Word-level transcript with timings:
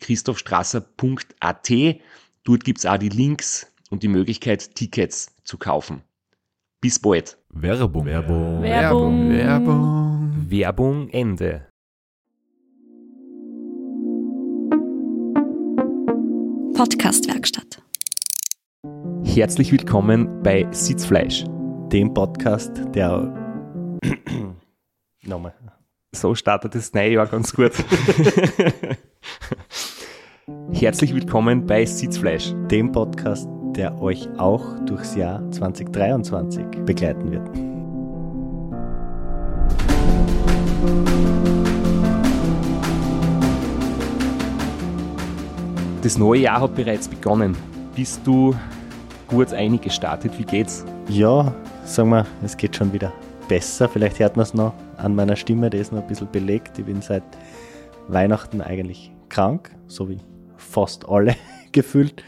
www.christophstrasser.at. 0.00 1.70
Dort 2.44 2.64
gibt's 2.64 2.86
auch 2.86 2.96
die 2.98 3.08
Links 3.08 3.70
und 3.90 4.02
die 4.02 4.08
Möglichkeit, 4.08 4.74
Tickets 4.74 5.34
zu 5.44 5.58
kaufen. 5.58 6.02
Bis 6.80 6.98
bald. 6.98 7.36
Werbung. 7.50 8.06
Werbung. 8.06 8.62
Werbung. 8.62 9.30
Werbung. 9.30 10.46
Werbung 10.48 11.08
Ende. 11.10 11.66
Podcastwerkstatt. 16.74 17.82
Herzlich 19.24 19.70
willkommen 19.70 20.42
bei 20.42 20.66
Sitzfleisch. 20.70 21.44
dem 21.92 22.14
Podcast, 22.14 22.72
der. 22.94 23.98
Nochmal. 25.24 25.52
So 26.12 26.34
startet 26.34 26.74
das 26.74 26.94
neue 26.94 27.12
Jahr 27.12 27.26
ganz 27.26 27.52
gut. 27.52 27.72
Herzlich 30.72 31.14
willkommen 31.14 31.66
bei 31.66 31.84
Sitzfleisch. 31.84 32.52
Dem 32.70 32.90
Podcast, 32.92 33.48
der 33.76 34.00
euch 34.00 34.28
auch 34.38 34.64
durchs 34.86 35.14
Jahr 35.14 35.42
2023 35.50 36.64
begleiten 36.86 37.30
wird. 37.30 37.48
Das 46.02 46.16
neue 46.16 46.40
Jahr 46.40 46.62
hat 46.62 46.74
bereits 46.74 47.08
begonnen. 47.08 47.56
Bist 47.94 48.22
du 48.24 48.54
gut 49.28 49.52
eingestartet? 49.52 50.38
Wie 50.38 50.44
geht's? 50.44 50.84
Ja, 51.08 51.54
sagen 51.84 52.10
wir, 52.10 52.26
es 52.42 52.56
geht 52.56 52.74
schon 52.74 52.92
wieder 52.92 53.12
besser. 53.48 53.88
Vielleicht 53.88 54.18
hört 54.18 54.36
man 54.36 54.44
es 54.44 54.54
noch 54.54 54.72
an 54.96 55.14
meiner 55.14 55.36
Stimme, 55.36 55.68
die 55.68 55.78
ist 55.78 55.92
noch 55.92 56.00
ein 56.00 56.06
bisschen 56.06 56.30
belegt. 56.30 56.78
Ich 56.78 56.86
bin 56.86 57.02
seit 57.02 57.24
Weihnachten 58.08 58.60
eigentlich 58.60 59.12
krank, 59.28 59.70
so 59.86 60.08
wie 60.08 60.18
fast 60.70 61.08
alle 61.08 61.36
gefühlt. 61.72 62.24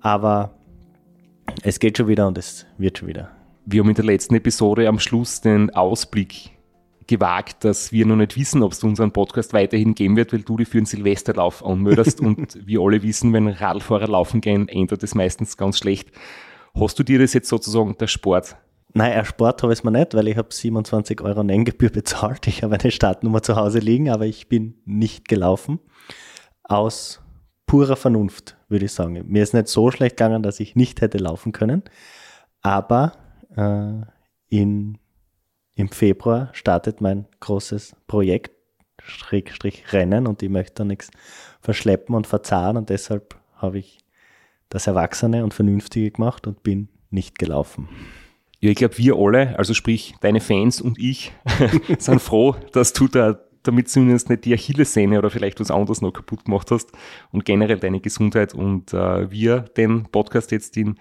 Aber 0.00 0.54
es 1.62 1.78
geht 1.78 1.98
schon 1.98 2.08
wieder 2.08 2.26
und 2.26 2.38
es 2.38 2.66
wird 2.78 2.98
schon 2.98 3.08
wieder. 3.08 3.30
Wir 3.66 3.80
haben 3.80 3.88
in 3.88 3.94
der 3.94 4.04
letzten 4.04 4.34
Episode 4.34 4.88
am 4.88 4.98
Schluss 4.98 5.40
den 5.40 5.70
Ausblick 5.70 6.50
gewagt, 7.06 7.64
dass 7.64 7.92
wir 7.92 8.06
noch 8.06 8.16
nicht 8.16 8.36
wissen, 8.36 8.62
ob 8.62 8.72
es 8.72 8.82
unseren 8.82 9.12
Podcast 9.12 9.52
weiterhin 9.52 9.94
geben 9.94 10.16
wird, 10.16 10.32
weil 10.32 10.42
du 10.42 10.56
dich 10.56 10.68
für 10.68 10.78
einen 10.78 10.86
Silvesterlauf 10.86 11.64
anmeldest 11.64 12.20
und 12.22 12.66
wir 12.66 12.80
alle 12.80 13.02
wissen, 13.02 13.32
wenn 13.32 13.48
Radfahrer 13.48 14.08
laufen 14.08 14.40
gehen, 14.40 14.68
endet 14.68 15.02
das 15.02 15.14
meistens 15.14 15.56
ganz 15.56 15.78
schlecht. 15.78 16.10
Hast 16.78 16.98
du 16.98 17.02
dir 17.02 17.18
das 17.18 17.34
jetzt 17.34 17.48
sozusagen 17.48 17.96
der 17.98 18.06
Sport? 18.06 18.56
Nein, 18.94 19.12
erspart 19.12 19.62
habe 19.62 19.72
ich 19.72 19.80
es 19.80 19.84
mir 19.84 19.90
nicht, 19.90 20.14
weil 20.14 20.28
ich 20.28 20.36
habe 20.36 20.52
27 20.52 21.20
Euro 21.20 21.42
Nenngebühr 21.42 21.90
bezahlt. 21.90 22.46
Ich 22.46 22.62
habe 22.62 22.78
eine 22.78 22.90
Startnummer 22.90 23.42
zu 23.42 23.56
Hause 23.56 23.80
liegen, 23.80 24.08
aber 24.08 24.26
ich 24.26 24.48
bin 24.48 24.76
nicht 24.84 25.28
gelaufen. 25.28 25.80
Aus 26.62 27.23
purer 27.74 27.96
Vernunft, 27.96 28.56
würde 28.68 28.84
ich 28.84 28.92
sagen. 28.92 29.20
Mir 29.26 29.42
ist 29.42 29.52
nicht 29.52 29.66
so 29.66 29.90
schlecht 29.90 30.16
gegangen, 30.16 30.44
dass 30.44 30.60
ich 30.60 30.76
nicht 30.76 31.00
hätte 31.00 31.18
laufen 31.18 31.50
können. 31.50 31.82
Aber 32.62 33.14
äh, 33.56 34.06
in, 34.48 34.98
im 35.74 35.88
Februar 35.88 36.50
startet 36.52 37.00
mein 37.00 37.26
großes 37.40 37.96
Projekt, 38.06 38.52
Schrägstrich 39.02 39.92
Rennen, 39.92 40.28
und 40.28 40.40
ich 40.40 40.50
möchte 40.50 40.74
da 40.74 40.84
nichts 40.84 41.10
verschleppen 41.60 42.14
und 42.14 42.28
verzahnen 42.28 42.76
und 42.76 42.90
deshalb 42.90 43.34
habe 43.56 43.80
ich 43.80 43.98
das 44.68 44.86
Erwachsene 44.86 45.42
und 45.42 45.52
Vernünftige 45.52 46.12
gemacht 46.12 46.46
und 46.46 46.62
bin 46.62 46.90
nicht 47.10 47.40
gelaufen. 47.40 47.88
Ja, 48.60 48.70
ich 48.70 48.76
glaube, 48.76 48.98
wir 48.98 49.16
alle, 49.16 49.58
also 49.58 49.74
sprich 49.74 50.14
deine 50.20 50.40
Fans 50.40 50.80
und 50.80 50.96
ich, 50.96 51.32
sind 51.98 52.22
froh, 52.22 52.54
dass 52.70 52.92
du 52.92 53.08
da 53.08 53.36
damit 53.64 53.88
zumindest 53.88 54.30
nicht 54.30 54.44
die 54.44 54.54
Achillessehne 54.54 55.18
oder 55.18 55.30
vielleicht 55.30 55.60
was 55.60 55.70
anderes 55.70 56.00
noch 56.00 56.12
kaputt 56.12 56.44
gemacht 56.44 56.70
hast 56.70 56.92
und 57.32 57.44
generell 57.44 57.78
deine 57.78 58.00
Gesundheit 58.00 58.54
und 58.54 58.92
äh, 58.92 59.30
wir 59.30 59.60
den 59.60 60.04
Podcast 60.04 60.52
jetzt 60.52 60.76
in, 60.76 60.98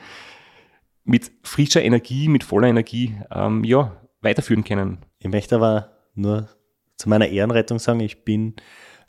mit 1.03 1.31
frischer 1.43 1.83
Energie, 1.83 2.27
mit 2.27 2.43
voller 2.43 2.67
Energie, 2.67 3.15
ähm, 3.31 3.63
ja, 3.63 3.95
weiterführen 4.21 4.63
können. 4.63 4.99
Ich 5.19 5.27
möchte 5.27 5.55
aber 5.55 5.91
nur 6.15 6.49
zu 6.95 7.09
meiner 7.09 7.27
Ehrenrettung 7.27 7.79
sagen, 7.79 7.99
ich 7.99 8.23
bin 8.23 8.55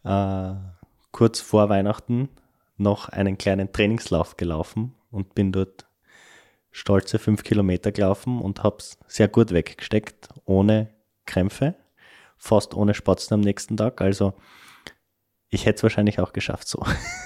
äh, 0.04 0.54
kurz 1.12 1.41
vor 1.41 1.69
Weihnachten 1.69 2.28
noch 2.76 3.09
einen 3.09 3.38
kleinen 3.38 3.72
Trainingslauf 3.72 4.37
gelaufen 4.37 4.94
und 5.10 5.34
bin 5.34 5.53
dort 5.53 5.87
stolze 6.72 7.20
fünf 7.20 7.44
Kilometer 7.44 7.93
gelaufen 7.93 8.41
und 8.41 8.64
habe 8.64 8.78
es 8.78 8.98
sehr 9.06 9.28
gut 9.28 9.53
weggesteckt, 9.53 10.28
ohne 10.44 10.91
Krämpfe, 11.25 11.76
fast 12.36 12.74
ohne 12.74 12.94
Spatzen 12.94 13.34
am 13.34 13.40
nächsten 13.40 13.76
Tag. 13.76 14.00
Also 14.00 14.34
ich 15.50 15.66
hätte 15.66 15.76
es 15.76 15.82
wahrscheinlich 15.82 16.20
auch 16.20 16.32
geschafft 16.32 16.68
so. 16.68 16.84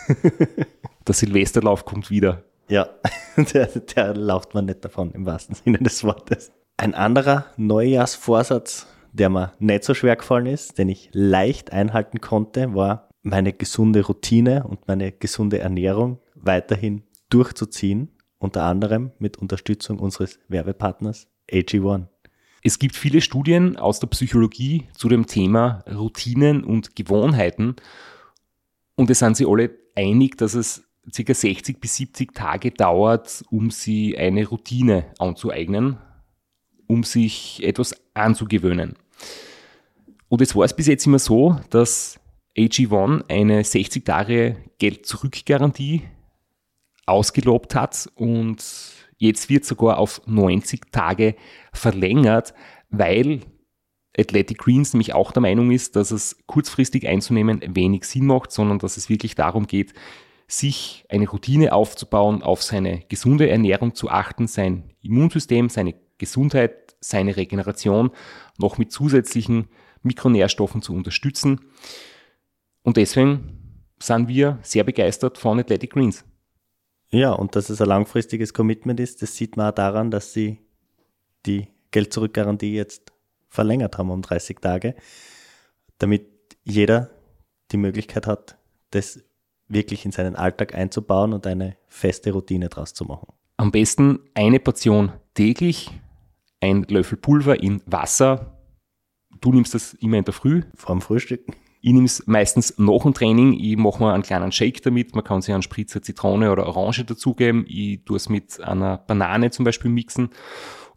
Der 1.07 1.15
Silvesterlauf 1.15 1.85
kommt 1.85 2.11
wieder. 2.11 2.45
Ja, 2.69 2.91
der, 3.55 3.67
der 3.67 4.15
lauft 4.15 4.53
man 4.55 4.67
nicht 4.67 4.85
davon 4.85 5.11
im 5.13 5.25
wahrsten 5.25 5.55
Sinne 5.55 5.79
des 5.79 6.05
Wortes. 6.05 6.53
Ein 6.77 6.95
anderer 6.95 7.47
Neujahrsvorsatz, 7.57 8.87
der 9.13 9.31
mir 9.31 9.55
nicht 9.59 9.85
so 9.85 9.95
schwer 9.95 10.17
gefallen 10.17 10.47
ist, 10.47 10.77
den 10.77 10.91
ich 10.91 11.09
leicht 11.13 11.73
einhalten 11.73 12.21
konnte, 12.21 12.75
war 12.75 13.09
meine 13.23 13.55
gesunde 13.55 14.05
Routine 14.05 14.65
und 14.65 14.87
meine 14.87 15.13
gesunde 15.13 15.61
Ernährung 15.61 16.19
weiterhin 16.35 17.03
durchzuziehen, 17.31 18.11
unter 18.39 18.65
anderem 18.65 19.13
mit 19.19 19.39
Unterstützung 19.39 19.99
unseres 19.99 20.39
Werbepartners 20.49 21.27
AG1. 21.51 22.07
Es 22.69 22.79
gibt 22.79 22.97
viele 22.97 23.23
Studien 23.23 23.79
aus 23.79 23.99
der 23.99 24.09
Psychologie 24.09 24.89
zu 24.93 25.09
dem 25.09 25.27
Thema 25.27 25.83
Routinen 25.91 26.65
und 26.65 26.95
Gewohnheiten 26.95 27.77
und 28.95 29.09
es 29.09 29.21
sind 29.21 29.39
sie 29.39 29.47
alle 29.47 29.71
einig, 29.95 30.37
dass 30.37 30.53
es 30.53 30.85
ca. 31.17 31.33
60 31.33 31.81
bis 31.81 31.97
70 31.97 32.35
Tage 32.35 32.71
dauert, 32.71 33.43
um 33.49 33.71
sie 33.71 34.19
eine 34.19 34.47
Routine 34.47 35.07
anzueignen, 35.19 35.97
um 36.87 37.05
sich 37.05 37.65
etwas 37.65 37.95
anzugewöhnen. 38.13 38.97
Und 40.29 40.43
es 40.43 40.55
war 40.55 40.67
es 40.67 40.77
bis 40.77 40.89
jetzt 40.89 41.07
immer 41.07 41.19
so, 41.19 41.59
dass 41.71 42.21
AG1 42.55 43.31
eine 43.31 43.65
60 43.65 44.05
Tage 44.05 44.57
Geld-Zurück-Garantie 44.79 46.03
ausgelobt 47.07 47.75
hat 47.75 48.11
und 48.15 48.63
jetzt 49.19 49.51
wird 49.51 49.65
sogar 49.65 49.99
auf 49.99 50.23
90 50.27 50.91
Tage 50.91 51.35
verlängert, 51.73 52.55
weil 52.89 53.41
Athletic 54.17 54.59
Greens 54.59 54.93
nämlich 54.93 55.15
auch 55.15 55.33
der 55.33 55.43
Meinung 55.43 55.71
ist, 55.71 55.95
dass 55.97 56.11
es 56.11 56.39
kurzfristig 56.47 57.07
einzunehmen 57.07 57.61
wenig 57.75 58.05
Sinn 58.05 58.27
macht, 58.27 58.51
sondern 58.51 58.79
dass 58.79 58.97
es 58.97 59.09
wirklich 59.09 59.35
darum 59.35 59.67
geht, 59.67 59.93
sich 60.49 61.05
eine 61.09 61.29
Routine 61.29 61.73
aufzubauen, 61.73 62.43
auf 62.43 62.63
seine 62.63 63.03
gesunde 63.09 63.49
Ernährung 63.49 63.95
zu 63.95 64.09
achten, 64.09 64.47
sein 64.47 64.95
Immunsystem, 65.03 65.69
seine 65.69 65.95
Gesundheit, 66.17 66.97
seine 67.01 67.37
Regeneration 67.37 68.11
noch 68.59 68.79
mit 68.79 68.91
zusätzlichen 68.91 69.69
Mikronährstoffen 70.03 70.83
zu 70.83 70.95
unterstützen. 70.95 71.61
Und 72.83 72.97
deswegen 72.97 73.85
sind 74.01 74.29
wir 74.29 74.59
sehr 74.63 74.85
begeistert 74.85 75.39
von 75.39 75.61
Athletic 75.61 75.93
Greens. 75.93 76.25
Ja, 77.11 77.33
und 77.33 77.57
dass 77.57 77.71
es 77.71 77.81
ein 77.81 77.89
langfristiges 77.89 78.53
Commitment 78.53 79.01
ist, 79.01 79.23
das 79.23 79.35
sieht 79.37 79.57
man 79.57 79.71
auch 79.71 79.75
daran, 79.75 80.11
dass 80.11 80.33
sie 80.33 80.59
die 81.47 81.69
Geld-Zurück-Garantie 81.91 82.75
jetzt 82.75 83.13
verlängert 83.49 83.97
haben 83.97 84.11
um 84.11 84.21
30 84.21 84.61
Tage, 84.61 84.95
damit 85.99 86.27
jeder 86.65 87.11
die 87.73 87.79
Möglichkeit 87.79 88.27
hat, 88.27 88.59
das 88.91 89.23
wirklich 89.69 90.05
in 90.05 90.13
seinen 90.13 90.37
Alltag 90.37 90.75
einzubauen 90.75 91.33
und 91.33 91.47
eine 91.47 91.77
feste 91.87 92.33
Routine 92.33 92.69
draus 92.69 92.95
zu 92.95 93.05
machen. 93.05 93.29
Am 93.57 93.71
besten 93.71 94.21
eine 94.35 94.61
Portion 94.61 95.13
täglich, 95.35 95.91
ein 96.61 96.85
Löffel 96.85 97.19
Pulver 97.19 97.63
in 97.63 97.83
Wasser. 97.87 98.59
Du 99.41 99.53
nimmst 99.53 99.75
das 99.75 99.95
immer 99.95 100.19
in 100.19 100.25
der 100.25 100.35
Früh. 100.35 100.63
Vor 100.75 100.95
dem 100.95 101.01
Frühstück. 101.01 101.45
Ich 101.81 101.93
nehme 101.93 102.07
es 102.07 102.27
meistens 102.27 102.79
nach 102.79 103.03
dem 103.03 103.15
Training. 103.15 103.53
Ich 103.53 103.77
mache 103.77 104.03
mir 104.03 104.13
einen 104.13 104.23
kleinen 104.23 104.53
Shake 104.53 104.83
damit. 104.83 105.15
Man 105.15 105.25
kann 105.25 105.43
sich 105.43 105.55
einen 105.55 105.63
Spritzer 105.63 106.03
Zitrone 106.03 106.51
oder 106.51 106.67
Orange 106.67 107.05
dazugeben. 107.05 107.65
Ich 107.69 108.05
tue 108.05 108.17
es 108.17 108.29
mit 108.29 108.61
einer 108.61 108.99
Banane 108.99 109.51
zum 109.51 109.65
Beispiel 109.65 109.91
mixen. 109.91 110.31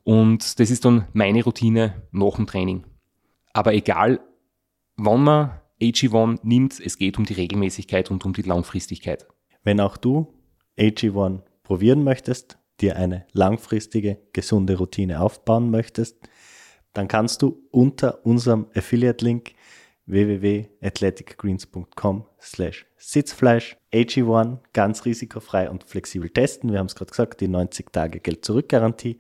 Und 0.04 0.60
das 0.60 0.72
ist 0.72 0.86
dann 0.86 1.08
meine 1.14 1.44
Routine 1.44 2.02
nach 2.12 2.36
dem 2.36 2.48
Training. 2.48 2.86
Aber 3.54 3.74
egal, 3.74 4.22
wann 4.98 5.24
man 5.24 5.52
AG1 5.82 6.40
nimmt, 6.44 6.80
es 6.80 6.98
geht 6.98 7.18
um 7.18 7.26
die 7.26 7.34
Regelmäßigkeit 7.34 8.10
und 8.10 8.26
um 8.26 8.34
die 8.34 8.42
Langfristigkeit. 8.42 9.28
Wenn 9.64 9.80
auch 9.80 9.98
du 9.98 10.34
AG1 10.80 11.42
probieren 11.64 12.04
möchtest, 12.04 12.58
dir 12.80 12.96
eine 12.96 13.26
langfristige, 13.34 14.20
gesunde 14.34 14.78
Routine 14.78 15.22
aufbauen 15.22 15.70
möchtest, 15.70 16.18
dann 16.94 17.08
kannst 17.08 17.42
du 17.42 17.64
unter 17.72 18.26
unserem 18.26 18.68
Affiliate-Link 18.76 19.54
www.athleticgreens.com 20.06 22.26
slash 22.40 22.86
Sitzfleisch 22.98 23.78
AG1 23.94 24.60
ganz 24.74 25.06
risikofrei 25.06 25.70
und 25.70 25.84
flexibel 25.84 26.30
testen. 26.30 26.72
Wir 26.72 26.80
haben 26.80 26.88
es 26.88 26.96
gerade 26.96 27.12
gesagt, 27.12 27.42
die 27.42 27.48
90 27.48 27.92
Tage 27.92 28.20
Geld-Zurück-Garantie. 28.20 29.20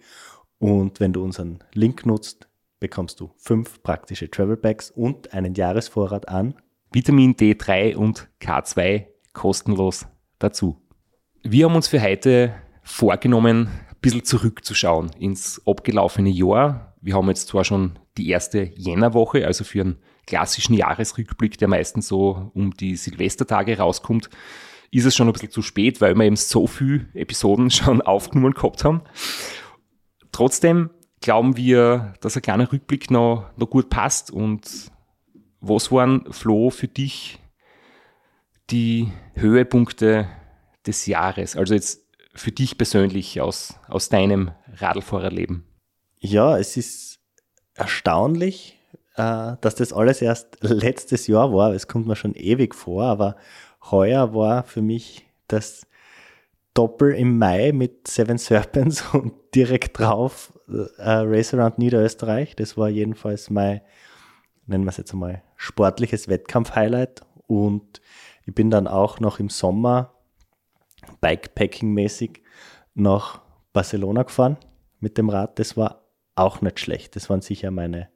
Und 0.59 0.99
wenn 0.99 1.13
du 1.13 1.23
unseren 1.23 1.59
Link 1.73 2.05
nutzt, 2.05 2.47
bekommst 2.79 3.19
du 3.19 3.31
fünf 3.37 3.81
praktische 3.83 4.29
Travel 4.29 4.57
Bags 4.57 4.91
und 4.91 5.33
einen 5.33 5.53
Jahresvorrat 5.53 6.27
an 6.27 6.55
Vitamin 6.91 7.35
D3 7.35 7.95
und 7.95 8.27
K2 8.41 9.05
kostenlos 9.33 10.07
dazu. 10.39 10.81
Wir 11.41 11.65
haben 11.65 11.75
uns 11.75 11.87
für 11.87 12.01
heute 12.01 12.53
vorgenommen, 12.83 13.67
ein 13.67 13.95
bisschen 14.01 14.25
zurückzuschauen 14.25 15.11
ins 15.17 15.61
abgelaufene 15.65 16.29
Jahr. 16.29 16.95
Wir 17.01 17.15
haben 17.15 17.29
jetzt 17.29 17.47
zwar 17.47 17.63
schon 17.63 17.97
die 18.17 18.29
erste 18.29 18.71
Jännerwoche, 18.75 19.45
also 19.45 19.63
für 19.63 19.81
einen 19.81 19.97
klassischen 20.27 20.73
Jahresrückblick, 20.73 21.57
der 21.57 21.67
meistens 21.67 22.07
so 22.07 22.51
um 22.53 22.71
die 22.71 22.95
Silvestertage 22.95 23.77
rauskommt, 23.77 24.29
ist 24.91 25.05
es 25.05 25.15
schon 25.15 25.27
ein 25.27 25.33
bisschen 25.33 25.51
zu 25.51 25.61
spät, 25.61 26.01
weil 26.01 26.15
wir 26.15 26.25
eben 26.25 26.35
so 26.35 26.67
viele 26.67 27.07
Episoden 27.13 27.71
schon 27.71 28.01
aufgenommen 28.01 28.53
gehabt 28.53 28.83
haben. 28.83 29.01
Trotzdem 30.31 30.89
glauben 31.21 31.55
wir, 31.55 32.13
dass 32.21 32.35
ein 32.35 32.41
kleiner 32.41 32.71
Rückblick 32.71 33.09
noch, 33.11 33.49
noch 33.55 33.69
gut 33.69 33.89
passt. 33.89 34.31
Und 34.31 34.91
was 35.59 35.91
waren, 35.91 36.31
Flo, 36.31 36.69
für 36.69 36.87
dich 36.87 37.39
die 38.69 39.11
Höhepunkte 39.35 40.27
des 40.85 41.05
Jahres? 41.05 41.55
Also 41.55 41.73
jetzt 41.73 42.07
für 42.33 42.51
dich 42.51 42.77
persönlich 42.77 43.39
aus, 43.41 43.75
aus 43.87 44.09
deinem 44.09 44.51
Radlfahrerleben. 44.73 45.65
Ja, 46.19 46.57
es 46.57 46.77
ist 46.77 47.20
erstaunlich, 47.75 48.79
äh, 49.15 49.53
dass 49.61 49.75
das 49.75 49.93
alles 49.93 50.21
erst 50.21 50.57
letztes 50.61 51.27
Jahr 51.27 51.53
war. 51.53 51.73
Es 51.73 51.87
kommt 51.87 52.07
mir 52.07 52.15
schon 52.15 52.35
ewig 52.35 52.75
vor, 52.75 53.03
aber 53.03 53.35
heuer 53.89 54.33
war 54.33 54.63
für 54.63 54.81
mich 54.81 55.25
das 55.47 55.87
Doppel 56.73 57.13
im 57.13 57.37
Mai 57.37 57.71
mit 57.73 58.07
Seven 58.07 58.37
Serpents 58.37 59.03
und 59.13 59.33
direkt 59.53 59.99
drauf 59.99 60.53
äh, 60.69 61.11
Race 61.11 61.53
Around 61.53 61.77
Niederösterreich. 61.77 62.55
Das 62.55 62.77
war 62.77 62.89
jedenfalls 62.89 63.49
mein, 63.49 63.81
nennen 64.65 64.85
wir 64.85 64.89
es 64.89 64.97
jetzt 64.97 65.13
einmal, 65.13 65.43
sportliches 65.57 66.27
Wettkampf-Highlight. 66.27 67.21
Und 67.47 68.01
ich 68.45 68.55
bin 68.55 68.69
dann 68.69 68.87
auch 68.87 69.19
noch 69.19 69.39
im 69.39 69.49
Sommer 69.49 70.13
Bikepacking-mäßig 71.21 72.41
nach 72.93 73.41
Barcelona 73.73 74.23
gefahren 74.23 74.57
mit 74.99 75.17
dem 75.17 75.29
Rad. 75.29 75.59
Das 75.59 75.75
war 75.75 76.00
auch 76.35 76.61
nicht 76.61 76.79
schlecht. 76.79 77.15
Das 77.15 77.29
waren 77.29 77.41
sicher 77.41 77.71
meine, 77.71 78.09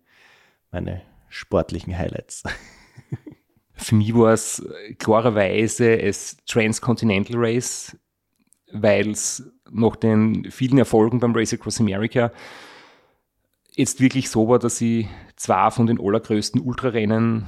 meine 0.72 1.02
sportlichen 1.30 1.98
Highlights. 1.98 2.44
Für 3.74 3.96
mich 3.96 4.16
war 4.16 4.34
es 4.34 4.66
klarerweise 5.00 5.98
das 5.98 6.38
Transcontinental 6.46 7.36
Race 7.38 7.98
weil 8.72 9.12
es 9.12 9.52
nach 9.72 9.96
den 9.96 10.52
vielen 10.52 10.78
Erfolgen 10.78 11.20
beim 11.20 11.36
Race 11.36 11.54
Across 11.54 11.80
America 11.80 12.32
jetzt 13.72 14.00
wirklich 14.00 14.30
so 14.30 14.48
war, 14.48 14.60
dass 14.60 14.80
ich 14.82 15.08
zwar 15.36 15.72
von 15.72 15.88
den 15.88 16.00
allergrößten 16.00 16.62
Ultrarennen 16.62 17.46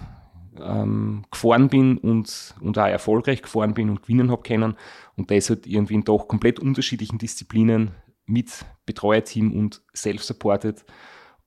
ähm, 0.60 1.26
gefahren 1.32 1.70
bin 1.70 1.98
und, 1.98 2.56
und 2.60 2.78
auch 2.78 2.88
erfolgreich 2.88 3.42
gefahren 3.42 3.74
bin 3.74 3.90
und 3.90 4.02
gewinnen 4.02 4.32
habe 4.32 4.42
können 4.42 4.76
und 5.16 5.32
das 5.32 5.50
halt 5.50 5.68
irgendwie 5.68 5.96
in 5.96 6.04
doch 6.04 6.28
komplett 6.28 6.60
unterschiedlichen 6.60 7.18
Disziplinen 7.18 7.92
mit 8.28 8.66
Betreuerteam 8.86 9.52
und 9.52 9.82
self-supported 9.96 10.86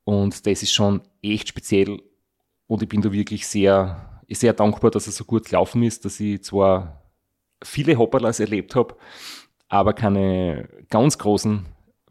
und 0.04 0.46
das 0.46 0.62
ist 0.62 0.72
schon 0.72 1.02
echt 1.22 1.48
speziell 1.48 2.02
und 2.66 2.82
ich 2.82 2.88
bin 2.88 3.00
da 3.00 3.12
wirklich 3.12 3.46
sehr, 3.46 4.22
sehr 4.28 4.52
dankbar, 4.52 4.90
dass 4.90 5.06
es 5.06 5.16
so 5.16 5.24
gut 5.24 5.46
gelaufen 5.46 5.82
ist, 5.82 6.04
dass 6.04 6.20
ich 6.20 6.42
zwar 6.42 7.02
viele 7.62 7.96
Hopperlas 7.96 8.40
erlebt 8.40 8.74
habe, 8.74 8.96
aber 9.68 9.92
keine 9.92 10.68
ganz 10.88 11.18
großen 11.18 11.66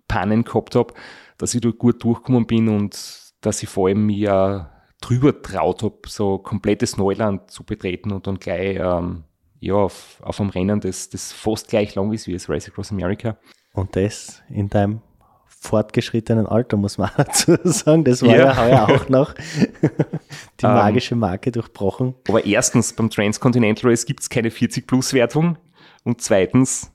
Pannen 0.08 0.44
gehabt 0.44 0.76
habe, 0.76 0.94
dass 1.38 1.54
ich 1.54 1.62
da 1.62 1.72
gut 1.72 2.04
durchgekommen 2.04 2.46
bin 2.46 2.70
und 2.70 3.34
dass 3.42 3.64
ich 3.64 3.70
vor 3.70 3.88
allem 3.88 4.06
mir 4.06 4.70
drüber 5.02 5.42
traut 5.42 5.84
habe, 5.84 5.98
so 6.08 6.38
komplettes 6.38 6.98
Neuland 6.98 7.52
zu 7.52 7.64
betreten 7.64 8.12
und 8.12 8.28
dann 8.28 8.38
gleich 8.38 8.78
ähm, 8.80 9.24
ja, 9.60 9.76
auf, 9.76 10.22
auf 10.22 10.40
einem 10.40 10.50
Rennen, 10.50 10.80
das, 10.80 11.10
das 11.10 11.32
fast 11.32 11.70
gleich 11.70 11.96
lang 11.96 12.12
ist 12.12 12.28
wie 12.28 12.34
das 12.34 12.50
Race 12.50 12.68
Across 12.68 12.92
America. 12.92 13.38
Und 13.80 13.96
das 13.96 14.42
in 14.50 14.70
deinem 14.70 15.02
fortgeschrittenen 15.60 16.48
Alter, 16.48 16.78
muss 16.78 16.98
man 16.98 17.10
dazu 17.18 17.58
sagen. 17.64 18.04
Das 18.04 18.22
war 18.22 18.36
ja, 18.36 18.46
ja 18.46 18.58
heuer 18.58 18.90
auch 18.90 19.10
noch 19.10 19.34
die 20.62 20.66
ähm, 20.66 20.74
magische 20.74 21.16
Marke 21.16 21.52
durchbrochen. 21.52 22.16
Aber 22.28 22.46
erstens, 22.46 22.94
beim 22.94 23.10
Transcontinental 23.10 23.90
Race 23.90 24.06
gibt 24.06 24.22
es 24.22 24.30
keine 24.30 24.50
40-Plus-Wertung 24.50 25.58
und 26.04 26.22
zweitens, 26.22 26.92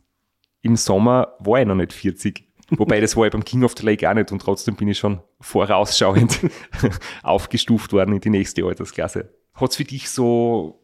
im 0.62 0.76
Sommer 0.76 1.34
war 1.40 1.60
ich 1.60 1.66
noch 1.66 1.74
nicht 1.74 1.92
40. 1.92 2.42
Wobei 2.70 3.00
das 3.00 3.16
war 3.16 3.26
ich 3.26 3.32
beim 3.32 3.44
King 3.44 3.64
of 3.64 3.74
the 3.76 3.84
Lake 3.84 4.08
auch 4.08 4.14
nicht 4.14 4.32
und 4.32 4.40
trotzdem 4.40 4.76
bin 4.76 4.88
ich 4.88 4.98
schon 4.98 5.20
vorausschauend 5.40 6.40
aufgestuft 7.22 7.92
worden 7.92 8.14
in 8.14 8.20
die 8.20 8.30
nächste 8.30 8.64
Altersklasse. 8.64 9.34
Hat 9.52 9.70
es 9.70 9.76
für 9.76 9.84
dich 9.84 10.08
so 10.08 10.80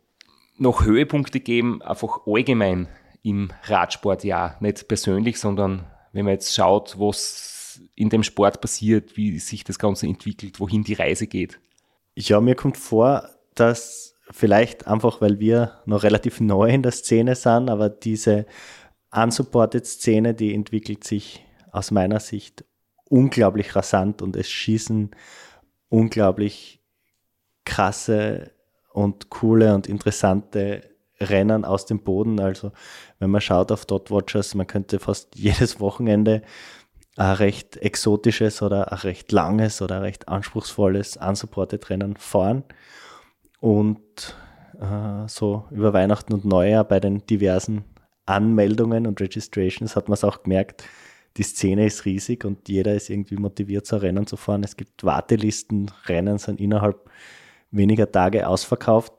noch 0.59 0.85
Höhepunkte 0.85 1.39
gegeben, 1.39 1.81
einfach 1.81 2.27
allgemein 2.27 2.89
im 3.23 3.51
Radsportjahr? 3.65 4.57
Nicht 4.61 4.87
persönlich, 4.87 5.41
sondern 5.41 5.87
wenn 6.13 6.25
man 6.25 6.35
jetzt 6.35 6.55
schaut, 6.55 6.99
was 6.99 7.81
in 7.95 8.09
dem 8.09 8.23
Sport 8.23 8.61
passiert, 8.61 9.17
wie 9.17 9.39
sich 9.39 9.65
das 9.65 9.79
Ganze 9.79 10.07
entwickelt, 10.07 10.61
wohin 10.61 10.83
die 10.83 10.95
Reise 10.95 11.27
geht? 11.27 11.61
Ja, 12.17 12.41
mir 12.41 12.55
kommt 12.55 12.77
vor, 12.77 13.29
dass 13.55 14.15
vielleicht 14.31 14.87
einfach, 14.87 15.21
weil 15.21 15.39
wir 15.39 15.81
noch 15.87 16.03
relativ 16.03 16.41
neu 16.41 16.69
in 16.69 16.83
der 16.83 16.93
Szene 16.93 17.35
sind, 17.35 17.69
aber 17.69 17.89
diese 17.89 18.47
unsupported 19.13 19.87
Szene, 19.87 20.35
die 20.35 20.55
entwickelt 20.55 21.05
sich 21.05 21.45
aus 21.73 21.91
meiner 21.91 22.21
Sicht 22.21 22.65
unglaublich 23.05 23.75
rasant 23.75 24.23
und 24.23 24.37
es 24.37 24.49
schießen 24.49 25.11
unglaublich 25.89 26.81
krasse 27.65 28.53
und 28.93 29.31
coole 29.31 29.75
und 29.75 29.89
interessante 29.89 30.91
Rennen 31.21 31.65
aus 31.65 31.87
dem 31.87 32.01
Boden. 32.01 32.41
Also 32.41 32.73
wenn 33.19 33.31
man 33.31 33.41
schaut 33.41 33.73
auf 33.73 33.87
Dot 33.87 34.11
Watchers, 34.11 34.55
man 34.55 34.67
könnte 34.67 34.99
fast 34.99 35.35
jedes 35.37 35.81
Wochenende 35.81 36.43
ein 37.17 37.35
recht 37.37 37.77
exotisches 37.77 38.63
oder 38.63 38.93
ein 38.93 38.99
recht 38.99 39.33
langes 39.33 39.83
oder 39.83 39.97
ein 39.97 40.03
recht 40.03 40.29
anspruchsvolles 40.29 41.17
unsupported 41.17 41.91
Rennen 41.91 42.17
fahren. 42.17 42.65
Und 43.61 44.35
äh, 44.81 45.29
so 45.29 45.65
über 45.71 45.93
Weihnachten 45.93 46.33
und 46.33 46.45
Neujahr 46.45 46.85
bei 46.85 47.01
den 47.01 47.27
diversen 47.27 47.85
Anmeldungen 48.27 49.07
und 49.07 49.21
Registrations 49.21 49.97
hat 49.97 50.09
man 50.09 50.15
es 50.15 50.25
auch 50.25 50.43
gemerkt, 50.43 50.85
die 51.37 51.43
Szene 51.43 51.87
ist 51.87 52.05
riesig 52.05 52.45
und 52.45 52.69
jeder 52.69 52.95
ist 52.95 53.11
irgendwie 53.11 53.37
motiviert, 53.37 53.87
so 53.87 53.97
Rennen 53.97 54.27
zu 54.27 54.37
fahren. 54.37 54.65
Es 54.65 54.77
gibt 54.77 55.05
Wartelisten, 55.05 55.91
Rennen 56.07 56.39
sind 56.39 56.61
innerhalb 56.61 57.09
weniger 57.71 58.11
Tage 58.11 58.49
ausverkauft. 58.49 59.13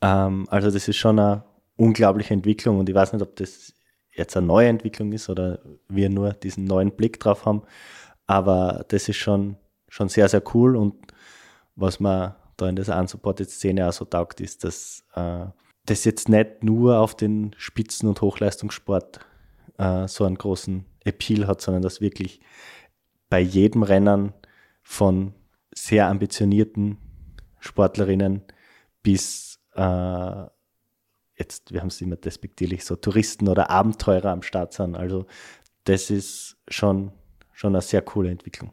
Ähm, 0.00 0.46
also 0.50 0.70
das 0.70 0.88
ist 0.88 0.96
schon 0.96 1.18
eine 1.18 1.44
unglaubliche 1.76 2.34
Entwicklung 2.34 2.78
und 2.78 2.88
ich 2.88 2.94
weiß 2.94 3.12
nicht, 3.12 3.22
ob 3.22 3.36
das 3.36 3.74
jetzt 4.14 4.36
eine 4.36 4.46
neue 4.46 4.68
Entwicklung 4.68 5.12
ist 5.12 5.28
oder 5.28 5.60
wir 5.88 6.08
nur 6.10 6.32
diesen 6.34 6.64
neuen 6.64 6.92
Blick 6.92 7.18
drauf 7.20 7.46
haben, 7.46 7.62
aber 8.26 8.84
das 8.88 9.08
ist 9.08 9.16
schon, 9.16 9.56
schon 9.88 10.08
sehr, 10.08 10.28
sehr 10.28 10.42
cool 10.54 10.76
und 10.76 10.94
was 11.74 12.00
man 12.00 12.34
da 12.56 12.68
in 12.68 12.76
dieser 12.76 12.98
Unsupported-Szene 12.98 13.88
auch 13.88 13.92
so 13.92 14.04
taugt, 14.04 14.40
ist, 14.40 14.64
dass 14.64 15.04
äh, 15.14 15.46
das 15.86 16.04
jetzt 16.04 16.28
nicht 16.28 16.62
nur 16.62 16.98
auf 16.98 17.16
den 17.16 17.54
Spitzen- 17.56 18.08
und 18.08 18.20
Hochleistungssport 18.20 19.20
äh, 19.78 20.06
so 20.06 20.24
einen 20.24 20.36
großen 20.36 20.84
Appeal 21.04 21.46
hat, 21.46 21.60
sondern 21.60 21.82
dass 21.82 22.00
wirklich 22.00 22.40
bei 23.28 23.40
jedem 23.40 23.82
Rennen 23.82 24.32
von 24.82 25.34
sehr 25.74 26.08
ambitionierten 26.08 26.98
Sportlerinnen 27.58 28.42
bis 29.02 29.51
äh, 29.74 30.46
jetzt, 31.36 31.72
wir 31.72 31.80
haben 31.80 31.88
es 31.88 32.00
immer 32.00 32.16
despektierlich, 32.16 32.84
so 32.84 32.96
Touristen 32.96 33.48
oder 33.48 33.70
Abenteurer 33.70 34.30
am 34.30 34.42
Start 34.42 34.72
sind. 34.72 34.96
Also 34.96 35.26
das 35.84 36.10
ist 36.10 36.56
schon, 36.68 37.12
schon 37.52 37.74
eine 37.74 37.82
sehr 37.82 38.02
coole 38.02 38.30
Entwicklung. 38.30 38.72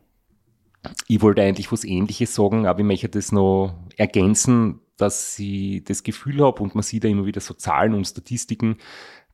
Ich 1.08 1.22
wollte 1.22 1.42
eigentlich 1.42 1.72
was 1.72 1.84
Ähnliches 1.84 2.34
sagen, 2.34 2.66
aber 2.66 2.80
ich 2.80 2.86
möchte 2.86 3.10
das 3.10 3.32
noch 3.32 3.76
ergänzen, 3.98 4.80
dass 4.96 5.38
ich 5.40 5.84
das 5.84 6.04
Gefühl 6.04 6.44
habe 6.44 6.62
und 6.62 6.76
man 6.76 6.84
sieht 6.84 7.04
da 7.04 7.08
immer 7.08 7.26
wieder 7.26 7.42
so 7.42 7.54
Zahlen 7.54 7.94
und 7.94 8.06
Statistiken, 8.06 8.78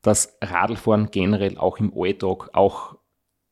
dass 0.02 0.36
Radlfahren 0.40 1.10
generell 1.10 1.58
auch 1.58 1.78
im 1.78 1.92
Alltag, 1.96 2.50
auch 2.52 2.96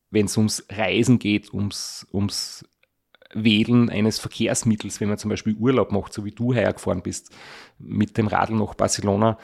wenn 0.09 0.25
es 0.25 0.37
ums 0.37 0.65
Reisen 0.69 1.19
geht, 1.19 1.53
ums, 1.53 2.07
ums 2.13 2.65
Wählen 3.35 3.89
eines 3.89 4.17
Verkehrsmittels, 4.17 5.01
wenn 5.01 5.09
man 5.09 5.17
zum 5.17 5.29
Beispiel 5.29 5.55
Urlaub 5.55 5.91
macht, 5.91 6.13
so 6.13 6.25
wie 6.25 6.31
du 6.31 6.53
hergefahren 6.53 7.01
bist, 7.01 7.31
mit 7.77 8.17
dem 8.17 8.27
Radl 8.27 8.55
nach 8.55 8.73
Barcelona 8.75 9.37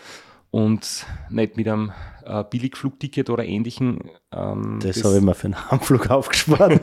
und 0.50 1.06
nicht 1.30 1.58
mit 1.58 1.68
einem 1.68 1.92
äh, 2.26 2.44
Billigflugticket 2.44 3.30
oder 3.30 3.46
ähnlichen. 3.46 4.10
Ähm, 4.32 4.80
das, 4.82 4.96
das 4.96 5.06
habe 5.06 5.18
ich 5.18 5.24
mir 5.24 5.36
für 5.36 5.48
einen 5.48 5.56
Anflug 5.56 6.10
aufgespart. 6.10 6.82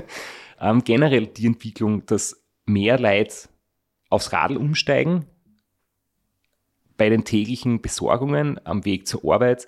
ähm, 0.60 0.84
generell 0.84 1.26
die 1.26 1.46
Entwicklung, 1.46 2.06
dass 2.06 2.42
mehr 2.64 2.98
Leute 2.98 3.34
aufs 4.08 4.32
Radl 4.32 4.56
umsteigen 4.56 5.26
bei 6.96 7.08
den 7.08 7.24
täglichen 7.24 7.82
Besorgungen 7.82 8.60
am 8.64 8.84
Weg 8.84 9.06
zur 9.06 9.32
Arbeit, 9.32 9.66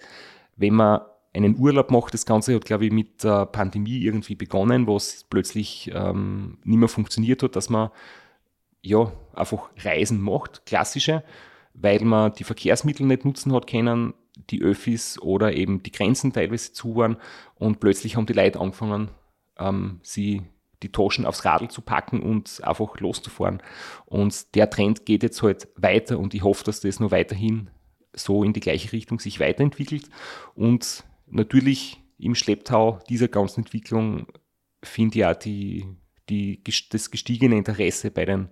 wenn 0.56 0.75
man 0.75 1.00
einen 1.35 1.59
Urlaub 1.59 1.91
macht. 1.91 2.14
Das 2.14 2.26
Ganze 2.26 2.55
hat, 2.55 2.64
glaube 2.64 2.87
ich, 2.87 2.93
mit 2.93 3.25
der 3.25 3.47
Pandemie 3.47 3.99
irgendwie 3.99 4.37
begonnen, 4.37 4.87
wo 4.87 4.97
es 4.97 5.25
plötzlich 5.29 5.91
ähm, 5.93 6.59
nicht 6.64 6.79
mehr 6.79 6.88
funktioniert 6.88 7.43
hat, 7.43 7.57
dass 7.57 7.69
man 7.69 7.91
ja 8.83 9.12
einfach 9.35 9.71
Reisen 9.83 10.21
macht, 10.21 10.64
klassische, 10.67 11.25
weil 11.75 12.05
man 12.05 12.33
die 12.35 12.45
Verkehrsmittel 12.45 13.07
nicht 13.07 13.25
nutzen 13.25 13.53
hat 13.53 13.67
können, 13.67 14.14
die 14.50 14.62
Öffis 14.62 15.21
oder 15.21 15.53
eben 15.55 15.83
die 15.83 15.93
Grenzen 15.93 16.33
teilweise 16.33 16.73
zu 16.73 16.97
waren 16.97 17.17
und 17.55 17.81
plötzlich 17.81 18.17
haben 18.17 18.26
die 18.26 18.33
Leute 18.33 18.61
angefangen, 18.61 19.09
ähm, 19.59 20.00
sie 20.03 20.43
die 20.83 20.93
Taschen 20.93 21.25
aufs 21.25 21.45
Radl 21.45 21.69
zu 21.69 21.81
packen 21.81 22.21
und 22.21 22.62
einfach 22.62 22.99
loszufahren. 23.00 23.62
Und 24.05 24.55
der 24.55 24.69
Trend 24.69 25.07
geht 25.07 25.23
jetzt 25.23 25.43
halt 25.43 25.69
weiter 25.76 26.19
und 26.19 26.35
ich 26.35 26.43
hoffe, 26.43 26.64
dass 26.64 26.81
das 26.81 27.00
noch 27.00 27.11
weiterhin 27.11 27.71
so 28.12 28.45
in 28.45 28.53
die 28.53 28.61
gleiche 28.61 28.93
Richtung 28.93 29.19
sich 29.19 29.41
weiterentwickelt 29.41 30.09
und 30.55 31.05
natürlich 31.35 32.00
im 32.19 32.35
Schlepptau 32.35 33.00
dieser 33.09 33.29
ganzen 33.29 33.61
Entwicklung 33.61 34.26
finde 34.83 35.19
ich 35.19 35.26
auch 35.26 35.35
die, 35.35 35.87
die, 36.29 36.62
das 36.91 37.11
gestiegene 37.11 37.57
Interesse 37.57 38.11
bei 38.11 38.25
den 38.25 38.49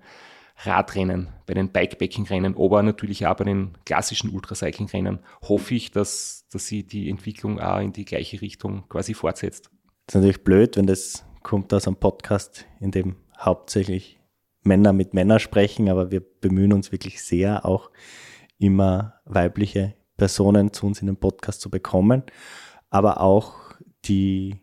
Radrennen, 0.57 1.29
bei 1.47 1.55
den 1.55 1.71
Bikepacking-Rennen, 1.71 2.57
aber 2.57 2.83
natürlich 2.83 3.27
auch 3.27 3.37
bei 3.37 3.45
den 3.45 3.79
klassischen 3.85 4.31
Ultracycling-Rennen, 4.31 5.21
hoffe 5.49 5.75
ich, 5.75 5.91
dass, 5.91 6.47
dass 6.53 6.67
sie 6.67 6.85
die 6.85 7.09
Entwicklung 7.09 7.59
auch 7.59 7.81
in 7.81 7.93
die 7.93 8.05
gleiche 8.05 8.41
Richtung 8.41 8.89
quasi 8.89 9.15
fortsetzt. 9.15 9.71
Das 10.07 10.15
ist 10.15 10.21
natürlich 10.21 10.45
blöd, 10.45 10.77
wenn 10.77 10.87
das 10.87 11.25
kommt 11.43 11.73
aus 11.73 11.87
einem 11.87 11.97
Podcast, 11.97 12.67
in 12.81 12.91
dem 12.91 13.17
hauptsächlich 13.39 14.21
Männer 14.63 14.93
mit 14.93 15.15
Männern 15.15 15.41
sprechen, 15.41 15.89
aber 15.89 16.11
wir 16.11 16.21
bemühen 16.21 16.73
uns 16.73 16.93
wirklich 16.93 17.23
sehr, 17.23 17.65
auch 17.65 17.91
immer 18.59 19.15
weibliche 19.25 19.95
Personen 20.17 20.73
zu 20.73 20.87
uns 20.87 21.01
in 21.01 21.09
den 21.09 21.17
Podcast 21.17 21.61
zu 21.61 21.71
bekommen 21.71 22.23
aber 22.93 23.23
auch 23.23 23.55
die, 24.05 24.61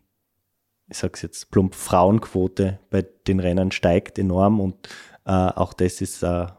ich 0.88 0.96
sage 0.96 1.14
es 1.14 1.22
jetzt 1.22 1.50
plump, 1.50 1.74
Frauenquote 1.74 2.78
bei 2.88 3.04
den 3.26 3.40
Rennen 3.40 3.72
steigt 3.72 4.18
enorm 4.18 4.60
und 4.60 4.88
äh, 5.26 5.32
auch 5.32 5.74
das 5.74 6.00
ist 6.00 6.22
eine 6.22 6.56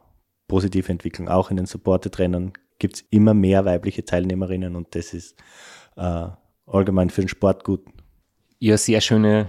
positive 0.50 0.92
Entwicklung. 0.92 1.30
Auch 1.30 1.50
in 1.50 1.56
den 1.56 1.66
Supported-Rennen 1.66 2.52
gibt 2.78 2.98
es 2.98 3.02
immer 3.10 3.34
mehr 3.34 3.64
weibliche 3.64 4.04
Teilnehmerinnen 4.04 4.76
und 4.76 4.96
das 4.96 5.14
ist 5.14 5.42
äh, 5.96 6.28
allgemein 6.68 7.10
für 7.10 7.22
den 7.22 7.30
Sport 7.30 7.64
gut. 7.64 7.86
Ja, 8.60 8.78
sehr 8.78 9.00
schöne 9.00 9.48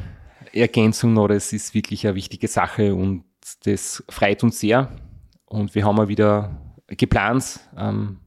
Ergänzung 0.53 1.15
noch. 1.15 1.27
Das 1.27 1.53
ist 1.53 1.75
wirklich 1.75 2.07
eine 2.07 2.15
wichtige 2.15 2.47
Sache 2.47 2.95
und 2.95 3.25
das 3.65 4.05
freut 4.09 4.45
uns 4.45 4.61
sehr. 4.61 4.97
Und 5.45 5.75
wir 5.75 5.85
haben 5.85 5.99
auch 5.99 6.09
wieder 6.09 6.77
geplant, 6.87 7.59
ähm, 7.77 8.21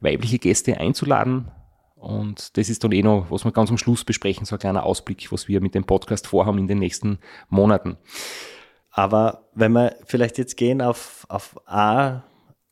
weibliche 0.00 0.38
Gäste 0.38 0.78
einzuladen 0.78 1.50
und 2.04 2.58
das 2.58 2.68
ist 2.68 2.84
dann 2.84 2.92
eh 2.92 3.02
noch, 3.02 3.30
was 3.30 3.44
wir 3.44 3.52
ganz 3.52 3.70
am 3.70 3.78
Schluss 3.78 4.04
besprechen, 4.04 4.44
so 4.44 4.56
ein 4.56 4.58
kleiner 4.58 4.84
Ausblick, 4.84 5.32
was 5.32 5.48
wir 5.48 5.62
mit 5.62 5.74
dem 5.74 5.84
Podcast 5.84 6.26
vorhaben 6.26 6.58
in 6.58 6.68
den 6.68 6.78
nächsten 6.78 7.18
Monaten. 7.48 7.96
Aber 8.90 9.48
wenn 9.54 9.72
wir 9.72 9.96
vielleicht 10.04 10.36
jetzt 10.36 10.58
gehen 10.58 10.82
auf, 10.82 11.24
auf 11.30 11.58
ein 11.66 12.22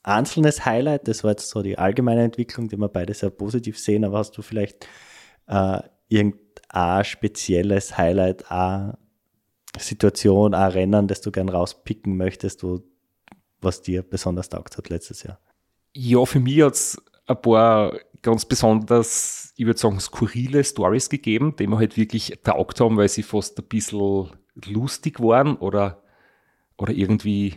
einzelnes 0.02 0.66
Highlight, 0.66 1.08
das 1.08 1.24
war 1.24 1.30
jetzt 1.30 1.48
so 1.48 1.62
die 1.62 1.78
allgemeine 1.78 2.22
Entwicklung, 2.22 2.68
die 2.68 2.76
wir 2.76 2.88
beide 2.88 3.14
sehr 3.14 3.30
positiv 3.30 3.78
sehen, 3.78 4.04
aber 4.04 4.18
hast 4.18 4.36
du 4.36 4.42
vielleicht 4.42 4.86
äh, 5.46 5.80
irgendein 6.08 7.04
spezielles 7.04 7.96
Highlight, 7.96 8.50
eine 8.50 8.98
Situation, 9.78 10.52
ein 10.52 10.70
Rennen, 10.70 11.08
das 11.08 11.22
du 11.22 11.32
gern 11.32 11.48
rauspicken 11.48 12.18
möchtest, 12.18 12.62
wo, 12.62 12.82
was 13.62 13.80
dir 13.80 14.02
besonders 14.02 14.50
taugt 14.50 14.76
hat 14.76 14.90
letztes 14.90 15.22
Jahr? 15.22 15.40
Ja, 15.94 16.22
für 16.26 16.40
mich 16.40 16.60
hat 16.60 16.74
es 16.74 17.02
ein 17.26 17.40
paar 17.40 17.94
ganz 18.22 18.44
besonders, 18.44 19.52
ich 19.56 19.66
würde 19.66 19.78
sagen, 19.78 20.00
skurrile 20.00 20.64
Stories 20.64 21.08
gegeben, 21.08 21.54
die 21.58 21.66
mir 21.66 21.78
halt 21.78 21.96
wirklich 21.96 22.38
taugt 22.42 22.80
haben, 22.80 22.96
weil 22.96 23.08
sie 23.08 23.22
fast 23.22 23.58
ein 23.58 23.66
bisschen 23.66 24.30
lustig 24.66 25.20
waren 25.20 25.56
oder, 25.56 26.02
oder 26.78 26.92
irgendwie 26.92 27.56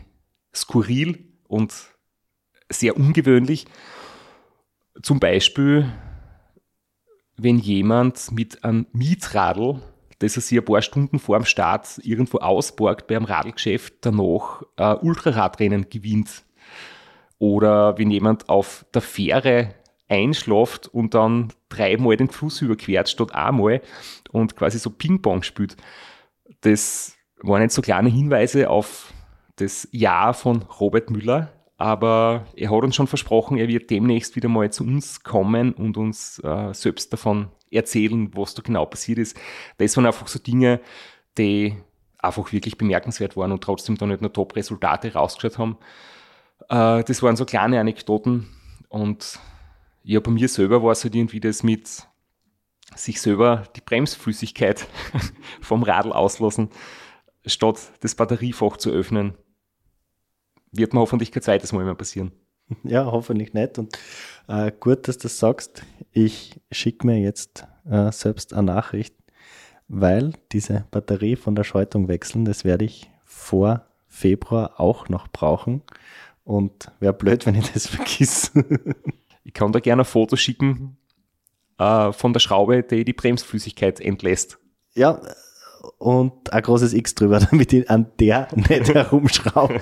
skurril 0.54 1.26
und 1.48 1.74
sehr 2.70 2.98
ungewöhnlich. 2.98 3.66
Zum 5.02 5.20
Beispiel, 5.20 5.92
wenn 7.38 7.60
jemand 7.60 8.32
mit 8.32 8.64
einem 8.64 8.88
Mietradl, 8.92 9.82
das 10.20 10.38
er 10.38 10.42
sich 10.42 10.58
ein 10.58 10.66
paar 10.66 10.82
Stunden 10.82 11.20
vor 11.20 11.38
dem 11.38 11.46
Start 11.46 12.00
irgendwo 12.04 12.40
ausborgt 12.40 13.08
beim 13.08 13.26
Radlgeschäft, 13.26 13.96
danach 14.02 14.64
äh, 14.78 14.96
Ultraradrennen 14.96 15.90
gewinnt. 15.90 16.46
Oder 17.38 17.98
wenn 17.98 18.10
jemand 18.10 18.48
auf 18.48 18.86
der 18.94 19.02
Fähre 19.02 19.76
einschlaft 20.08 20.88
und 20.88 21.14
dann 21.14 21.50
dreimal 21.70 22.18
den 22.18 22.30
Fluss 22.30 22.62
überquert 22.62 23.10
statt 23.10 23.34
einmal 23.34 23.82
und 24.32 24.56
quasi 24.56 24.78
so 24.78 24.90
Ping-Pong 24.90 25.44
spielt. 25.44 25.78
Das 26.62 27.16
waren 27.42 27.62
jetzt 27.62 27.76
so 27.76 27.82
kleine 27.82 28.10
Hinweise 28.10 28.70
auf 28.70 29.14
das 29.56 29.88
Ja 29.92 30.34
von 30.34 30.64
Robert 30.80 31.10
Müller, 31.10 31.52
aber 31.78 32.46
er 32.56 32.72
hat 32.72 32.84
uns 32.84 32.96
schon 32.96 33.08
versprochen, 33.08 33.58
er 33.58 33.68
wird 33.68 33.90
demnächst 33.90 34.36
wieder 34.36 34.50
mal 34.50 34.72
zu 34.72 34.84
uns 34.84 35.24
kommen 35.24 35.74
und 35.74 35.98
uns 35.98 36.40
äh, 36.40 36.74
selbst 36.74 37.12
davon 37.12 37.50
erzählen, 37.72 38.32
was 38.36 38.54
da 38.54 38.62
genau 38.62 38.86
passiert 38.86 39.18
ist. 39.18 39.38
Das 39.78 39.96
waren 39.98 40.06
einfach 40.06 40.28
so 40.28 40.40
Dinge, 40.40 40.80
die 41.38 41.76
einfach 42.18 42.52
wirklich 42.52 42.78
bemerkenswert 42.78 43.36
waren 43.38 43.52
und 43.52 43.64
trotzdem 43.64 43.98
dann 43.98 44.10
nicht 44.10 44.22
nur 44.22 44.32
Top-Resultate 44.32 45.14
rausgeschaut 45.14 45.58
haben. 45.58 45.78
Äh, 46.70 47.04
das 47.04 47.22
waren 47.22 47.36
so 47.36 47.46
kleine 47.46 47.80
Anekdoten 47.80 48.48
und 48.90 49.40
ja, 50.06 50.20
bei 50.20 50.30
mir 50.30 50.48
selber 50.48 50.84
war 50.84 50.92
es 50.92 51.04
halt 51.04 51.16
irgendwie 51.16 51.40
das 51.40 51.64
mit 51.64 52.08
sich 52.96 53.20
selber 53.20 53.64
die 53.76 53.82
Bremsflüssigkeit 53.82 54.88
vom 55.62 55.82
Radl 55.82 56.14
auslassen, 56.14 56.70
statt 57.46 57.80
das 58.02 58.14
Batteriefach 58.14 58.78
zu 58.78 58.92
öffnen. 58.92 59.34
Wird 60.72 60.94
mir 60.94 61.00
hoffentlich 61.00 61.32
kein 61.32 61.42
zweites 61.42 61.74
Mal 61.74 61.84
mehr 61.84 61.96
passieren. 61.96 62.32
Ja, 62.84 63.06
hoffentlich 63.06 63.54
nicht. 63.54 63.78
Und 63.78 63.96
äh, 64.48 64.72
gut, 64.80 65.08
dass 65.08 65.20
du 65.20 65.24
das 65.24 65.38
sagst. 65.38 65.84
Ich 66.12 66.60
schicke 66.72 67.06
mir 67.06 67.20
jetzt 67.20 67.68
äh, 67.88 68.12
selbst 68.12 68.54
eine 68.54 68.64
Nachricht, 68.64 69.16
weil 69.88 70.34
diese 70.52 70.86
Batterie 70.90 71.36
von 71.36 71.54
der 71.54 71.64
Schaltung 71.64 72.08
wechseln, 72.08 72.44
das 72.44 72.64
werde 72.64 72.86
ich 72.86 73.12
vor 73.24 73.86
Februar 74.08 74.80
auch 74.80 75.10
noch 75.10 75.28
brauchen. 75.28 75.84
Und 76.44 76.92
wäre 77.00 77.14
blöd, 77.14 77.46
wenn 77.46 77.54
ich 77.54 77.72
das 77.72 77.86
vergiss. 77.86 78.52
Ich 79.46 79.54
kann 79.54 79.72
da 79.72 79.80
gerne 79.80 80.02
ein 80.02 80.06
Foto 80.06 80.36
schicken 80.36 80.98
äh, 81.78 82.12
von 82.12 82.34
der 82.34 82.40
Schraube, 82.42 82.84
die 82.84 83.06
die 83.06 83.14
Bremsflüssigkeit 83.14 84.02
entlässt. 84.02 84.58
Ja, 84.96 85.22
und 86.00 86.52
ein 86.52 86.62
großes 86.62 86.94
X 86.94 87.16
drüber, 87.16 87.40
damit 87.52 87.72
ich 87.72 87.90
an 87.90 88.08
der 88.20 88.48
nicht 88.56 88.70
herumschrauben. 88.94 89.82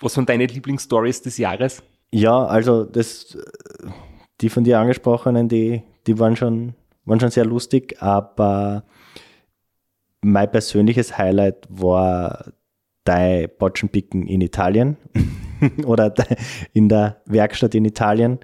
Was 0.00 0.14
sind 0.14 0.28
deine 0.28 0.46
Lieblingsstories 0.46 1.22
des 1.22 1.38
Jahres? 1.38 1.82
Ja, 2.12 2.44
also 2.44 2.84
das, 2.84 3.36
die 4.40 4.48
von 4.48 4.64
dir 4.64 4.78
angesprochenen, 4.78 5.48
die, 5.48 5.82
die 6.06 6.18
waren 6.18 6.36
schon, 6.36 6.74
waren 7.04 7.20
schon 7.20 7.30
sehr 7.30 7.44
lustig, 7.44 8.00
aber 8.00 8.84
mein 10.22 10.50
persönliches 10.50 11.18
Highlight 11.18 11.66
war 11.68 12.52
dein 13.04 13.48
Botschenpicken 13.58 14.26
in 14.26 14.40
Italien 14.40 14.96
oder 15.84 16.14
in 16.72 16.88
der 16.88 17.22
Werkstatt 17.26 17.74
in 17.74 17.84
Italien, 17.84 18.38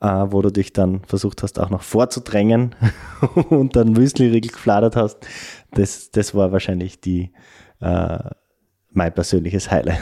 äh, 0.00 0.06
wo 0.06 0.42
du 0.42 0.50
dich 0.50 0.72
dann 0.72 1.02
versucht 1.04 1.42
hast, 1.42 1.58
auch 1.58 1.70
noch 1.70 1.82
vorzudrängen 1.82 2.74
und 3.50 3.76
dann 3.76 3.92
Müsli-Riegel 3.92 4.50
gefladert 4.50 4.96
hast. 4.96 5.26
Das, 5.72 6.10
das 6.10 6.34
war 6.34 6.52
wahrscheinlich 6.52 7.00
die, 7.00 7.32
äh, 7.80 8.18
mein 8.90 9.14
persönliches 9.14 9.70
Highlight. 9.70 10.00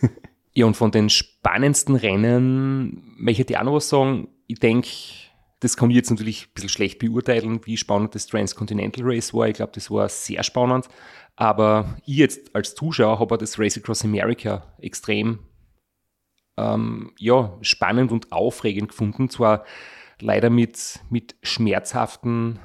Ja, 0.54 0.66
und 0.66 0.76
von 0.76 0.90
den 0.90 1.08
spannendsten 1.08 1.96
Rennen 1.96 3.14
möchte 3.16 3.42
ich 3.42 3.56
auch 3.56 3.62
noch 3.62 3.72
was 3.72 3.88
sagen. 3.88 4.28
Ich 4.46 4.58
denke, 4.58 4.88
das 5.60 5.78
kann 5.78 5.90
ich 5.90 5.96
jetzt 5.96 6.10
natürlich 6.10 6.46
ein 6.48 6.50
bisschen 6.54 6.68
schlecht 6.68 6.98
beurteilen, 6.98 7.60
wie 7.64 7.78
spannend 7.78 8.14
das 8.14 8.26
Transcontinental 8.26 9.04
Race 9.06 9.32
war. 9.32 9.48
Ich 9.48 9.54
glaube, 9.54 9.72
das 9.74 9.90
war 9.90 10.10
sehr 10.10 10.42
spannend. 10.42 10.88
Aber 11.36 11.96
ich 12.04 12.16
jetzt 12.16 12.54
als 12.54 12.74
Zuschauer 12.74 13.18
habe 13.18 13.38
das 13.38 13.58
Race 13.58 13.78
Across 13.78 14.04
America 14.04 14.74
extrem 14.78 15.38
ähm, 16.56 17.12
ja, 17.18 17.56
spannend 17.62 18.12
und 18.12 18.32
aufregend 18.32 18.88
gefunden. 18.88 19.28
Zwar 19.30 19.64
leider 20.20 20.50
mit, 20.50 21.00
mit 21.10 21.36
schmerzhaften 21.42 22.58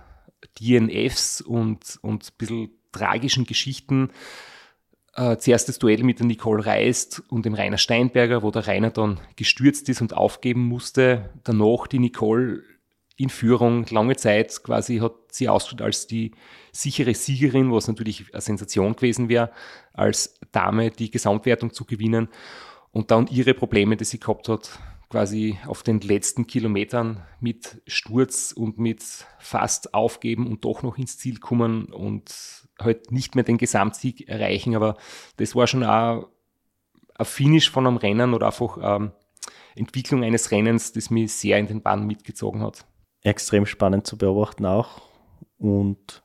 DNFs 0.60 1.42
und, 1.42 2.00
und 2.02 2.26
ein 2.26 2.38
bisschen 2.38 2.70
tragischen 2.92 3.46
Geschichten. 3.46 4.12
Äh, 5.16 5.38
zuerst 5.38 5.68
das 5.68 5.80
Duell 5.80 6.04
mit 6.04 6.20
der 6.20 6.28
Nicole 6.28 6.66
Reist 6.66 7.24
und 7.30 7.46
dem 7.46 7.56
Rainer 7.56 7.78
Steinberger, 7.78 8.44
wo 8.44 8.52
der 8.52 8.68
Rainer 8.68 8.92
dann 8.92 9.20
gestürzt 9.36 9.90
ist 9.90 10.02
und 10.02 10.16
aufgeben 10.16 10.66
musste. 10.66 11.32
Danach 11.44 11.88
die 11.88 12.00
Nicole 12.00 12.64
in 13.18 13.30
Führung, 13.30 13.88
lange 13.90 14.16
Zeit 14.16 14.62
quasi 14.64 15.00
hat 15.00 15.14
sie 15.32 15.50
ausgeschaut 15.50 15.82
als 15.82 16.06
die 16.06 16.32
sichere 16.72 17.16
Siegerin, 17.16 17.72
was 17.72 17.88
natürlich 17.88 18.32
eine 18.32 18.42
Sensation 18.42 18.96
gewesen 18.96 19.28
wäre, 19.28 19.52
als 19.94 20.40
Dame 20.52 20.92
die 20.92 21.10
Gesamtwertung 21.10 21.74
zu 21.74 21.86
gewinnen. 21.86 22.30
Und 22.98 23.12
dann 23.12 23.28
ihre 23.28 23.54
Probleme, 23.54 23.96
die 23.96 24.06
sie 24.06 24.20
gehabt 24.20 24.50
hat, 24.50 24.80
quasi 25.12 25.60
auf 25.68 25.84
den 25.84 26.00
letzten 26.00 26.48
Kilometern 26.48 27.22
mit 27.40 27.80
Sturz 27.86 28.54
und 28.54 28.80
mit 28.80 29.04
fast 29.38 29.94
aufgeben 29.94 30.48
und 30.48 30.66
doch 30.66 30.82
noch 30.82 30.98
ins 30.98 31.20
Ziel 31.20 31.38
kommen 31.38 31.94
und 31.94 32.34
halt 32.82 33.12
nicht 33.12 33.36
mehr 33.36 33.44
den 33.44 33.60
Gesamtsieg 33.60 34.28
erreichen. 34.28 34.76
Aber 34.76 34.98
das 35.36 35.56
war 35.56 35.68
schon 35.68 35.84
auch 35.84 36.28
ein 37.14 37.26
Finish 37.26 37.70
von 37.70 37.86
einem 37.86 37.98
Rennen 37.98 38.34
oder 38.34 38.48
einfach 38.48 38.80
ähm, 38.82 39.12
Entwicklung 39.76 40.24
eines 40.24 40.50
Rennens, 40.50 40.92
das 40.92 41.12
mich 41.12 41.32
sehr 41.34 41.60
in 41.60 41.68
den 41.68 41.84
Bann 41.84 42.08
mitgezogen 42.08 42.64
hat. 42.64 42.84
Extrem 43.22 43.68
spannend 43.68 44.08
zu 44.08 44.18
beobachten 44.18 44.66
auch. 44.66 45.04
Und 45.60 46.24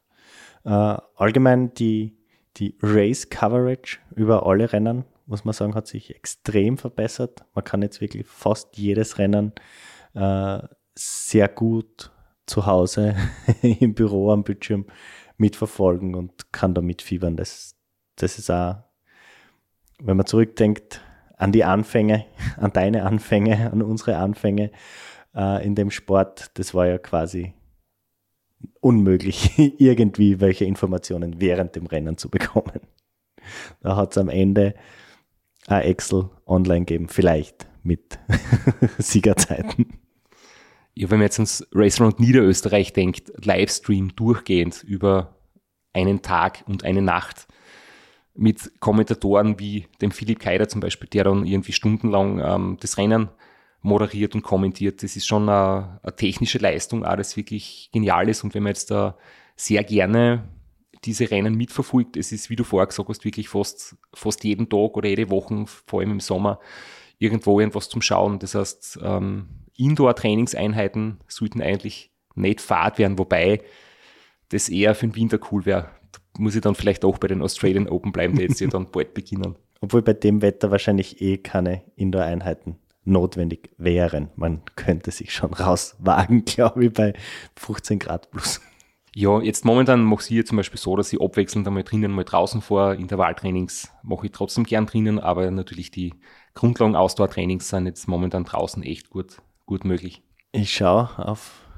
äh, 0.65 0.97
allgemein 1.17 1.75
die, 1.75 2.17
die 2.57 2.79
Race 2.81 3.29
Coverage 3.29 3.99
über 4.17 4.47
alle 4.47 4.73
Rennen 4.73 5.05
muss 5.27 5.45
man 5.45 5.53
sagen, 5.53 5.75
hat 5.75 5.87
sich 5.87 6.15
extrem 6.15 6.79
verbessert. 6.79 7.45
Man 7.55 7.65
kann 7.65 7.83
jetzt 7.83 8.01
wirklich 8.01 8.27
fast 8.27 8.77
jedes 8.77 9.19
Rennen 9.19 9.53
äh, 10.15 10.61
sehr 10.95 11.49
gut 11.49 12.11
zu 12.47 12.67
Hause 12.67 13.17
im 13.63 13.95
Büro 13.95 14.31
am 14.31 14.45
Bildschirm 14.45 14.87
mitverfolgen 15.37 16.15
und 16.15 16.53
kann 16.53 16.75
da 16.75 16.83
mitfiebern. 16.83 17.37
Das, 17.37 17.77
das 18.17 18.39
ist 18.39 18.51
auch, 18.51 18.77
wenn 19.99 20.17
man 20.17 20.27
zurückdenkt 20.27 21.01
an 21.37 21.53
die 21.53 21.65
Anfänge, 21.65 22.27
an 22.57 22.73
deine 22.73 23.05
Anfänge, 23.05 23.71
an 23.73 23.83
unsere 23.83 24.17
Anfänge 24.17 24.71
äh, 25.35 25.65
in 25.65 25.75
dem 25.75 25.91
Sport, 25.91 26.51
das 26.55 26.75
war 26.75 26.87
ja 26.87 26.99
quasi 26.99 27.55
unmöglich, 28.81 29.59
irgendwie 29.79 30.41
welche 30.41 30.65
Informationen 30.65 31.41
während 31.41 31.77
dem 31.77 31.87
Rennen 31.87 32.17
zu 32.17 32.29
bekommen. 32.29 32.81
Da 33.81 33.97
hat 33.97 34.13
es 34.13 34.19
am 34.19 34.29
Ende 34.29 34.75
ein 35.67 35.83
Excel 35.83 36.31
online 36.47 36.85
geben, 36.85 37.09
vielleicht 37.09 37.67
mit 37.83 38.19
Siegerzeiten. 38.99 39.99
Ja, 40.95 41.11
wenn 41.11 41.19
man 41.19 41.27
jetzt 41.27 41.39
ans 41.39 41.67
Round 42.01 42.21
Niederösterreich 42.21 42.93
denkt, 42.93 43.33
Livestream 43.43 44.15
durchgehend 44.15 44.83
über 44.83 45.37
einen 45.93 46.23
Tag 46.23 46.65
und 46.67 46.85
eine 46.85 47.03
Nacht 47.03 47.47
mit 48.35 48.81
Kommentatoren 48.81 49.59
wie 49.59 49.87
dem 50.01 50.11
Philipp 50.11 50.41
Keider 50.41 50.69
zum 50.69 50.81
Beispiel, 50.81 51.09
der 51.09 51.25
dann 51.25 51.47
irgendwie 51.47 51.73
stundenlang 51.73 52.41
ähm, 52.41 52.77
das 52.81 52.99
Rennen 52.99 53.29
moderiert 53.83 54.35
und 54.35 54.43
kommentiert. 54.43 55.03
Das 55.03 55.17
ist 55.17 55.27
schon 55.27 55.49
eine, 55.49 56.01
eine 56.03 56.17
technische 56.17 56.59
Leistung, 56.59 57.03
das 57.03 57.37
wirklich 57.37 57.91
genial 57.93 58.29
ist. 58.29 58.45
Und 58.45 58.55
wenn 58.55 58.63
man 58.63 58.71
jetzt 58.71 58.91
da 58.91 59.17
sehr 59.57 59.85
gerne 59.85 60.49
diese 61.05 61.31
Rennen 61.31 61.55
mitverfolgt. 61.55 62.17
Es 62.17 62.33
ist, 62.33 62.51
wie 62.51 62.57
du 62.57 62.65
vorher 62.65 62.87
gesagt 62.87 63.09
hast, 63.09 63.25
wirklich 63.25 63.49
fast, 63.49 63.97
fast 64.15 64.45
jeden 64.45 64.69
Tag 64.69 64.97
oder 64.97 65.09
jede 65.09 65.31
Woche, 65.31 65.65
vor 65.67 66.01
allem 66.01 66.13
im 66.13 66.21
Sommer, 66.21 66.61
irgendwo 67.19 67.61
irgendwas 67.61 67.89
zum 67.89 68.03
Schauen. 68.03 68.39
Das 68.39 68.55
heißt, 68.55 69.01
ähm, 69.03 69.49
Indoor-Trainingseinheiten 69.77 71.21
sollten 71.29 71.63
eigentlich 71.63 72.11
nicht 72.35 72.61
fad 72.61 72.99
werden, 72.99 73.19
wobei 73.19 73.63
das 74.51 74.69
eher 74.69 74.95
für 74.95 75.07
den 75.07 75.17
Winter 75.17 75.39
cool 75.51 75.65
wäre. 75.67 75.91
Muss 76.39 76.55
ich 76.55 76.61
dann 76.61 76.75
vielleicht 76.75 77.05
auch 77.05 77.19
bei 77.19 77.29
den 77.29 77.43
Australian 77.43 77.89
Open 77.89 78.13
bleiben, 78.13 78.37
die 78.37 78.43
jetzt 78.43 78.61
ja 78.61 78.69
dann 78.69 78.91
bald 78.93 79.15
beginnen. 79.15 79.57
Obwohl 79.81 80.03
bei 80.03 80.13
dem 80.13 80.43
Wetter 80.43 80.71
wahrscheinlich 80.71 81.21
eh 81.21 81.39
keine 81.39 81.83
Indoor-Einheiten 81.97 82.77
notwendig 83.05 83.71
wären. 83.79 84.31
Man 84.37 84.63
könnte 84.77 85.11
sich 85.11 85.33
schon 85.33 85.53
rauswagen, 85.53 86.45
glaube 86.45 86.87
ich, 86.87 86.93
bei 86.93 87.15
15 87.57 87.99
Grad 87.99 88.31
plus. 88.31 88.61
Ja, 89.15 89.43
jetzt 89.43 89.67
momentan 89.67 90.05
mache 90.05 90.23
ich 90.23 90.29
hier 90.29 90.47
zum 90.47 90.57
Beispiel 90.57 90.81
so, 90.81 90.97
dass 90.97 91.13
ich 91.13 91.21
abwechselnd 91.21 91.67
einmal 91.67 91.83
drinnen, 91.83 92.13
mal 92.13 92.25
draußen 92.25 92.63
vor. 92.63 92.95
Intervalltrainings 92.95 93.93
mache 94.03 94.27
ich 94.27 94.33
trotzdem 94.33 94.65
gern 94.65 94.87
drinnen, 94.87 95.19
aber 95.19 95.51
natürlich 95.51 95.91
die 95.91 96.15
Grundlagen-Ausdauertrainings 96.55 97.69
sind 97.69 97.87
jetzt 97.87 98.09
momentan 98.09 98.45
draußen 98.45 98.83
echt 98.83 99.11
gut, 99.11 99.43
gut 99.67 99.85
möglich. 99.85 100.23
Ich 100.53 100.73
schaue 100.73 101.11
auf 101.19 101.69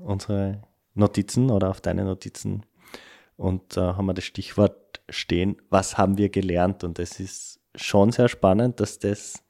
unsere 0.00 0.62
Notizen 0.94 1.50
oder 1.50 1.70
auf 1.70 1.80
deine 1.80 2.04
Notizen 2.04 2.66
und 3.36 3.76
äh, 3.76 3.80
haben 3.80 4.06
wir 4.06 4.14
das 4.14 4.24
Stichwort 4.24 5.00
stehen, 5.08 5.56
was 5.70 5.96
haben 5.96 6.18
wir 6.18 6.28
gelernt? 6.28 6.82
Und 6.82 6.98
es 6.98 7.20
ist 7.20 7.60
schon 7.74 8.10
sehr 8.10 8.28
spannend, 8.28 8.80
dass 8.80 8.98
das 8.98 9.44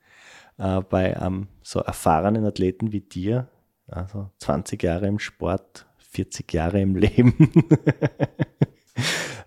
äh, 0.58 0.80
bei 0.82 1.18
einem 1.18 1.48
so 1.62 1.80
erfahrenen 1.80 2.44
Athleten 2.44 2.92
wie 2.92 3.00
dir, 3.00 3.48
also 3.86 4.30
20 4.38 4.82
Jahre 4.82 5.06
im 5.06 5.18
Sport, 5.18 5.86
40 6.14 6.52
Jahre 6.52 6.80
im 6.80 6.96
Leben, 6.96 7.34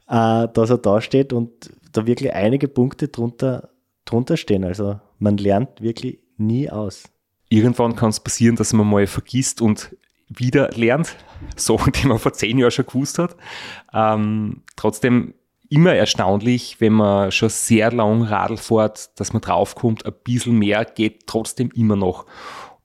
äh, 0.07 0.47
dass 0.53 0.69
er 0.69 0.77
da 0.77 1.01
steht 1.01 1.33
und 1.33 1.71
da 1.93 2.05
wirklich 2.05 2.33
einige 2.33 2.67
Punkte 2.67 3.07
drunter, 3.07 3.69
drunter 4.05 4.37
stehen. 4.37 4.63
Also 4.63 4.99
man 5.19 5.37
lernt 5.37 5.81
wirklich 5.81 6.19
nie 6.37 6.69
aus. 6.69 7.05
Irgendwann 7.49 7.95
kann 7.95 8.09
es 8.09 8.19
passieren, 8.19 8.55
dass 8.55 8.73
man 8.73 8.87
mal 8.87 9.07
vergisst 9.07 9.61
und 9.61 9.95
wieder 10.27 10.69
lernt, 10.71 11.15
Sachen, 11.55 11.91
die 11.95 12.07
man 12.07 12.19
vor 12.19 12.33
zehn 12.33 12.57
Jahren 12.57 12.71
schon 12.71 12.85
gewusst 12.85 13.19
hat. 13.19 13.35
Ähm, 13.93 14.63
trotzdem 14.75 15.33
immer 15.69 15.93
erstaunlich, 15.93 16.79
wenn 16.79 16.93
man 16.93 17.31
schon 17.31 17.49
sehr 17.49 17.91
lang 17.91 18.23
Radl 18.23 18.57
fährt, 18.57 19.19
dass 19.19 19.33
man 19.33 19.41
draufkommt, 19.41 20.05
ein 20.05 20.13
bisschen 20.23 20.57
mehr 20.57 20.85
geht 20.85 21.27
trotzdem 21.27 21.71
immer 21.71 21.95
noch. 21.95 22.25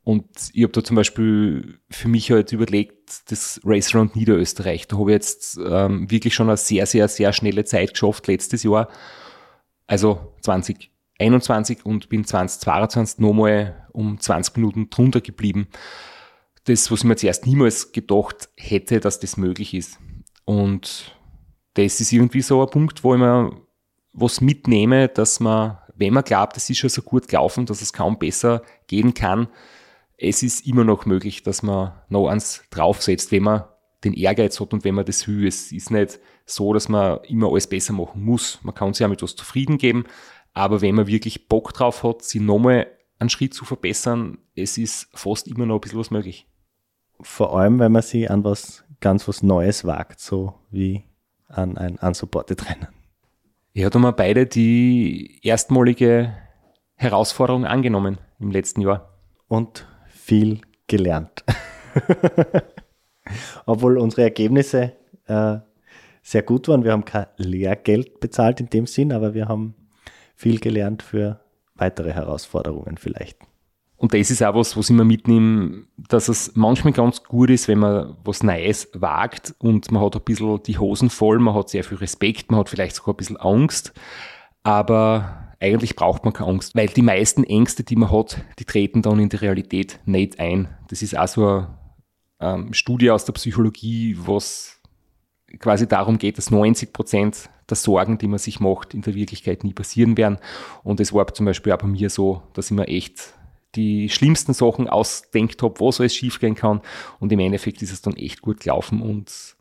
Und 0.04 0.26
ich 0.52 0.64
habe 0.64 0.72
da 0.72 0.82
zum 0.82 0.96
Beispiel 0.96 1.78
für 1.88 2.08
mich 2.08 2.30
halt 2.30 2.52
überlegt, 2.52 3.30
das 3.30 3.60
Race 3.64 3.94
Round 3.94 4.16
Niederösterreich. 4.16 4.88
Da 4.88 4.98
habe 4.98 5.12
ich 5.12 5.14
jetzt 5.14 5.58
ähm, 5.64 6.10
wirklich 6.10 6.34
schon 6.34 6.48
eine 6.48 6.56
sehr, 6.56 6.86
sehr, 6.86 7.06
sehr 7.06 7.32
schnelle 7.32 7.64
Zeit 7.64 7.92
geschafft 7.92 8.26
letztes 8.26 8.64
Jahr. 8.64 8.88
Also 9.86 10.34
2021 10.40 11.86
und 11.86 12.08
bin 12.08 12.24
2022 12.24 13.20
nochmal 13.20 13.86
um 13.92 14.18
20 14.18 14.56
Minuten 14.56 14.90
drunter 14.90 15.20
geblieben. 15.20 15.68
Das, 16.64 16.90
was 16.90 17.00
ich 17.00 17.04
mir 17.04 17.16
zuerst 17.16 17.46
niemals 17.46 17.92
gedacht 17.92 18.48
hätte, 18.56 18.98
dass 18.98 19.20
das 19.20 19.36
möglich 19.36 19.72
ist. 19.72 19.98
Und 20.44 21.16
das 21.74 22.00
ist 22.00 22.12
irgendwie 22.12 22.42
so 22.42 22.60
ein 22.60 22.70
Punkt, 22.70 23.04
wo 23.04 23.14
ich 23.14 23.20
mir 23.20 23.52
was 24.12 24.40
mitnehme, 24.40 25.08
dass 25.08 25.38
man, 25.38 25.78
wenn 25.94 26.12
man 26.12 26.24
glaubt, 26.24 26.56
es 26.56 26.68
ist 26.68 26.78
schon 26.78 26.90
so 26.90 27.02
gut 27.02 27.28
gelaufen, 27.28 27.66
dass 27.66 27.82
es 27.82 27.92
kaum 27.92 28.18
besser 28.18 28.62
gehen 28.88 29.14
kann, 29.14 29.48
es 30.22 30.42
ist 30.42 30.66
immer 30.66 30.84
noch 30.84 31.04
möglich, 31.04 31.42
dass 31.42 31.62
man 31.62 31.92
noch 32.08 32.28
eins 32.28 32.62
draufsetzt, 32.70 33.32
wenn 33.32 33.42
man 33.42 33.64
den 34.04 34.14
Ehrgeiz 34.14 34.60
hat 34.60 34.72
und 34.72 34.84
wenn 34.84 34.94
man 34.94 35.04
das 35.04 35.26
will. 35.26 35.46
Es 35.46 35.72
ist 35.72 35.90
nicht 35.90 36.20
so, 36.46 36.72
dass 36.72 36.88
man 36.88 37.18
immer 37.24 37.50
alles 37.50 37.66
besser 37.66 37.92
machen 37.92 38.22
muss. 38.22 38.60
Man 38.62 38.74
kann 38.74 38.92
sich 38.94 39.00
ja 39.00 39.08
mit 39.08 39.22
was 39.22 39.34
zufrieden 39.34 39.78
geben, 39.78 40.04
aber 40.54 40.80
wenn 40.80 40.94
man 40.94 41.08
wirklich 41.08 41.48
Bock 41.48 41.72
drauf 41.72 42.04
hat, 42.04 42.22
sich 42.22 42.40
nochmal 42.40 42.86
einen 43.18 43.30
Schritt 43.30 43.54
zu 43.54 43.64
verbessern, 43.64 44.38
es 44.54 44.78
ist 44.78 45.08
fast 45.12 45.48
immer 45.48 45.66
noch 45.66 45.76
ein 45.76 45.80
bisschen 45.80 45.98
was 45.98 46.10
möglich. 46.10 46.46
Vor 47.20 47.58
allem, 47.58 47.78
wenn 47.78 47.92
man 47.92 48.02
sich 48.02 48.30
an 48.30 48.44
was 48.44 48.84
ganz 49.00 49.26
was 49.26 49.42
Neues 49.42 49.84
wagt, 49.84 50.20
so 50.20 50.54
wie 50.70 51.04
an 51.48 51.76
ein 51.76 51.96
unsupported 51.96 52.68
Rennen. 52.68 52.88
Ja, 53.74 53.90
da 53.90 53.98
haben 53.98 54.02
wir 54.02 54.12
beide 54.12 54.46
die 54.46 55.40
erstmalige 55.42 56.36
Herausforderung 56.94 57.64
angenommen 57.64 58.18
im 58.38 58.50
letzten 58.50 58.82
Jahr. 58.82 59.18
Und 59.48 59.86
viel 60.22 60.60
gelernt. 60.86 61.44
Obwohl 63.66 63.98
unsere 63.98 64.22
Ergebnisse 64.22 64.92
äh, 65.26 65.58
sehr 66.22 66.42
gut 66.42 66.68
waren. 66.68 66.84
Wir 66.84 66.92
haben 66.92 67.04
kein 67.04 67.26
Lehrgeld 67.36 68.20
bezahlt 68.20 68.60
in 68.60 68.70
dem 68.70 68.86
Sinn, 68.86 69.12
aber 69.12 69.34
wir 69.34 69.48
haben 69.48 69.74
viel 70.36 70.60
gelernt 70.60 71.02
für 71.02 71.40
weitere 71.74 72.12
Herausforderungen 72.12 72.96
vielleicht. 72.98 73.38
Und 73.96 74.14
das 74.14 74.30
ist 74.30 74.42
auch 74.42 74.54
was, 74.54 74.76
was 74.76 74.90
ich 74.90 74.96
mir 74.96 75.04
mitnehme, 75.04 75.84
dass 75.96 76.28
es 76.28 76.52
manchmal 76.54 76.92
ganz 76.92 77.22
gut 77.22 77.50
ist, 77.50 77.68
wenn 77.68 77.78
man 77.78 78.16
was 78.24 78.42
Neues 78.42 78.88
wagt 78.94 79.54
und 79.58 79.90
man 79.92 80.02
hat 80.02 80.16
ein 80.16 80.22
bisschen 80.22 80.62
die 80.64 80.78
Hosen 80.78 81.10
voll, 81.10 81.38
man 81.38 81.54
hat 81.54 81.68
sehr 81.68 81.84
viel 81.84 81.98
Respekt, 81.98 82.50
man 82.50 82.60
hat 82.60 82.68
vielleicht 82.68 82.96
sogar 82.96 83.14
ein 83.14 83.16
bisschen 83.16 83.36
Angst, 83.36 83.92
aber 84.64 85.51
eigentlich 85.62 85.94
braucht 85.94 86.24
man 86.24 86.34
keine 86.34 86.50
Angst, 86.50 86.74
weil 86.74 86.88
die 86.88 87.02
meisten 87.02 87.44
Ängste, 87.44 87.84
die 87.84 87.96
man 87.96 88.10
hat, 88.10 88.44
die 88.58 88.64
treten 88.64 89.00
dann 89.00 89.20
in 89.20 89.28
die 89.28 89.36
Realität 89.36 90.00
nicht 90.04 90.40
ein. 90.40 90.68
Das 90.88 91.02
ist 91.02 91.16
auch 91.16 91.28
so 91.28 91.46
eine 91.46 91.78
ähm, 92.40 92.74
Studie 92.74 93.10
aus 93.10 93.24
der 93.24 93.32
Psychologie, 93.34 94.16
was 94.18 94.80
quasi 95.60 95.86
darum 95.86 96.18
geht, 96.18 96.36
dass 96.38 96.50
90 96.50 96.92
Prozent 96.92 97.48
der 97.70 97.76
Sorgen, 97.76 98.18
die 98.18 98.26
man 98.26 98.40
sich 98.40 98.58
macht, 98.58 98.92
in 98.92 99.02
der 99.02 99.14
Wirklichkeit 99.14 99.62
nie 99.62 99.72
passieren 99.72 100.16
werden. 100.16 100.38
Und 100.82 100.98
es 100.98 101.12
war 101.12 101.32
zum 101.32 101.46
Beispiel 101.46 101.72
auch 101.72 101.78
bei 101.78 101.86
mir 101.86 102.10
so, 102.10 102.42
dass 102.54 102.70
ich 102.70 102.76
mir 102.76 102.88
echt 102.88 103.34
die 103.76 104.08
schlimmsten 104.08 104.54
Sachen 104.54 104.88
ausdenkt 104.88 105.62
habe, 105.62 105.78
was 105.78 106.00
alles 106.00 106.14
schiefgehen 106.14 106.56
kann. 106.56 106.80
Und 107.20 107.30
im 107.30 107.38
Endeffekt 107.38 107.82
ist 107.82 107.92
es 107.92 108.02
dann 108.02 108.16
echt 108.16 108.42
gut 108.42 108.60
gelaufen. 108.60 109.00
Und 109.00 109.56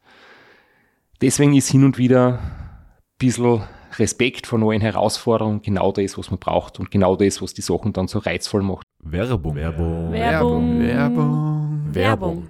deswegen 1.22 1.54
ist 1.54 1.70
hin 1.70 1.86
und 1.86 1.98
wieder 2.00 2.40
ein 2.40 3.18
bisschen 3.20 3.64
Respekt 3.98 4.48
vor 4.48 4.60
neuen 4.60 4.82
Herausforderungen 4.82 5.62
genau 5.62 5.92
das, 5.92 6.18
was 6.18 6.30
man 6.32 6.40
braucht 6.40 6.80
und 6.80 6.92
genau 6.92 7.16
das, 7.16 7.42
was 7.42 7.54
die 7.54 7.62
Sachen 7.62 7.94
dann 7.94 8.08
so 8.08 8.20
reizvoll 8.20 8.62
macht. 8.64 8.86
Werbung. 9.04 9.56
Werbung. 9.56 10.12
Werbung. 10.12 10.80
Werbung. 10.82 11.94
Werbung. 11.94 12.50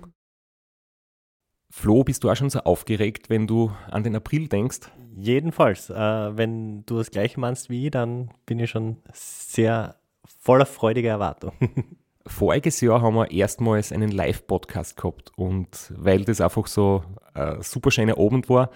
Flo, 1.71 2.03
bist 2.03 2.23
du 2.23 2.29
auch 2.29 2.35
schon 2.35 2.49
so 2.49 2.59
aufgeregt, 2.59 3.29
wenn 3.29 3.47
du 3.47 3.71
an 3.89 4.03
den 4.03 4.15
April 4.15 4.49
denkst? 4.49 4.91
Jedenfalls, 5.15 5.89
äh, 5.89 5.95
wenn 5.95 6.85
du 6.85 6.97
das 6.97 7.11
gleiche 7.11 7.39
meinst 7.39 7.69
wie 7.69 7.85
ich, 7.85 7.91
dann 7.91 8.29
bin 8.45 8.59
ich 8.59 8.69
schon 8.69 8.97
sehr 9.13 9.95
voller 10.39 10.65
freudiger 10.65 11.09
Erwartung. 11.09 11.53
Voriges 12.27 12.81
Jahr 12.81 13.01
haben 13.01 13.15
wir 13.15 13.31
erstmals 13.31 13.91
einen 13.91 14.11
Live-Podcast 14.11 14.95
gehabt 14.95 15.31
und 15.37 15.91
weil 15.95 16.23
das 16.23 16.41
einfach 16.41 16.67
so 16.67 17.03
ein 17.33 17.61
super 17.61 17.89
schöner 17.89 18.19
Abend 18.19 18.47
war, 18.49 18.69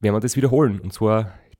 werden 0.00 0.14
wir 0.14 0.20
das 0.20 0.36
wiederholen. 0.36 0.80
Und 0.80 0.92
zwar 0.92 1.32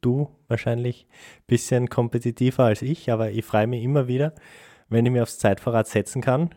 Du 0.00 0.30
wahrscheinlich 0.48 1.06
ein 1.10 1.44
bisschen 1.46 1.88
kompetitiver 1.88 2.64
als 2.64 2.82
ich, 2.82 3.10
aber 3.10 3.30
ich 3.30 3.44
freue 3.44 3.66
mich 3.66 3.82
immer 3.82 4.08
wieder, 4.08 4.34
wenn 4.88 5.06
ich 5.06 5.12
mir 5.12 5.22
aufs 5.22 5.38
Zeitfahrrad 5.38 5.86
setzen 5.86 6.22
kann. 6.22 6.50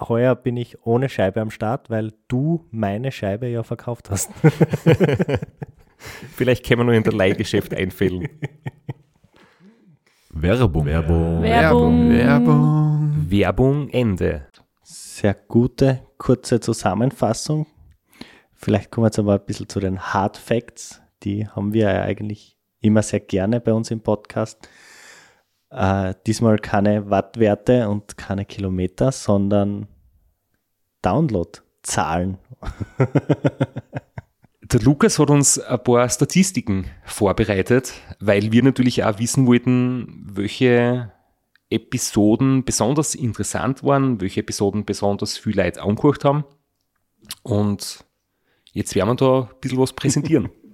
Heuer 0.00 0.36
bin 0.36 0.56
ich 0.56 0.86
ohne 0.86 1.08
Scheibe 1.08 1.40
am 1.40 1.50
Start, 1.50 1.90
weil 1.90 2.12
du 2.28 2.66
meine 2.70 3.10
Scheibe 3.10 3.48
ja 3.48 3.62
verkauft 3.62 4.10
hast. 4.10 4.30
Vielleicht 6.36 6.64
können 6.64 6.80
wir 6.80 6.84
nur 6.84 6.94
in 6.94 7.02
der 7.02 7.12
Leihgeschäft 7.12 7.74
einfällen. 7.74 8.28
Werbung. 10.30 10.86
Werbung. 10.86 11.42
Werbung. 11.42 12.10
Werbung. 12.10 13.26
Werbung 13.28 13.88
Ende. 13.88 14.46
Sehr 14.82 15.34
gute, 15.34 16.02
kurze 16.16 16.60
Zusammenfassung. 16.60 17.66
Vielleicht 18.54 18.90
kommen 18.90 19.04
wir 19.04 19.08
jetzt 19.08 19.18
aber 19.18 19.34
ein 19.34 19.44
bisschen 19.44 19.68
zu 19.68 19.80
den 19.80 20.00
Hard 20.00 20.36
Facts. 20.36 21.02
Die 21.22 21.48
haben 21.48 21.72
wir 21.72 21.92
ja 21.92 22.02
eigentlich 22.02 22.56
immer 22.80 23.02
sehr 23.02 23.20
gerne 23.20 23.60
bei 23.60 23.72
uns 23.72 23.90
im 23.90 24.00
Podcast. 24.00 24.68
Äh, 25.70 26.14
diesmal 26.26 26.58
keine 26.58 27.10
Wattwerte 27.10 27.88
und 27.88 28.16
keine 28.16 28.44
Kilometer, 28.44 29.12
sondern 29.12 29.86
Downloadzahlen. 31.02 32.38
Der 34.62 34.80
Lukas 34.80 35.18
hat 35.18 35.30
uns 35.30 35.58
ein 35.58 35.82
paar 35.82 36.08
Statistiken 36.10 36.86
vorbereitet, 37.04 37.94
weil 38.20 38.52
wir 38.52 38.62
natürlich 38.62 39.02
auch 39.02 39.18
wissen 39.18 39.46
wollten, 39.46 40.26
welche 40.30 41.10
Episoden 41.70 42.64
besonders 42.64 43.14
interessant 43.14 43.82
waren, 43.82 44.20
welche 44.20 44.40
Episoden 44.40 44.84
besonders 44.84 45.38
viel 45.38 45.56
Leute 45.56 45.82
angehört 45.82 46.24
haben. 46.24 46.44
Und 47.42 48.04
jetzt 48.72 48.94
werden 48.94 49.08
wir 49.08 49.14
da 49.16 49.40
ein 49.42 49.60
bisschen 49.60 49.78
was 49.78 49.92
präsentieren. 49.92 50.50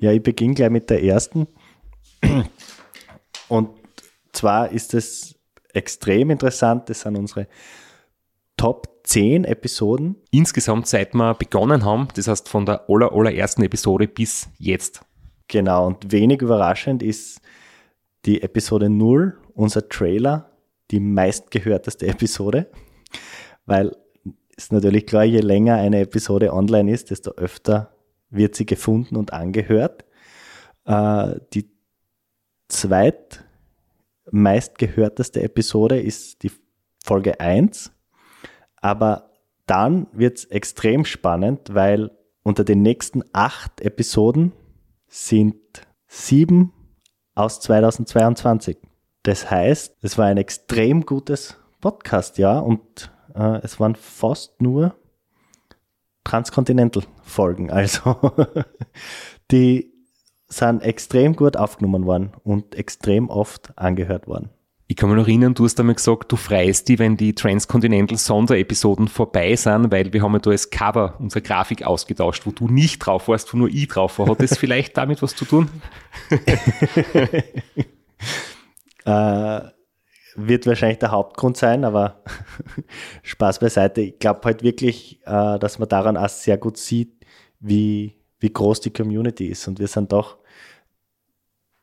Ja, 0.00 0.12
ich 0.12 0.22
beginne 0.22 0.54
gleich 0.54 0.70
mit 0.70 0.90
der 0.90 1.02
ersten. 1.02 1.46
Und 3.48 3.70
zwar 4.32 4.70
ist 4.70 4.94
es 4.94 5.34
extrem 5.72 6.30
interessant. 6.30 6.88
Das 6.88 7.00
sind 7.00 7.16
unsere 7.16 7.46
Top 8.56 9.00
10 9.04 9.44
Episoden. 9.44 10.16
Insgesamt, 10.30 10.86
seit 10.86 11.14
wir 11.14 11.34
begonnen 11.34 11.84
haben, 11.84 12.08
das 12.14 12.28
heißt 12.28 12.48
von 12.48 12.66
der 12.66 12.88
aller, 12.88 13.12
allerersten 13.12 13.62
Episode 13.62 14.08
bis 14.08 14.48
jetzt. 14.58 15.02
Genau, 15.46 15.86
und 15.86 16.12
wenig 16.12 16.42
überraschend 16.42 17.02
ist 17.02 17.40
die 18.26 18.42
Episode 18.42 18.90
0, 18.90 19.38
unser 19.54 19.88
Trailer, 19.88 20.50
die 20.90 21.00
meistgehörteste 21.00 22.06
Episode, 22.06 22.70
weil 23.64 23.96
ist 24.56 24.72
natürlich 24.72 25.06
klar, 25.06 25.24
je 25.24 25.40
länger 25.40 25.76
eine 25.76 26.00
Episode 26.00 26.52
online 26.52 26.92
ist, 26.92 27.10
desto 27.10 27.30
öfter 27.32 27.94
wird 28.30 28.54
sie 28.54 28.66
gefunden 28.66 29.16
und 29.16 29.32
angehört. 29.32 30.04
Äh, 30.84 31.36
die 31.52 31.70
zweit 32.68 33.44
meistgehörteste 34.30 35.42
Episode 35.42 36.00
ist 36.00 36.42
die 36.42 36.52
Folge 37.02 37.40
1, 37.40 37.92
aber 38.76 39.30
dann 39.66 40.06
wird 40.12 40.38
es 40.38 40.44
extrem 40.46 41.04
spannend, 41.04 41.74
weil 41.74 42.10
unter 42.42 42.64
den 42.64 42.82
nächsten 42.82 43.22
acht 43.32 43.80
Episoden 43.80 44.52
sind 45.06 45.56
sieben 46.06 46.72
aus 47.34 47.60
2022. 47.60 48.78
Das 49.22 49.50
heißt, 49.50 49.96
es 50.02 50.16
war 50.16 50.26
ein 50.26 50.38
extrem 50.38 51.04
gutes 51.04 51.56
Podcast-Jahr 51.80 52.64
und 52.64 53.12
äh, 53.34 53.58
es 53.62 53.78
waren 53.78 53.94
fast 53.94 54.60
nur 54.60 54.94
Transcontinental-Folgen. 56.28 57.70
Also 57.78 58.16
die 59.50 59.92
sind 60.48 60.82
extrem 60.82 61.36
gut 61.36 61.56
aufgenommen 61.56 62.06
worden 62.06 62.32
und 62.44 62.74
extrem 62.74 63.28
oft 63.28 63.76
angehört 63.76 64.26
worden. 64.26 64.50
Ich 64.90 64.96
kann 64.96 65.10
mich 65.10 65.18
noch 65.18 65.26
erinnern, 65.26 65.52
du 65.52 65.64
hast 65.64 65.78
einmal 65.78 65.94
gesagt, 65.94 66.32
du 66.32 66.36
freust 66.36 66.88
die, 66.88 66.98
wenn 66.98 67.18
die 67.18 67.34
Transcontinental 67.34 68.16
Sonderepisoden 68.16 69.08
vorbei 69.08 69.54
sind, 69.54 69.92
weil 69.92 70.14
wir 70.14 70.22
haben 70.22 70.32
ja 70.32 70.38
da 70.38 70.50
als 70.50 70.70
Cover 70.70 71.14
unsere 71.18 71.42
Grafik 71.42 71.82
ausgetauscht, 71.82 72.46
wo 72.46 72.52
du 72.52 72.68
nicht 72.68 72.98
drauf 72.98 73.28
warst, 73.28 73.52
wo 73.52 73.58
nur 73.58 73.68
ich 73.68 73.88
drauf 73.88 74.18
war. 74.18 74.28
Hat 74.28 74.40
das 74.40 74.56
vielleicht 74.58 74.96
damit 74.96 75.20
was 75.20 75.36
zu 75.36 75.44
tun? 75.44 75.68
äh, 79.04 79.60
wird 80.38 80.66
wahrscheinlich 80.66 80.98
der 80.98 81.10
Hauptgrund 81.10 81.56
sein, 81.56 81.84
aber 81.84 82.22
Spaß 83.22 83.58
beiseite. 83.58 84.00
Ich 84.02 84.18
glaube 84.18 84.40
halt 84.44 84.62
wirklich, 84.62 85.20
äh, 85.26 85.58
dass 85.58 85.78
man 85.78 85.88
daran 85.88 86.16
auch 86.16 86.28
sehr 86.28 86.56
gut 86.56 86.76
sieht, 86.76 87.26
wie, 87.60 88.16
wie 88.38 88.52
groß 88.52 88.80
die 88.80 88.92
Community 88.92 89.46
ist. 89.46 89.66
Und 89.66 89.80
wir 89.80 89.88
sind 89.88 90.12
doch 90.12 90.38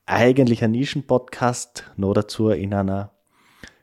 eigentlich 0.06 0.64
ein 0.64 0.72
Nischen-Podcast, 0.72 1.92
nur 1.98 2.14
dazu 2.14 2.50
in 2.50 2.74
einer 2.74 3.12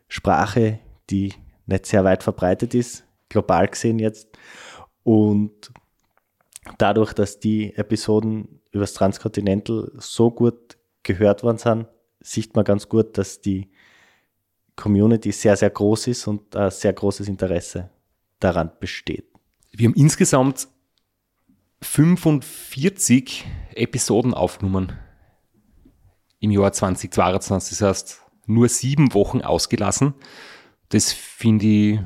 Sprache, 0.08 0.78
die 1.11 1.35
nicht 1.66 1.87
sehr 1.87 2.04
weit 2.04 2.22
verbreitet 2.22 2.74
ist, 2.74 3.04
global 3.28 3.68
gesehen 3.68 3.98
jetzt. 3.98 4.28
Und 5.02 5.72
dadurch, 6.78 7.12
dass 7.12 7.40
die 7.40 7.74
Episoden 7.74 8.61
über 8.70 8.82
das 8.82 8.94
Transcontinental 8.94 9.92
so 9.98 10.30
gut 10.30 10.78
gehört 11.02 11.42
worden 11.42 11.58
sind, 11.58 11.87
sieht 12.20 12.54
man 12.54 12.64
ganz 12.64 12.88
gut, 12.88 13.18
dass 13.18 13.40
die 13.40 13.71
Community 14.76 15.32
sehr, 15.32 15.56
sehr 15.56 15.70
groß 15.70 16.08
ist 16.08 16.26
und 16.26 16.56
ein 16.56 16.70
sehr 16.70 16.92
großes 16.92 17.28
Interesse 17.28 17.90
daran 18.40 18.72
besteht. 18.80 19.26
Wir 19.72 19.88
haben 19.88 19.94
insgesamt 19.94 20.68
45 21.82 23.44
Episoden 23.74 24.35
aufgenommen 24.35 24.92
im 26.40 26.50
Jahr 26.50 26.72
2022. 26.72 27.78
Das 27.78 27.88
heißt, 27.88 28.22
nur 28.46 28.68
sieben 28.68 29.14
Wochen 29.14 29.42
ausgelassen. 29.42 30.14
Das 30.88 31.12
finde 31.12 31.66
ich 31.66 32.00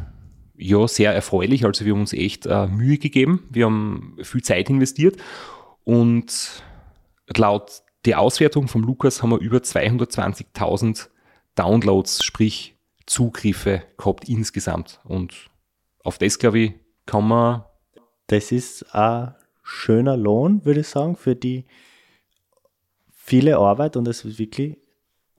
ja 0.57 0.87
sehr 0.89 1.15
erfreulich. 1.15 1.65
Also 1.65 1.85
wir 1.85 1.93
haben 1.93 2.01
uns 2.01 2.13
echt 2.13 2.47
äh, 2.47 2.67
Mühe 2.67 2.99
gegeben. 2.99 3.49
Wir 3.51 3.67
haben 3.67 4.17
viel 4.23 4.43
Zeit 4.43 4.71
investiert 4.71 5.17
und 5.85 6.63
laut 7.37 7.83
der 8.05 8.21
Auswertung 8.21 8.69
von 8.69 8.83
Lukas 8.83 9.23
haben 9.23 9.31
wir 9.31 9.39
über 9.39 9.59
220.000 9.59 11.09
Downloads, 11.57 12.23
sprich 12.23 12.77
Zugriffe 13.07 13.83
gehabt 13.99 14.29
insgesamt. 14.29 15.01
Und 15.05 15.51
auf 16.05 16.19
das, 16.19 16.39
glaube 16.39 16.59
ich, 16.59 16.75
kann 17.07 17.27
man. 17.27 17.65
Das 18.29 18.53
ist 18.53 18.95
ein 18.95 19.35
schöner 19.63 20.17
Lohn, 20.17 20.65
würde 20.65 20.81
ich 20.81 20.89
sagen, 20.89 21.17
für 21.17 21.35
die 21.35 21.65
viele 23.11 23.59
Arbeit 23.59 23.97
und 23.97 24.07
es 24.07 24.25
ist 24.25 24.39
wirklich 24.39 24.79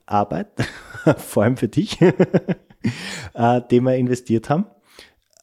Arbeit, 0.05 0.51
vor 1.17 1.43
allem 1.43 1.57
für 1.57 1.67
dich, 1.67 2.01
äh, 2.01 3.61
die 3.71 3.81
wir 3.81 3.95
investiert 3.95 4.49
haben. 4.49 4.65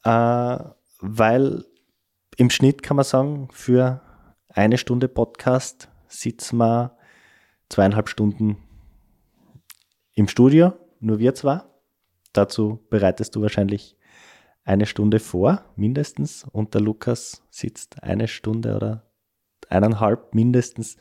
Äh, 0.05 0.65
weil 1.01 1.65
im 2.37 2.51
Schnitt 2.51 2.83
kann 2.83 2.97
man 2.97 3.05
sagen, 3.05 3.49
für 3.53 4.01
eine 4.49 4.79
Stunde 4.79 5.09
Podcast 5.09 5.89
sitzen 6.09 6.59
wir 6.59 6.97
zweieinhalb 7.69 8.09
Stunden 8.09 8.64
im 10.15 10.29
Studio, 10.29 10.73
nur 11.01 11.19
wir 11.19 11.35
zwei. 11.35 11.63
Dazu 12.33 12.81
bereitest 12.91 13.35
du 13.37 13.43
wahrscheinlich 13.43 13.97
eine 14.65 14.87
Stunde 14.87 15.21
vor, 15.21 15.65
mindestens, 15.77 16.45
und 16.51 16.75
der 16.75 16.81
Lukas 16.81 17.43
sitzt 17.51 18.03
eine 18.03 18.29
Stunde 18.29 18.77
oder 18.77 19.11
eineinhalb 19.69 20.35
mindestens 20.35 20.97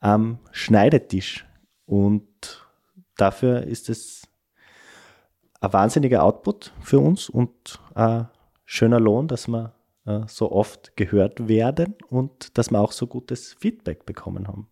am 0.00 0.38
Schneidetisch. 0.50 1.46
Und 1.86 2.66
dafür 3.16 3.62
ist 3.62 3.88
es 3.88 4.28
ein 5.60 5.72
wahnsinniger 5.72 6.22
Output 6.22 6.72
für 6.80 6.98
uns 6.98 7.28
und 7.28 7.80
ein 7.94 8.28
schöner 8.64 9.00
Lohn, 9.00 9.28
dass 9.28 9.46
wir 9.48 9.74
äh, 10.04 10.22
so 10.26 10.50
oft 10.50 10.96
gehört 10.96 11.48
werden 11.48 11.94
und 12.08 12.58
dass 12.58 12.70
wir 12.70 12.80
auch 12.80 12.92
so 12.92 13.06
gutes 13.06 13.54
Feedback 13.54 14.04
bekommen 14.04 14.48
haben. 14.48 14.68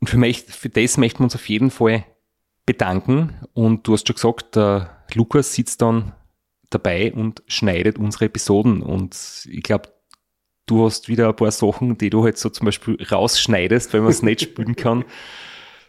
Und 0.00 0.10
für, 0.10 0.18
mich, 0.18 0.42
für 0.42 0.68
das 0.68 0.98
möchten 0.98 1.20
wir 1.20 1.24
uns 1.24 1.34
auf 1.34 1.48
jeden 1.48 1.70
Fall 1.70 2.04
bedanken. 2.66 3.34
Und 3.54 3.86
du 3.86 3.94
hast 3.94 4.06
schon 4.06 4.14
gesagt, 4.14 4.56
der 4.56 4.90
Lukas 5.14 5.54
sitzt 5.54 5.80
dann 5.82 6.12
dabei 6.70 7.12
und 7.12 7.42
schneidet 7.46 7.98
unsere 7.98 8.26
Episoden. 8.26 8.82
Und 8.82 9.16
ich 9.50 9.62
glaube, 9.62 9.88
du 10.66 10.84
hast 10.84 11.08
wieder 11.08 11.28
ein 11.28 11.36
paar 11.36 11.52
Sachen, 11.52 11.96
die 11.96 12.10
du 12.10 12.24
halt 12.24 12.36
so 12.38 12.50
zum 12.50 12.66
Beispiel 12.66 12.98
rausschneidest, 13.10 13.94
weil 13.94 14.00
man 14.00 14.10
es 14.10 14.22
nicht 14.22 14.42
spielen 14.42 14.76
kann, 14.76 15.04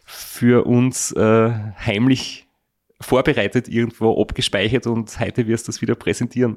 für 0.04 0.66
uns 0.66 1.12
äh, 1.12 1.50
heimlich 1.84 2.46
vorbereitet, 3.00 3.68
irgendwo 3.68 4.20
abgespeichert 4.20 4.86
und 4.86 5.20
heute 5.20 5.46
wirst 5.46 5.68
du 5.68 5.72
das 5.72 5.82
wieder 5.82 5.94
präsentieren. 5.94 6.56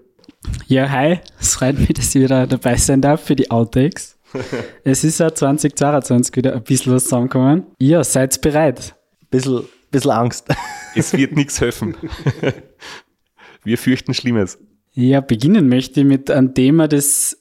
Ja, 0.68 0.90
hi, 0.90 1.20
es 1.40 1.56
freut 1.56 1.78
mich, 1.78 1.90
dass 1.90 2.16
ich 2.16 2.22
wieder 2.22 2.48
dabei 2.48 2.78
sein 2.78 3.02
darf 3.02 3.24
für 3.24 3.36
die 3.36 3.52
Outtakes. 3.52 4.18
es 4.84 5.04
ist 5.04 5.20
ja 5.20 5.34
2022 5.34 6.36
wieder 6.36 6.54
ein 6.54 6.64
bisschen 6.64 6.94
was 6.94 7.04
zusammengekommen. 7.04 7.66
Ja, 7.80 8.04
seid 8.04 8.40
bereit. 8.42 8.96
Bisschen, 9.30 9.64
bisschen 9.92 10.12
Angst. 10.12 10.48
es 10.96 11.14
wird 11.14 11.36
nichts 11.36 11.62
helfen. 11.62 11.96
Wir 13.64 13.78
fürchten 13.78 14.14
Schlimmes. 14.14 14.58
Ja, 14.94 15.22
beginnen 15.22 15.70
möchte 15.70 16.02
ich 16.02 16.06
mit 16.06 16.32
einem 16.32 16.54
Thema, 16.54 16.88
das 16.88 17.38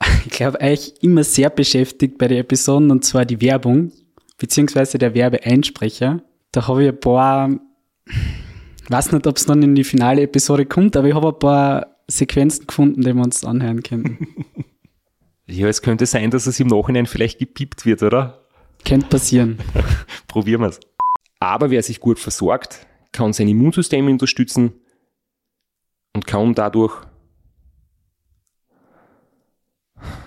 ich 0.24 0.30
glaube, 0.30 0.60
eigentlich 0.60 1.02
immer 1.02 1.24
sehr 1.24 1.50
beschäftigt 1.50 2.18
bei 2.18 2.28
den 2.28 2.38
Episoden 2.38 2.90
und 2.90 3.04
zwar 3.04 3.24
die 3.24 3.40
Werbung, 3.40 3.92
beziehungsweise 4.38 4.98
der 4.98 5.14
Werbeeinsprecher. 5.14 6.22
Da 6.52 6.68
habe 6.68 6.84
ich 6.84 6.88
ein 6.90 7.00
paar, 7.00 7.50
weiß 8.88 9.12
nicht, 9.12 9.26
ob 9.26 9.36
es 9.36 9.46
dann 9.46 9.62
in 9.62 9.74
die 9.74 9.84
finale 9.84 10.22
Episode 10.22 10.66
kommt, 10.66 10.96
aber 10.96 11.08
ich 11.08 11.14
habe 11.14 11.28
ein 11.28 11.38
paar 11.38 11.96
Sequenzen 12.06 12.66
gefunden, 12.66 13.00
die 13.00 13.14
wir 13.14 13.22
uns 13.22 13.44
anhören 13.44 13.82
können. 13.82 14.28
Ja, 15.46 15.68
es 15.68 15.82
könnte 15.82 16.06
sein, 16.06 16.30
dass 16.30 16.46
es 16.46 16.60
im 16.60 16.68
Nachhinein 16.68 17.06
vielleicht 17.06 17.38
gepiept 17.38 17.84
wird, 17.84 18.02
oder? 18.02 18.46
Könnte 18.84 19.06
passieren. 19.06 19.58
Probieren 20.26 20.62
wir 20.62 20.68
es. 20.68 20.80
Aber 21.44 21.68
wer 21.68 21.82
sich 21.82 22.00
gut 22.00 22.18
versorgt, 22.18 22.86
kann 23.12 23.34
sein 23.34 23.48
Immunsystem 23.48 24.08
unterstützen 24.08 24.80
und 26.14 26.26
kann 26.26 26.54
dadurch 26.54 27.02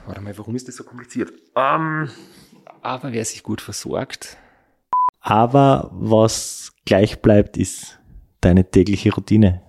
Warte 0.05 0.21
mal, 0.21 0.37
warum 0.37 0.55
ist 0.55 0.67
das 0.67 0.75
so 0.75 0.83
kompliziert? 0.83 1.31
Um, 1.55 1.63
ähm, 2.05 2.11
aber 2.83 3.13
wer 3.13 3.25
sich 3.25 3.41
gut 3.41 3.61
versorgt. 3.61 4.37
Aber 5.19 5.89
was 5.91 6.73
gleich 6.85 7.19
bleibt, 7.19 7.57
ist 7.57 7.99
deine 8.39 8.69
tägliche 8.69 9.11
Routine. 9.11 9.63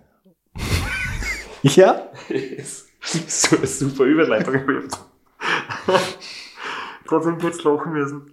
ja? 1.63 2.13
so 3.01 3.57
eine 3.57 3.67
super 3.67 4.05
Überleitung. 4.05 4.61
Trotzdem 7.07 7.39
kurz 7.39 7.65
lachen 7.65 7.93
müssen. 7.95 8.31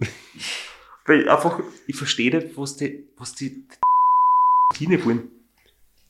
Weil 1.05 1.29
einfach, 1.29 1.59
ich 1.87 1.95
verstehe 1.95 2.35
nicht, 2.35 2.57
was 2.57 2.77
die, 2.77 3.03
was 3.17 3.35
die 3.35 3.63
Routine 4.73 5.03
wollen. 5.05 5.29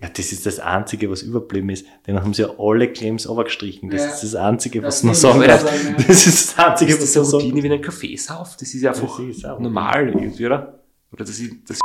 Ja, 0.01 0.10
das 0.10 0.31
ist 0.31 0.45
das 0.45 0.60
Einzige, 0.60 1.10
was 1.10 1.21
überblieben 1.21 1.69
ist. 1.69 1.86
Denn 2.05 2.21
haben 2.21 2.34
sie 2.34 2.41
ja 2.41 2.49
alle 2.60 2.91
Claims 2.91 3.27
overgestrichen. 3.27 3.89
Das 3.89 4.01
ja. 4.01 4.10
ist 4.10 4.23
das 4.23 4.36
Einzige, 4.36 4.84
was 4.84 5.03
man 5.03 5.15
sagen 5.15 5.41
darf. 5.41 5.63
Das 6.08 6.27
ist 6.27 6.58
das 6.58 6.65
Einzige, 6.65 6.93
ist 6.93 7.01
das 7.01 7.15
was 7.15 7.31
man 7.31 7.41
Routine 7.41 7.63
wie 7.63 7.73
ein 7.73 7.81
Kaffee 7.81 8.15
sauft? 8.17 8.62
Das 8.62 8.73
ist 8.73 8.81
ja 8.81 8.91
einfach 8.91 9.19
ist 9.19 9.43
normal 9.43 10.10
irgendwie, 10.10 10.45
oder? 10.45 10.79
Oder 11.13 11.23
dass 11.23 11.39
ich, 11.39 11.53
das 11.65 11.79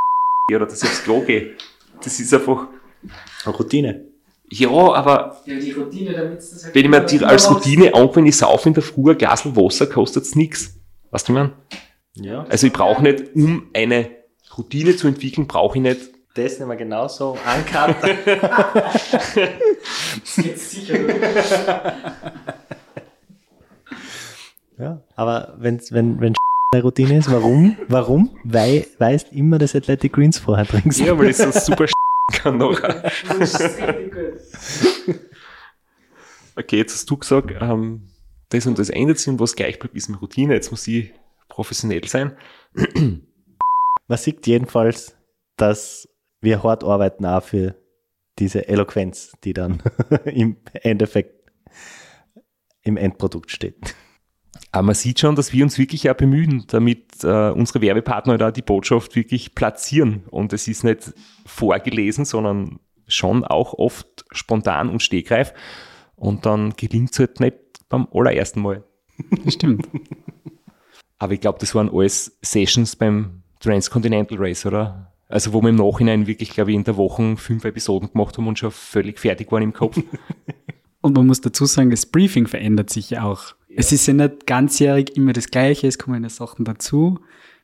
oder 0.53 0.65
dass 0.65 0.83
ich 0.83 0.89
aufs 0.89 1.03
Klo 1.03 1.21
gehe. 1.21 1.55
Das 2.03 2.19
ist 2.19 2.33
einfach... 2.33 2.67
Eine 3.45 3.55
Routine. 3.55 4.05
Ja, 4.49 4.69
aber... 4.69 5.41
Ja, 5.45 5.57
die 5.57 5.71
Routine, 5.71 6.13
damit 6.13 6.39
das 6.39 6.65
halt 6.65 6.75
Wenn 6.75 6.83
ich 6.83 6.91
mir 6.91 7.05
die 7.05 7.23
als 7.23 7.49
Routine 7.49 7.93
angewandt, 7.93 8.27
ich 8.27 8.35
saufe 8.35 8.67
in 8.67 8.73
der 8.73 8.83
Früh 8.83 9.09
ein 9.09 9.17
Glas 9.17 9.45
Wasser, 9.45 9.87
kostet 9.87 10.23
es 10.23 10.35
nichts. 10.35 10.77
Weißt 11.11 11.29
du, 11.29 11.31
man? 11.31 11.53
Ja. 12.15 12.45
Also 12.49 12.67
ich 12.67 12.73
brauche 12.73 13.01
nicht, 13.01 13.35
um 13.35 13.69
eine 13.73 14.09
Routine 14.57 14.95
zu 14.95 15.07
entwickeln, 15.07 15.47
brauche 15.47 15.77
ich 15.77 15.83
nicht 15.83 16.11
das 16.33 16.59
nehmen 16.59 16.71
wir 16.71 16.77
genauso 16.77 17.37
ankart. 17.45 17.97
Jetzt 20.37 20.71
sicher. 20.71 20.95
ja, 24.77 25.01
aber 25.15 25.55
wenn's, 25.57 25.91
wenn, 25.91 26.21
wenn 26.21 26.33
eine 26.73 26.83
Routine 26.83 27.17
ist, 27.17 27.29
warum? 27.29 27.75
Warum? 27.89 28.39
Weil 28.45 28.87
weißt 28.97 29.33
immer, 29.33 29.57
dass 29.57 29.75
Athletic 29.75 30.13
Greens 30.13 30.39
vorher 30.39 30.65
trinkst. 30.65 31.01
Ja, 31.01 31.19
weil 31.19 31.31
ich 31.31 31.37
so 31.37 31.51
super 31.51 31.87
kann 32.31 32.57
noch. 32.57 32.79
okay, 36.55 36.77
jetzt 36.77 36.93
hast 36.93 37.09
du 37.09 37.17
gesagt, 37.17 37.51
ähm, 37.59 38.03
das 38.47 38.65
und 38.67 38.79
das 38.79 38.89
ändert 38.89 39.19
sich 39.19 39.27
und 39.27 39.41
was 39.41 39.57
gleich 39.57 39.79
bleibt, 39.79 39.95
ist 39.95 40.07
eine 40.07 40.17
Routine. 40.17 40.53
Jetzt 40.53 40.71
muss 40.71 40.87
ich 40.87 41.11
professionell 41.51 42.07
sein. 42.07 42.37
Man 44.07 44.17
sieht 44.17 44.47
jedenfalls, 44.47 45.17
dass 45.57 46.07
wir 46.39 46.63
hart 46.63 46.83
arbeiten 46.83 47.25
auch 47.25 47.43
für 47.43 47.75
diese 48.39 48.67
Eloquenz, 48.67 49.33
die 49.43 49.53
dann 49.53 49.83
im 50.25 50.57
Endeffekt 50.73 51.51
im 52.83 52.97
Endprodukt 52.97 53.51
steht. 53.51 53.95
Aber 54.71 54.83
man 54.83 54.95
sieht 54.95 55.19
schon, 55.19 55.35
dass 55.35 55.51
wir 55.51 55.63
uns 55.63 55.77
wirklich 55.77 56.09
auch 56.09 56.15
bemühen, 56.15 56.63
damit 56.67 57.23
äh, 57.23 57.49
unsere 57.49 57.81
Werbepartner 57.81 58.37
da 58.37 58.51
die 58.51 58.61
Botschaft 58.61 59.15
wirklich 59.15 59.53
platzieren. 59.53 60.23
Und 60.29 60.53
es 60.53 60.67
ist 60.67 60.83
nicht 60.83 61.13
vorgelesen, 61.45 62.23
sondern 62.23 62.79
schon 63.07 63.43
auch 63.43 63.73
oft 63.73 64.25
spontan 64.31 64.89
und 64.89 65.03
stegreif. 65.03 65.53
Und 66.15 66.45
dann 66.45 66.73
gelingt 66.77 67.11
es 67.11 67.19
halt 67.19 67.39
nicht 67.41 67.57
beim 67.89 68.07
allerersten 68.13 68.61
Mal. 68.61 68.83
Stimmt. 69.47 69.89
Aber 71.21 71.33
ich 71.33 71.39
glaube, 71.39 71.59
das 71.59 71.75
waren 71.75 71.87
alles 71.93 72.35
Sessions 72.41 72.95
beim 72.95 73.43
Transcontinental 73.59 74.39
Race, 74.39 74.65
oder? 74.65 75.11
Also 75.29 75.53
wo 75.53 75.61
wir 75.61 75.69
im 75.69 75.75
Nachhinein 75.75 76.25
wirklich, 76.25 76.49
glaube 76.49 76.71
ich, 76.71 76.75
in 76.75 76.83
der 76.83 76.97
Woche 76.97 77.37
fünf 77.37 77.63
Episoden 77.63 78.11
gemacht 78.11 78.39
haben 78.39 78.47
und 78.47 78.57
schon 78.57 78.71
völlig 78.71 79.19
fertig 79.19 79.51
waren 79.51 79.61
im 79.61 79.71
Kopf. 79.71 80.01
Und 81.03 81.15
man 81.15 81.25
muss 81.25 81.41
dazu 81.41 81.65
sagen, 81.65 81.89
das 81.89 82.05
Briefing 82.05 82.45
verändert 82.45 82.91
sich 82.91 83.09
ja 83.09 83.23
auch. 83.23 83.55
Es 83.75 83.91
ist 83.91 84.05
ja 84.05 84.13
nicht 84.13 84.45
ganzjährig 84.45 85.15
immer 85.15 85.33
das 85.33 85.49
Gleiche, 85.49 85.87
es 85.87 85.97
kommen 85.97 86.21
ja 86.21 86.29
Sachen 86.29 86.63
dazu, 86.63 87.19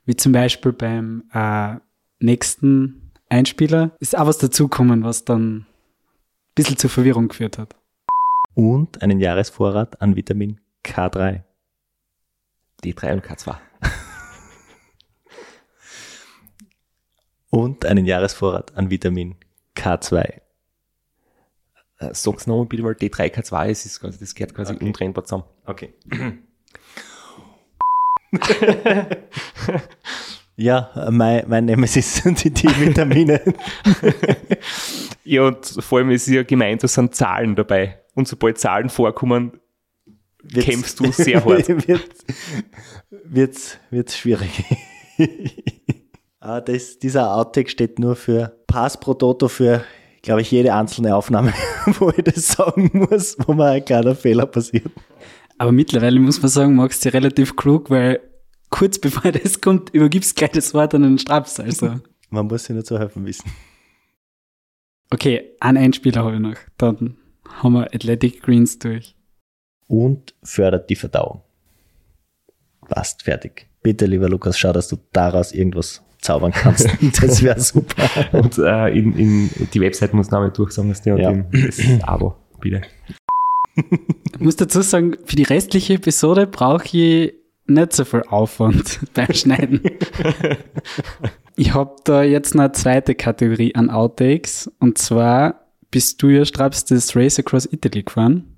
wie 0.06 0.16
zum 0.16 0.32
Beispiel 0.32 0.72
beim 0.72 1.26
äh, 1.32 1.76
nächsten 2.20 3.12
Einspieler 3.30 3.92
ist 4.00 4.18
auch 4.18 4.26
was 4.26 4.40
dazugekommen, 4.40 5.04
was 5.04 5.24
dann 5.24 5.58
ein 5.58 5.66
bisschen 6.56 6.78
zur 6.78 6.90
Verwirrung 6.90 7.28
geführt 7.28 7.60
hat. 7.60 7.76
Und 8.56 9.04
einen 9.04 9.20
Jahresvorrat 9.20 10.02
an 10.02 10.16
Vitamin 10.16 10.60
K3. 10.84 11.44
D3 12.84 13.14
und 13.14 13.26
K2. 13.26 13.56
Und 17.50 17.86
einen 17.86 18.06
Jahresvorrat 18.06 18.76
an 18.76 18.90
Vitamin 18.90 19.36
K2. 19.76 20.42
Äh, 22.00 22.10
sag's 22.14 22.46
nochmal 22.46 22.66
bitte, 22.66 22.84
weil 22.84 22.94
D3, 22.94 23.34
K2 23.34 23.70
ist, 23.70 23.86
ist 23.86 24.00
quasi, 24.02 24.20
das 24.20 24.36
gehört 24.36 24.54
quasi 24.54 24.74
Okay. 24.74 24.86
untrennbar 24.86 25.24
zusammen. 25.24 25.46
Okay. 25.66 25.94
ja, 30.56 31.08
mein, 31.12 31.48
mein 31.48 31.66
Nemesis 31.66 32.16
sind 32.18 32.44
die 32.44 32.52
D-Vitamine. 32.52 33.42
Ja, 35.24 35.44
und 35.44 35.66
vor 35.66 36.00
allem 36.00 36.12
ist 36.12 36.28
ja 36.28 36.44
gemeint, 36.44 36.84
da 36.84 36.88
sind 36.88 37.16
Zahlen 37.16 37.56
dabei. 37.56 38.02
Und 38.16 38.28
sobald 38.28 38.58
Zahlen 38.60 38.90
vorkommen, 38.90 39.60
Wird's- 40.52 40.66
kämpfst 40.66 41.00
du 41.00 41.12
sehr 41.12 41.44
hart. 41.44 41.68
wird, 41.88 42.10
wird's, 43.10 43.78
wird's 43.90 44.18
schwierig. 44.18 44.64
ah, 46.40 46.62
das, 46.62 47.00
dieser 47.00 47.34
Outtake 47.36 47.70
steht 47.70 48.00
nur 48.00 48.16
für 48.16 48.58
Pass 48.68 49.00
pro 49.00 49.14
Toto 49.14 49.48
für, 49.48 49.84
glaube 50.22 50.42
ich, 50.42 50.52
jede 50.52 50.74
einzelne 50.74 51.16
Aufnahme, 51.16 51.54
wo 52.00 52.10
ich 52.10 52.24
das 52.24 52.48
sagen 52.48 52.92
muss, 52.94 53.38
wo 53.46 53.54
mir 53.54 53.66
ein 53.72 53.86
kleiner 53.86 54.16
Fehler 54.16 54.46
passiert. 54.46 54.92
Aber 55.58 55.72
mittlerweile 55.72 56.20
muss 56.20 56.42
man 56.42 56.50
sagen, 56.50 56.76
magst 56.76 57.04
du 57.04 57.14
relativ 57.14 57.56
klug, 57.56 57.90
weil 57.90 58.22
kurz 58.70 59.00
bevor 59.00 59.32
das 59.32 59.60
kommt, 59.62 59.90
übergibst 59.94 60.32
du 60.32 60.36
gleich 60.36 60.52
das 60.52 60.74
Wort 60.74 60.94
an 60.94 61.02
den 61.04 61.18
Straps. 61.18 61.60
Also. 61.60 61.96
Man 62.30 62.48
muss 62.48 62.66
sich 62.66 62.74
nur 62.76 62.84
zu 62.84 63.00
helfen 63.00 63.26
wissen. 63.26 63.50
Okay, 65.10 65.56
einen 65.60 65.78
Einspieler 65.78 66.24
habe 66.24 66.36
ich 66.36 66.42
noch. 66.42 66.58
Dann 66.78 67.18
haben 67.62 67.74
wir 67.74 67.94
Athletic 67.94 68.44
Greens 68.44 68.78
durch. 68.78 69.16
Und 69.88 70.34
fördert 70.44 70.90
die 70.90 70.96
Verdauung. 70.96 71.42
Passt, 72.90 73.24
fertig. 73.24 73.68
Bitte, 73.82 74.06
lieber 74.06 74.28
Lukas, 74.30 74.58
schau, 74.58 74.74
dass 74.74 74.88
du 74.88 74.98
daraus 75.14 75.52
irgendwas 75.54 76.02
zaubern 76.20 76.52
kannst. 76.52 76.88
Das 77.22 77.42
wäre 77.42 77.60
super. 77.60 78.04
Und 78.34 78.58
äh, 78.58 78.90
in, 78.90 79.16
in 79.18 79.50
die 79.74 79.82
Website 79.82 80.14
muss 80.14 80.30
noch 80.32 80.40
einmal 80.40 80.52
durchsagen, 80.52 80.90
dass 80.90 81.02
der 81.02 81.18
Ja. 81.18 81.32
dem, 81.32 81.46
das 81.52 81.80
Abo, 82.04 82.36
bitte. 82.60 82.82
Ich 83.76 84.40
muss 84.40 84.56
dazu 84.56 84.82
sagen, 84.82 85.16
für 85.26 85.36
die 85.36 85.44
restliche 85.44 85.94
Episode 85.94 86.48
brauche 86.48 86.86
ich 86.98 87.34
nicht 87.68 87.94
so 87.94 88.06
viel 88.06 88.24
Aufwand 88.30 89.00
beim 89.14 89.32
Schneiden. 89.34 89.82
ich 91.56 91.74
habe 91.74 91.96
da 92.06 92.24
jetzt 92.24 92.56
noch 92.56 92.64
eine 92.64 92.72
zweite 92.72 93.14
Kategorie 93.16 93.76
an 93.76 93.90
Outtakes. 93.90 94.72
Und 94.80 94.98
zwar 94.98 95.68
bist 95.92 96.22
du 96.24 96.30
ja, 96.30 96.44
Straps, 96.46 96.86
das 96.86 97.16
Race 97.16 97.38
Across 97.40 97.68
Italy 97.72 98.04
gefahren. 98.04 98.57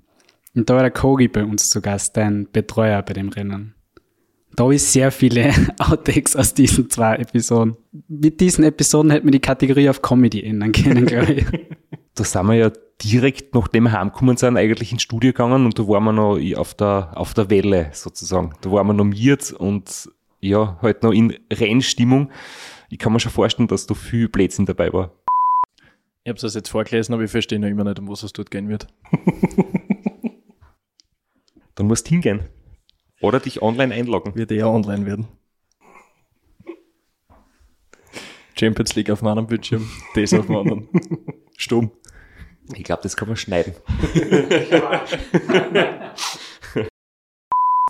Und 0.54 0.68
da 0.68 0.74
war 0.74 0.82
der 0.82 0.90
Kogi 0.90 1.28
bei 1.28 1.44
uns 1.44 1.70
zu 1.70 1.80
Gast, 1.80 2.16
dein 2.16 2.48
Betreuer 2.50 3.02
bei 3.02 3.12
dem 3.12 3.28
Rennen. 3.28 3.74
Da 4.56 4.68
ich 4.70 4.82
sehr 4.82 5.12
viele 5.12 5.52
Outtakes 5.78 6.34
aus 6.34 6.54
diesen 6.54 6.90
zwei 6.90 7.16
Episoden. 7.16 7.76
Mit 8.08 8.40
diesen 8.40 8.64
Episoden 8.64 9.10
hätte 9.10 9.24
man 9.24 9.32
die 9.32 9.40
Kategorie 9.40 9.88
auf 9.88 10.02
Comedy 10.02 10.42
ändern 10.42 10.72
können, 10.72 11.06
glaube 11.06 11.32
ich. 11.32 11.46
Da 12.16 12.24
sind 12.24 12.46
wir 12.48 12.54
ja 12.54 12.72
direkt, 13.02 13.54
nachdem 13.54 13.84
wir 13.84 13.92
heimgekommen 13.92 14.36
sind, 14.36 14.56
eigentlich 14.56 14.92
ins 14.92 15.02
Studio 15.02 15.30
gegangen 15.30 15.64
und 15.64 15.78
da 15.78 15.86
waren 15.86 16.04
wir 16.04 16.12
noch 16.12 16.38
auf 16.58 16.74
der, 16.74 17.12
auf 17.14 17.32
der 17.32 17.48
Welle 17.48 17.88
sozusagen. 17.92 18.52
Da 18.60 18.70
waren 18.70 18.88
wir 18.88 18.92
normiert 18.92 19.52
und 19.52 20.10
ja, 20.40 20.76
halt 20.82 21.02
noch 21.02 21.12
in 21.12 21.38
Rennstimmung. 21.50 22.30
Ich 22.90 22.98
kann 22.98 23.12
mir 23.12 23.20
schon 23.20 23.32
vorstellen, 23.32 23.68
dass 23.68 23.86
da 23.86 23.94
viel 23.94 24.28
Blödsinn 24.28 24.66
dabei 24.66 24.92
war. 24.92 25.12
Ich 26.24 26.28
habe 26.28 26.40
das 26.40 26.54
jetzt 26.54 26.68
vorgelesen, 26.68 27.14
aber 27.14 27.22
ich 27.24 27.30
verstehe 27.30 27.58
noch 27.58 27.68
immer 27.68 27.84
nicht, 27.84 27.98
um 27.98 28.08
was 28.08 28.22
es 28.22 28.32
dort 28.32 28.50
gehen 28.50 28.68
wird. 28.68 28.86
Dann 31.80 31.86
musst 31.86 32.06
du 32.08 32.10
hingehen. 32.10 32.40
Oder 33.22 33.40
dich 33.40 33.62
online 33.62 33.94
einloggen. 33.94 34.34
Wird 34.34 34.52
eher 34.52 34.68
online 34.68 35.06
werden. 35.06 35.28
Champions 38.54 38.94
League 38.96 39.08
auf 39.08 39.22
meinem 39.22 39.46
Bildschirm, 39.46 39.88
das 40.14 40.34
auf 40.34 40.44
dem 40.44 40.56
anderen. 40.56 40.88
Stumm. 41.56 41.90
Ich 42.74 42.84
glaube, 42.84 43.02
das 43.02 43.16
kann 43.16 43.28
man 43.28 43.38
schneiden. 43.38 43.72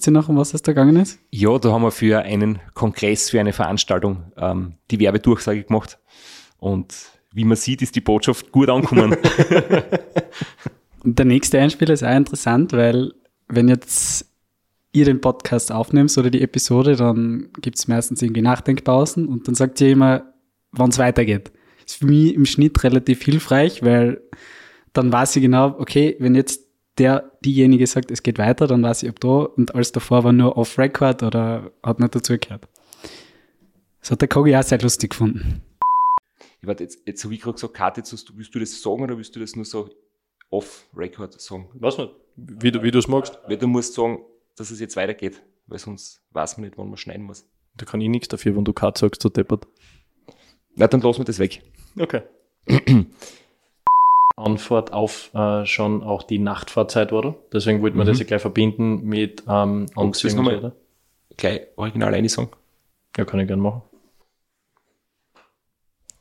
Ihr 0.06 0.12
noch, 0.12 0.28
um 0.28 0.36
was 0.36 0.54
es 0.54 0.62
da 0.62 0.70
gegangen 0.70 0.94
ist? 0.94 1.18
Ja, 1.32 1.58
da 1.58 1.72
haben 1.72 1.82
wir 1.82 1.90
für 1.90 2.20
einen 2.20 2.60
Kongress, 2.74 3.30
für 3.30 3.40
eine 3.40 3.52
Veranstaltung 3.52 4.30
ähm, 4.36 4.74
die 4.92 5.00
Werbedurchsage 5.00 5.64
gemacht. 5.64 5.98
Und 6.58 6.94
wie 7.32 7.44
man 7.44 7.56
sieht, 7.56 7.82
ist 7.82 7.96
die 7.96 8.00
Botschaft 8.00 8.52
gut 8.52 8.68
angekommen. 8.68 9.16
Der 11.02 11.24
nächste 11.24 11.58
Einspieler 11.58 11.94
ist 11.94 12.04
auch 12.04 12.14
interessant, 12.14 12.72
weil 12.72 13.14
wenn 13.50 13.68
jetzt 13.68 14.26
ihr 14.92 15.04
den 15.04 15.20
Podcast 15.20 15.70
aufnehmt 15.70 16.16
oder 16.16 16.30
die 16.30 16.42
Episode, 16.42 16.96
dann 16.96 17.50
gibt 17.60 17.78
es 17.78 17.88
meistens 17.88 18.22
irgendwie 18.22 18.42
Nachdenkpausen 18.42 19.28
und 19.28 19.46
dann 19.46 19.54
sagt 19.54 19.80
ihr 19.80 19.90
immer, 19.90 20.32
wann 20.72 20.90
es 20.90 20.98
weitergeht. 20.98 21.52
Ist 21.86 21.96
für 21.96 22.06
mich 22.06 22.34
im 22.34 22.46
Schnitt 22.46 22.82
relativ 22.82 23.22
hilfreich, 23.22 23.82
weil 23.82 24.20
dann 24.92 25.12
weiß 25.12 25.36
ich 25.36 25.42
genau, 25.42 25.76
okay, 25.78 26.16
wenn 26.18 26.34
jetzt 26.34 26.66
der, 26.98 27.30
diejenige 27.44 27.86
sagt, 27.86 28.10
es 28.10 28.22
geht 28.22 28.38
weiter, 28.38 28.66
dann 28.66 28.82
weiß 28.82 29.04
ich, 29.04 29.10
ob 29.10 29.20
da 29.20 29.28
und 29.28 29.74
alles 29.74 29.92
davor 29.92 30.24
war 30.24 30.32
nur 30.32 30.56
off-record 30.56 31.22
oder 31.22 31.70
hat 31.82 32.00
nicht 32.00 32.14
dazugehört. 32.14 32.68
Das 34.00 34.10
hat 34.10 34.20
der 34.20 34.28
Kogi 34.28 34.56
auch 34.56 34.62
sehr 34.62 34.80
lustig 34.80 35.10
gefunden. 35.10 35.62
Ich 36.60 36.66
warte, 36.66 36.82
jetzt, 36.82 37.00
jetzt 37.06 37.24
habe 37.24 37.34
ich 37.34 37.40
gerade 37.40 37.54
gesagt, 37.54 37.74
Karte, 37.74 38.00
jetzt 38.00 38.12
hast 38.12 38.28
du, 38.28 38.36
willst 38.36 38.54
du 38.54 38.58
das 38.58 38.82
sagen 38.82 39.02
oder 39.02 39.16
willst 39.16 39.34
du 39.34 39.40
das 39.40 39.56
nur 39.56 39.64
so 39.64 39.88
off-record 40.50 41.40
sagen? 41.40 41.68
Was 41.74 41.96
nicht? 41.96 42.12
Wie 42.42 42.70
du 42.70 42.82
wie 42.82 42.96
es 42.96 43.08
magst. 43.08 43.38
Weil 43.46 43.58
du 43.58 43.66
musst 43.66 43.94
sagen, 43.94 44.20
dass 44.56 44.70
es 44.70 44.80
jetzt 44.80 44.96
weitergeht, 44.96 45.42
weil 45.66 45.78
sonst 45.78 46.22
weiß 46.32 46.56
man 46.56 46.66
nicht, 46.66 46.78
wann 46.78 46.88
man 46.88 46.96
schneiden 46.96 47.24
muss. 47.24 47.46
Da 47.76 47.84
kann 47.84 48.00
ich 48.00 48.08
nichts 48.08 48.28
dafür, 48.28 48.56
wenn 48.56 48.64
du 48.64 48.72
Cut 48.72 48.98
sagst, 48.98 49.22
so 49.22 49.28
deppert. 49.28 49.66
Na, 50.74 50.86
dann 50.86 51.00
lassen 51.00 51.20
wir 51.20 51.24
das 51.24 51.38
weg. 51.38 51.62
Okay. 51.98 52.22
Anfahrt 54.36 54.92
auf 54.92 55.34
äh, 55.34 55.66
schon 55.66 56.02
auch 56.02 56.22
die 56.22 56.38
Nachtfahrzeit, 56.38 57.12
oder? 57.12 57.36
Deswegen 57.52 57.82
wollten 57.82 57.98
wir 57.98 58.04
das 58.04 58.18
ja 58.18 58.24
gleich 58.24 58.40
verbinden 58.40 59.04
mit 59.04 59.42
ähm, 59.48 59.86
du 59.94 60.00
Anziehung, 60.00 60.46
oder? 60.46 60.74
Gleich 61.36 61.66
original 61.76 62.14
eine 62.14 62.28
sagen. 62.28 62.50
Ja, 63.16 63.24
kann 63.24 63.40
ich 63.40 63.46
gerne 63.46 63.62
machen. 63.62 63.82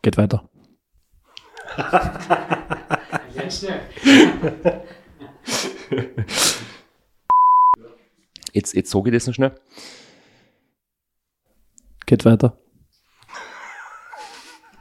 Geht 0.02 0.18
weiter. 0.18 0.50
Jetzt, 8.54 8.74
jetzt 8.74 8.90
sage 8.90 9.10
ich 9.10 9.14
das 9.16 9.28
noch 9.28 9.34
schnell. 9.36 9.54
Geht 12.06 12.26
weiter. 12.26 12.58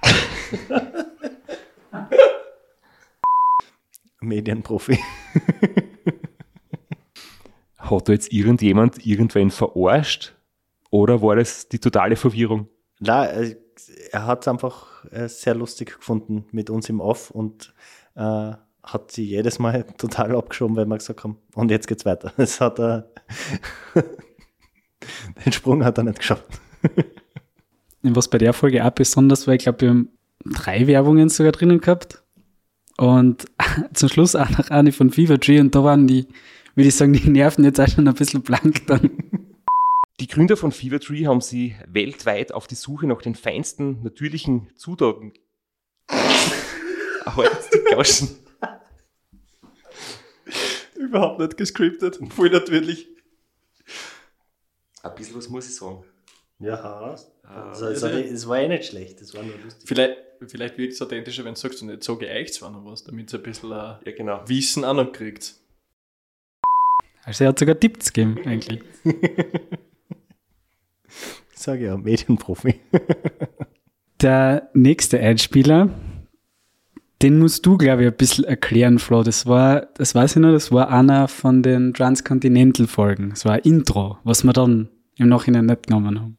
Medienprofi. 4.21 4.99
Hat 7.77 8.09
da 8.09 8.13
jetzt 8.13 8.33
irgendjemand 8.33 9.05
irgendwen 9.07 9.51
verarscht? 9.51 10.35
Oder 10.91 11.23
war 11.23 11.37
das 11.37 11.69
die 11.69 11.79
totale 11.79 12.17
Verwirrung? 12.17 12.69
Na, 13.01 13.27
äh, 13.27 13.57
er 14.11 14.27
hat 14.27 14.43
es 14.43 14.49
einfach 14.49 15.05
äh, 15.11 15.29
sehr 15.29 15.55
lustig 15.55 15.97
gefunden 15.97 16.47
mit 16.51 16.69
uns 16.71 16.89
im 16.89 17.01
Off 17.01 17.31
und 17.31 17.75
äh, 18.17 18.53
hat 18.93 19.13
sie 19.13 19.25
jedes 19.25 19.59
Mal 19.59 19.85
total 19.99 20.35
abgeschoben, 20.37 20.77
weil 20.77 20.87
wir 20.87 20.99
gesagt 20.99 21.25
haben, 21.25 21.39
und 21.55 21.71
jetzt 21.71 21.87
geht's 21.87 22.05
weiter. 22.05 22.33
Es 22.39 22.61
hat 22.61 22.79
er, 22.79 23.11
den 25.45 25.53
Sprung 25.53 25.85
hat 25.85 25.99
er 25.99 26.05
nicht 26.05 26.19
geschafft. 26.19 26.47
Und 28.03 28.17
Was 28.17 28.29
bei 28.29 28.39
der 28.39 28.53
Folge 28.53 28.85
auch 28.85 28.91
besonders 28.91 29.47
war, 29.47 29.55
ich 29.55 29.63
glaube, 29.63 29.81
wir 29.81 29.89
haben 29.91 30.09
drei 30.45 30.87
Werbungen 30.87 31.29
sogar 31.29 31.53
drinnen 31.53 31.81
gehabt. 31.81 32.23
Und 32.97 33.47
zum 33.95 34.09
Schluss 34.09 34.35
auch 34.35 34.51
noch 34.51 34.71
eine 34.71 34.93
von 34.93 35.11
Fever 35.11 35.39
Tree 35.39 35.61
und 35.61 35.75
da 35.75 35.85
waren 35.85 36.07
die, 36.07 36.27
würde 36.75 36.89
ich 36.89 36.97
sagen, 36.97 37.13
die 37.13 37.29
Nerven 37.31 37.65
jetzt 37.65 37.81
auch 37.81 37.89
schon 37.89 38.09
ein 38.09 38.15
bisschen 38.15 38.43
blank 38.43 38.87
dann. 38.87 39.11
Die 40.21 40.27
Gründer 40.27 40.57
von 40.57 40.73
Fevertree 40.73 41.27
haben 41.27 41.41
sie 41.41 41.77
weltweit 41.87 42.53
auf 42.53 42.67
die 42.67 42.75
Suche 42.75 43.07
nach 43.07 43.23
den 43.23 43.37
feinsten 43.37 44.03
natürlichen 44.03 44.69
Zutaten. 44.75 45.33
Halt 46.11 47.53
die 47.73 47.95
Gauschen. 47.95 48.48
Überhaupt 50.99 51.39
nicht 51.41 51.57
gescriptet, 51.57 52.19
voll 52.31 52.51
natürlich. 52.51 53.07
Ein 55.03 55.15
bisschen 55.15 55.37
was 55.37 55.49
muss 55.49 55.69
ich 55.69 55.77
sagen. 55.77 56.05
Ja, 56.59 57.15
also- 57.45 57.87
es 57.87 58.47
war 58.49 58.59
eh 58.59 58.69
nicht 58.69 58.87
schlecht, 58.87 59.21
das 59.21 59.33
war 59.35 59.43
nur 59.45 59.57
lustig. 59.59 59.87
Vielleicht, 59.89 60.17
vielleicht 60.49 60.77
wird 60.77 60.93
es 60.93 61.01
authentischer, 61.01 61.45
wenn 61.45 61.55
du 61.55 61.61
sagst, 61.61 61.81
und 61.83 61.89
nicht 61.89 62.03
so 62.03 62.17
geeicht 62.19 62.55
zwar 62.55 62.71
noch 62.71 62.85
was, 62.85 63.05
damit 63.05 63.29
es 63.29 63.35
ein 63.35 63.43
bisschen 63.43 63.71
äh, 63.71 63.75
Ja, 63.75 64.13
genau. 64.17 64.43
Wissen 64.49 64.85
auch 64.85 64.95
noch 64.95 65.13
kriegt. 65.13 65.55
Also 67.25 67.45
er 67.45 67.49
hat 67.51 67.59
sogar 67.59 67.79
Tipps 67.79 68.13
gegeben, 68.13 68.39
eigentlich. 68.47 68.83
Sag 71.55 71.81
ja, 71.81 71.97
Medienprofi. 71.97 72.81
Der 74.21 74.71
nächste 74.75 75.21
Einspieler, 75.21 75.91
den 77.23 77.39
musst 77.39 77.67
du, 77.67 77.77
glaube 77.77 78.03
ich, 78.03 78.09
ein 78.09 78.17
bisschen 78.17 78.45
erklären, 78.45 78.99
Flo. 78.99 79.23
Das 79.23 79.47
war, 79.47 79.87
das 79.97 80.15
weiß 80.15 80.37
ich 80.37 80.43
noch, 80.43 80.53
das 80.53 80.71
war 80.71 80.89
einer 80.91 81.27
von 81.27 81.63
den 81.63 81.93
Transcontinental-Folgen. 81.95 83.31
Das 83.31 83.45
war 83.45 83.55
ein 83.55 83.61
Intro, 83.61 84.19
was 84.23 84.45
wir 84.45 84.53
dann 84.53 84.89
im 85.17 85.29
Nachhinein 85.29 85.67
nicht 85.67 85.89
genommen 85.89 86.21
haben. 86.21 86.37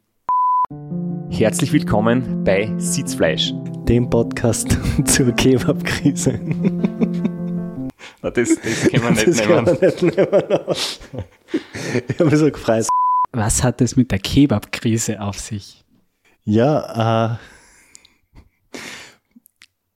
Herzlich 1.31 1.73
willkommen 1.73 2.43
bei 2.45 2.73
Sitzfleisch. 2.77 3.53
Dem 3.89 4.09
Podcast 4.09 4.77
zur 5.05 5.31
Kebab-Krise. 5.33 6.39
Das, 8.21 8.31
das 8.33 8.55
können 8.89 9.03
wir 9.03 9.11
nicht 9.11 9.27
Das 9.27 9.41
kann 9.41 9.63
nehmen. 9.65 9.65
man 9.65 9.79
nicht 9.81 10.01
nehmen. 10.03 10.27
Ich 12.07 12.19
habe 12.19 12.29
mich 12.29 12.39
so 12.39 12.51
gefreut. 12.51 12.87
Was 13.31 13.63
hat 13.63 13.81
es 13.81 13.95
mit 13.95 14.11
der 14.11 14.19
Kebab-Krise 14.19 15.19
auf 15.21 15.39
sich? 15.39 15.83
Ja, 16.45 17.33
äh, 17.33 17.37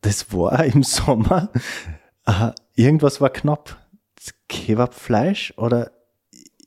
das 0.04 0.32
war 0.32 0.64
im 0.74 0.84
Sommer. 0.84 1.50
Äh, 2.26 2.52
irgendwas 2.76 3.20
war 3.20 3.30
knapp. 3.30 3.78
Kebabfleisch 4.48 5.54
oder 5.58 5.92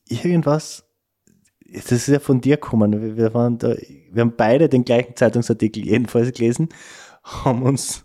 irgendwas. 0.09 0.84
Das 1.72 1.93
ist 1.93 2.09
ja 2.09 2.18
von 2.18 2.41
dir 2.41 2.57
gekommen. 2.57 3.01
Wir, 3.01 3.16
wir, 3.16 3.34
waren 3.34 3.59
da, 3.59 3.76
wir 4.11 4.20
haben 4.20 4.34
beide 4.37 4.68
den 4.68 4.84
gleichen 4.84 5.16
Zeitungsartikel 5.16 5.84
jedenfalls 5.84 6.32
gelesen, 6.32 6.68
haben 7.22 7.62
uns 7.62 8.05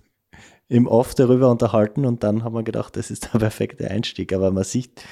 im 0.67 0.87
Off 0.87 1.15
darüber 1.15 1.49
unterhalten 1.49 2.05
und 2.05 2.23
dann 2.23 2.43
haben 2.43 2.53
wir 2.53 2.63
gedacht, 2.63 2.95
das 2.95 3.11
ist 3.11 3.33
der 3.33 3.39
perfekte 3.39 3.89
Einstieg. 3.89 4.33
Aber 4.33 4.51
man 4.51 4.63
sieht, 4.63 5.03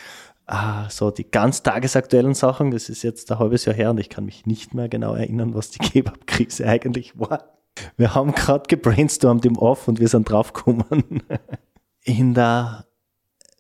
ah, 0.46 0.90
so 0.90 1.12
die 1.12 1.30
ganz 1.30 1.64
tagesaktuellen 1.64 2.34
Sachen, 2.34 2.72
das 2.72 2.90
ist 2.90 3.04
jetzt 3.04 3.32
ein 3.32 3.40
halbes 3.40 3.66
Jahr 3.66 3.76
her 3.76 3.90
und 3.90 4.00
ich 4.00 4.10
kann 4.10 4.26
mich 4.26 4.46
nicht 4.46 4.74
mehr 4.74 4.88
genau 4.88 5.14
erinnern, 5.16 5.54
was 5.54 5.70
die 5.72 5.80
Kebab-Krise 5.80 6.66
eigentlich 6.68 7.20
war. 7.20 7.59
Wir 7.98 8.16
haben 8.16 8.34
gerade 8.34 8.64
gebrainstormt 8.68 9.46
im 9.46 9.58
Off 9.58 9.88
und 9.88 10.00
wir 10.00 10.08
sind 10.08 10.30
draufgekommen. 10.30 11.24
In 12.04 12.34
der 12.34 12.86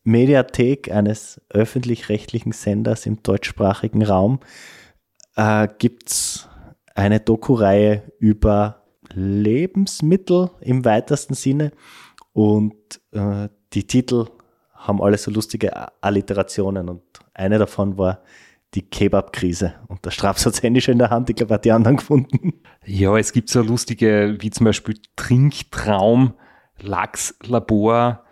Mediathek 0.03 0.91
eines 0.91 1.41
öffentlich-rechtlichen 1.49 2.51
Senders 2.51 3.05
im 3.05 3.21
deutschsprachigen 3.21 4.03
Raum 4.03 4.39
äh, 5.35 5.67
gibt 5.77 6.09
es 6.09 6.49
eine 6.95 7.19
Doku-Reihe 7.19 8.11
über 8.19 8.83
Lebensmittel 9.13 10.51
im 10.61 10.85
weitesten 10.85 11.33
Sinne 11.33 11.71
und 12.33 12.75
äh, 13.11 13.49
die 13.73 13.87
Titel 13.87 14.25
haben 14.73 15.01
alle 15.01 15.17
so 15.17 15.31
lustige 15.31 15.71
Alliterationen 16.01 16.89
und 16.89 17.03
eine 17.33 17.57
davon 17.57 17.97
war 17.97 18.23
die 18.75 18.83
Kebab-Krise. 18.83 19.75
Und 19.87 20.05
der 20.05 20.11
Straps 20.11 20.45
hat 20.45 20.53
es 20.53 20.63
händisch 20.63 20.87
in 20.87 20.99
der 20.99 21.09
Hand, 21.09 21.29
ich 21.29 21.35
glaube, 21.35 21.55
hat 21.55 21.65
die 21.65 21.71
anderen 21.71 21.97
gefunden. 21.97 22.53
Ja, 22.85 23.17
es 23.17 23.33
gibt 23.33 23.49
so 23.49 23.61
lustige, 23.61 24.37
wie 24.39 24.51
zum 24.51 24.65
Beispiel 24.65 24.99
Trinktraum, 25.15 26.33
Lachslabor, 26.79 28.23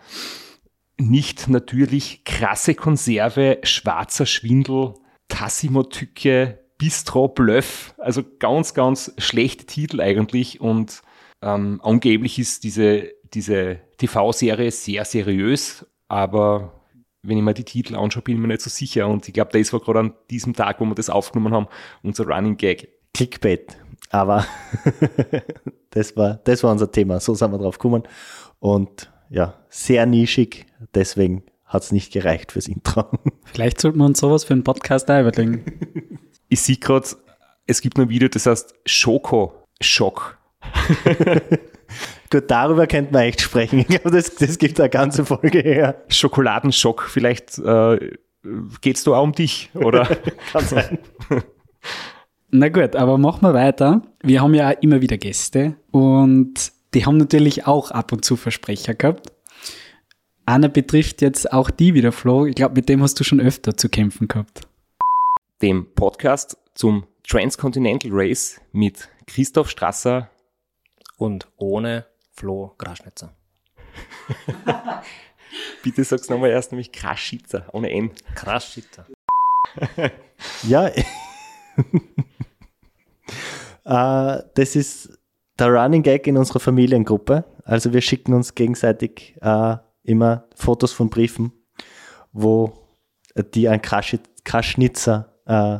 nicht 0.97 1.47
natürlich, 1.47 2.23
krasse 2.23 2.75
Konserve, 2.75 3.59
schwarzer 3.63 4.25
Schwindel, 4.25 4.93
Tassimo-Tücke, 5.27 6.59
Bistro 6.77 7.27
Bluff, 7.27 7.93
also 7.97 8.23
ganz, 8.39 8.73
ganz 8.73 9.13
schlechte 9.17 9.65
Titel 9.65 9.99
eigentlich 10.01 10.61
und 10.61 11.01
ähm, 11.41 11.81
angeblich 11.83 12.39
ist 12.39 12.63
diese, 12.63 13.11
diese 13.33 13.79
TV-Serie 13.97 14.71
sehr 14.71 15.05
seriös, 15.05 15.85
aber 16.07 16.76
wenn 17.27 17.37
ich 17.37 17.43
mir 17.43 17.53
die 17.53 17.63
Titel 17.63 17.95
anschaue, 17.95 18.23
bin 18.23 18.35
ich 18.35 18.41
mir 18.41 18.47
nicht 18.47 18.61
so 18.61 18.69
sicher 18.69 19.07
und 19.07 19.27
ich 19.27 19.33
glaube, 19.33 19.57
das 19.57 19.73
war 19.73 19.79
gerade 19.79 19.99
an 19.99 20.13
diesem 20.29 20.53
Tag, 20.53 20.79
wo 20.79 20.85
wir 20.85 20.95
das 20.95 21.09
aufgenommen 21.09 21.53
haben, 21.53 21.67
unser 22.03 22.25
Running 22.25 22.57
Gag. 22.57 22.89
Clickbait. 23.13 23.77
Aber 24.09 24.45
das 25.89 26.15
war, 26.15 26.39
das 26.43 26.63
war 26.63 26.71
unser 26.71 26.91
Thema. 26.91 27.19
So 27.19 27.33
sind 27.33 27.51
wir 27.51 27.57
drauf 27.57 27.77
gekommen. 27.77 28.03
Und 28.59 29.11
ja, 29.29 29.55
sehr 29.69 30.05
nischig. 30.05 30.65
Deswegen 30.93 31.43
hat 31.65 31.83
es 31.83 31.91
nicht 31.91 32.13
gereicht 32.13 32.53
fürs 32.53 32.67
Intro. 32.67 33.05
Vielleicht 33.45 33.81
sollten 33.81 33.97
wir 33.97 34.05
uns 34.05 34.19
sowas 34.19 34.43
für 34.43 34.53
einen 34.53 34.63
Podcast 34.63 35.09
überlegen. 35.09 36.19
Ich 36.49 36.61
sehe 36.61 36.77
gerade, 36.77 37.05
es 37.65 37.81
gibt 37.81 37.99
ein 37.99 38.07
Video, 38.07 38.29
das 38.29 38.45
heißt 38.45 38.73
Schoko 38.85 39.65
Schock. 39.81 40.37
Gut, 42.31 42.45
darüber 42.47 42.87
könnte 42.87 43.13
man 43.13 43.23
echt 43.23 43.41
sprechen. 43.41 43.79
Ich 43.87 43.87
glaube, 43.87 44.11
das, 44.11 44.35
das 44.35 44.57
gibt 44.57 44.79
eine 44.79 44.89
ganze 44.89 45.25
Folge 45.25 45.59
her. 45.59 46.03
Schokoladenschock. 46.09 47.03
Vielleicht 47.03 47.57
äh, 47.59 48.11
geht 48.81 48.97
es 48.97 49.03
da 49.03 49.11
auch 49.11 49.23
um 49.23 49.31
dich, 49.33 49.69
oder? 49.73 50.05
Kann 50.51 50.65
sein. 50.65 50.99
Na 52.49 52.69
gut, 52.69 52.95
aber 52.95 53.17
machen 53.17 53.41
wir 53.41 53.53
weiter. 53.53 54.01
Wir 54.21 54.41
haben 54.41 54.53
ja 54.53 54.71
immer 54.71 55.01
wieder 55.01 55.17
Gäste 55.17 55.75
und 55.91 56.71
die 56.93 57.05
haben 57.05 57.17
natürlich 57.17 57.67
auch 57.67 57.91
ab 57.91 58.11
und 58.11 58.23
zu 58.23 58.35
Versprecher 58.35 58.93
gehabt. 58.93 59.33
Einer 60.45 60.69
betrifft 60.69 61.21
jetzt 61.21 61.51
auch 61.51 61.69
die 61.69 61.93
wieder, 61.93 62.13
Flo. 62.13 62.45
Ich 62.45 62.55
glaube, 62.55 62.75
mit 62.75 62.87
dem 62.87 63.01
hast 63.01 63.19
du 63.19 63.25
schon 63.25 63.41
öfter 63.41 63.75
zu 63.75 63.89
kämpfen 63.89 64.29
gehabt. 64.29 64.61
Dem 65.61 65.87
Podcast 65.93 66.57
zum 66.73 67.05
Transcontinental 67.27 68.11
Race 68.13 68.61
mit 68.71 69.09
Christoph 69.25 69.69
Strasser. 69.69 70.29
Und 71.17 71.47
ohne 71.57 72.05
Flo 72.31 72.73
Graschnitzer. 72.77 73.33
Bitte 75.83 76.03
sag's 76.03 76.29
nochmal 76.29 76.51
erst, 76.51 76.71
nämlich 76.71 76.91
Kraschitzer, 76.91 77.65
ohne 77.73 77.89
N. 77.91 78.11
Kraschitzer. 78.35 79.05
Ja. 80.63 80.87
äh, 83.85 84.43
das 84.53 84.75
ist 84.75 85.17
der 85.57 85.67
Running 85.69 86.03
Gag 86.03 86.27
in 86.27 86.37
unserer 86.37 86.59
Familiengruppe. 86.59 87.43
Also 87.63 87.91
wir 87.91 88.01
schicken 88.01 88.33
uns 88.33 88.53
gegenseitig 88.53 89.35
äh, 89.41 89.77
immer 90.03 90.47
Fotos 90.55 90.93
von 90.93 91.09
Briefen, 91.09 91.51
wo 92.31 92.71
die 93.35 93.67
an 93.67 93.81
Krasch 93.81 94.15
Kraschnitzer 94.43 95.33
äh, 95.45 95.79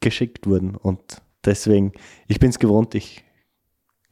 geschickt 0.00 0.46
wurden. 0.46 0.74
Und 0.76 1.20
deswegen, 1.44 1.92
ich 2.28 2.40
bin 2.40 2.48
es 2.48 2.58
gewohnt, 2.58 2.94
ich 2.94 3.24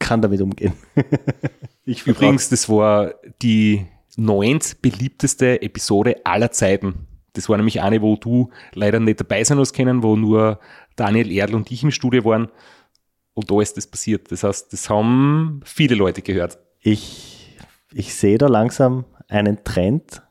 kann 0.03 0.21
damit 0.21 0.41
umgehen. 0.41 0.73
ich 1.85 2.05
Übrigens, 2.05 2.49
das 2.49 2.69
war 2.69 3.13
die 3.41 3.85
neunt 4.15 4.81
beliebteste 4.81 5.61
Episode 5.61 6.17
aller 6.23 6.51
Zeiten. 6.51 7.07
Das 7.33 7.49
war 7.49 7.57
nämlich 7.57 7.81
eine, 7.81 8.01
wo 8.01 8.15
du 8.15 8.51
leider 8.73 8.99
nicht 8.99 9.19
dabei 9.19 9.43
sein 9.43 9.57
hast 9.57 9.73
können, 9.73 10.03
wo 10.03 10.15
nur 10.15 10.59
Daniel 10.95 11.31
Erdl 11.31 11.55
und 11.55 11.71
ich 11.71 11.83
im 11.83 11.91
Studio 11.91 12.23
waren. 12.25 12.49
Und 13.33 13.49
da 13.49 13.59
ist 13.59 13.77
das 13.77 13.87
passiert. 13.87 14.31
Das 14.31 14.43
heißt, 14.43 14.71
das 14.71 14.89
haben 14.89 15.61
viele 15.65 15.95
Leute 15.95 16.21
gehört. 16.21 16.59
Ich, 16.79 17.57
ich 17.91 18.13
sehe 18.13 18.37
da 18.37 18.47
langsam 18.47 19.05
einen 19.27 19.63
Trend. 19.63 20.21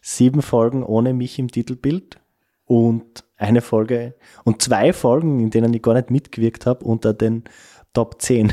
Sieben 0.00 0.40
Folgen 0.40 0.82
ohne 0.82 1.12
mich 1.12 1.38
im 1.38 1.50
Titelbild 1.50 2.18
und 2.64 3.24
eine 3.36 3.60
Folge 3.60 4.14
und 4.44 4.62
zwei 4.62 4.92
Folgen, 4.92 5.40
in 5.40 5.50
denen 5.50 5.74
ich 5.74 5.82
gar 5.82 5.94
nicht 5.94 6.10
mitgewirkt 6.10 6.64
habe, 6.64 6.84
unter 6.84 7.12
den 7.12 7.44
Top 7.92 8.22
10. 8.22 8.52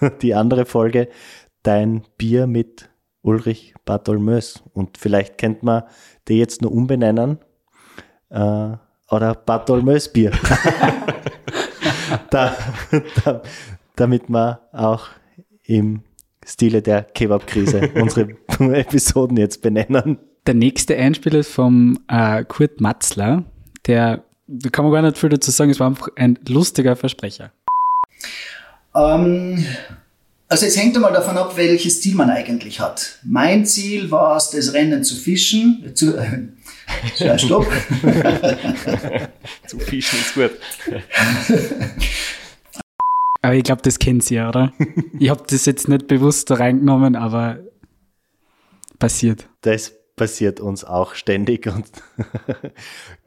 Die 0.22 0.34
andere 0.34 0.64
Folge, 0.64 1.08
dein 1.62 2.02
Bier 2.16 2.46
mit 2.46 2.88
Ulrich 3.22 3.74
Bartholmös. 3.84 4.62
Und 4.72 4.98
vielleicht 4.98 5.38
kennt 5.38 5.62
man 5.62 5.82
die 6.28 6.38
jetzt 6.38 6.62
nur 6.62 6.72
umbenennen. 6.72 7.38
Äh, 8.30 8.76
oder 9.10 9.34
Bartholmös 9.34 10.12
Bier. 10.12 10.32
da, 12.30 12.56
da, 13.24 13.42
damit 13.96 14.28
wir 14.28 14.60
auch 14.72 15.08
im 15.64 16.02
Stile 16.44 16.82
der 16.82 17.02
Kebab-Krise 17.02 17.90
unsere 17.94 18.36
Episoden 18.74 19.36
jetzt 19.36 19.62
benennen. 19.62 20.18
Der 20.46 20.54
nächste 20.54 20.96
Einspieler 20.96 21.40
ist 21.40 21.52
vom 21.52 21.98
äh, 22.08 22.44
Kurt 22.44 22.80
Matzler, 22.80 23.44
der, 23.86 24.24
da 24.46 24.70
kann 24.70 24.84
man 24.84 24.94
gar 24.94 25.02
nicht 25.02 25.18
viel 25.18 25.28
dazu 25.28 25.50
sagen, 25.50 25.70
es 25.70 25.78
war 25.78 25.88
einfach 25.88 26.08
ein 26.16 26.38
lustiger 26.48 26.96
Versprecher. 26.96 27.52
Ähm, 28.94 29.64
also 30.48 30.64
es 30.64 30.76
hängt 30.78 30.96
einmal 30.96 31.12
davon 31.12 31.36
ab, 31.36 31.56
welches 31.56 32.00
Ziel 32.00 32.14
man 32.14 32.30
eigentlich 32.30 32.80
hat. 32.80 33.18
Mein 33.22 33.66
Ziel 33.66 34.10
war 34.10 34.36
es, 34.36 34.50
das 34.50 34.72
Rennen 34.72 35.04
zu 35.04 35.14
fischen, 35.14 35.92
zu, 35.94 36.16
äh, 37.18 37.38
stopp. 37.38 37.66
Zu 39.66 39.78
fischen 39.78 40.18
ist 40.18 40.34
gut. 40.34 40.52
Aber 43.42 43.54
ich 43.54 43.62
glaube, 43.62 43.82
das 43.82 43.98
kennt 43.98 44.30
ihr, 44.30 44.48
oder? 44.48 44.72
ich 45.18 45.28
habe 45.28 45.44
das 45.48 45.66
jetzt 45.66 45.88
nicht 45.88 46.08
bewusst 46.08 46.50
da 46.50 46.54
reingenommen, 46.54 47.14
aber 47.14 47.60
passiert. 48.98 49.48
Das 49.60 49.92
passiert 50.16 50.58
uns 50.58 50.84
auch 50.84 51.14
ständig 51.14 51.68
und 51.68 51.86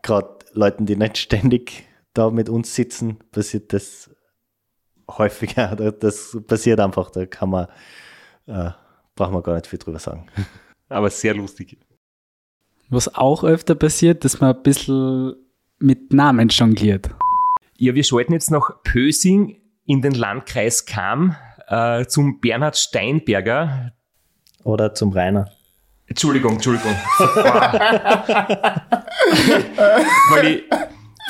gerade 0.02 0.40
Leuten, 0.52 0.86
die 0.86 0.98
nicht 0.98 1.18
ständig 1.18 1.88
da 2.14 2.30
mit 2.30 2.50
uns 2.50 2.76
sitzen, 2.76 3.20
passiert 3.32 3.72
das 3.72 4.10
häufiger. 5.18 5.76
Das 6.00 6.38
passiert 6.48 6.80
einfach, 6.80 7.12
da 7.12 7.26
kann 7.26 7.50
man, 7.50 7.68
äh, 8.48 8.72
braucht 9.16 9.32
man 9.32 9.44
gar 9.44 9.56
nicht 9.56 9.68
viel 9.68 9.80
drüber 9.80 10.00
sagen. 10.00 10.28
Aber 10.90 11.10
sehr 11.10 11.34
lustig. 11.34 11.78
Was 12.90 13.16
auch 13.16 13.44
öfter 13.44 13.76
passiert, 13.76 14.26
dass 14.26 14.42
man 14.42 14.56
ein 14.56 14.64
bisschen 14.64 15.36
mit 15.80 16.14
Namen 16.14 16.50
jongliert. 16.50 17.10
Ja, 17.78 17.96
wir 17.96 18.04
schalten 18.04 18.34
jetzt 18.34 18.52
nach 18.52 18.84
Pösing 18.84 19.62
in 19.86 20.02
den 20.02 20.14
Landkreis 20.14 20.86
Kam 20.86 21.36
äh, 21.68 22.06
zum 22.06 22.40
Bernhard 22.40 22.78
Steinberger. 22.78 23.94
Oder 24.64 24.94
zum 24.94 25.12
Rainer. 25.12 25.50
Entschuldigung, 26.06 26.54
Entschuldigung. 26.54 26.92
weil 30.30 30.48
ich, 30.48 30.64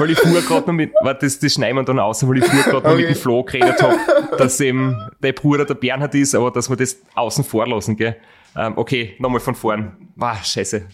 weil 0.01 0.09
ich 0.09 0.19
fuhr 0.19 0.41
gerade 0.41 0.67
noch 0.67 0.73
mit, 0.73 0.91
warte, 1.01 1.25
das, 1.25 1.39
das 1.39 1.53
schneiden 1.53 1.77
wir 1.77 1.83
dann 1.83 1.99
aus, 1.99 2.27
weil 2.27 2.39
ich 2.39 2.45
fuhr 2.45 2.63
gerade 2.63 2.87
noch 2.87 2.95
mit 2.95 3.07
dem 3.07 3.15
Flo 3.15 3.43
geredet 3.43 3.81
habe, 3.81 3.97
dass 4.37 4.59
eben 4.59 4.97
der 5.21 5.33
Bruder 5.33 5.63
der 5.65 5.75
Bernhard 5.75 6.15
ist, 6.15 6.33
aber 6.33 6.49
dass 6.51 6.69
wir 6.69 6.75
das 6.75 6.97
außen 7.13 7.43
vor 7.43 7.67
lassen, 7.67 7.95
gell? 7.95 8.17
Ähm, 8.57 8.73
okay, 8.75 9.15
nochmal 9.19 9.39
von 9.39 9.55
vorn. 9.55 10.09
Wow, 10.15 10.43
scheiße. 10.43 10.87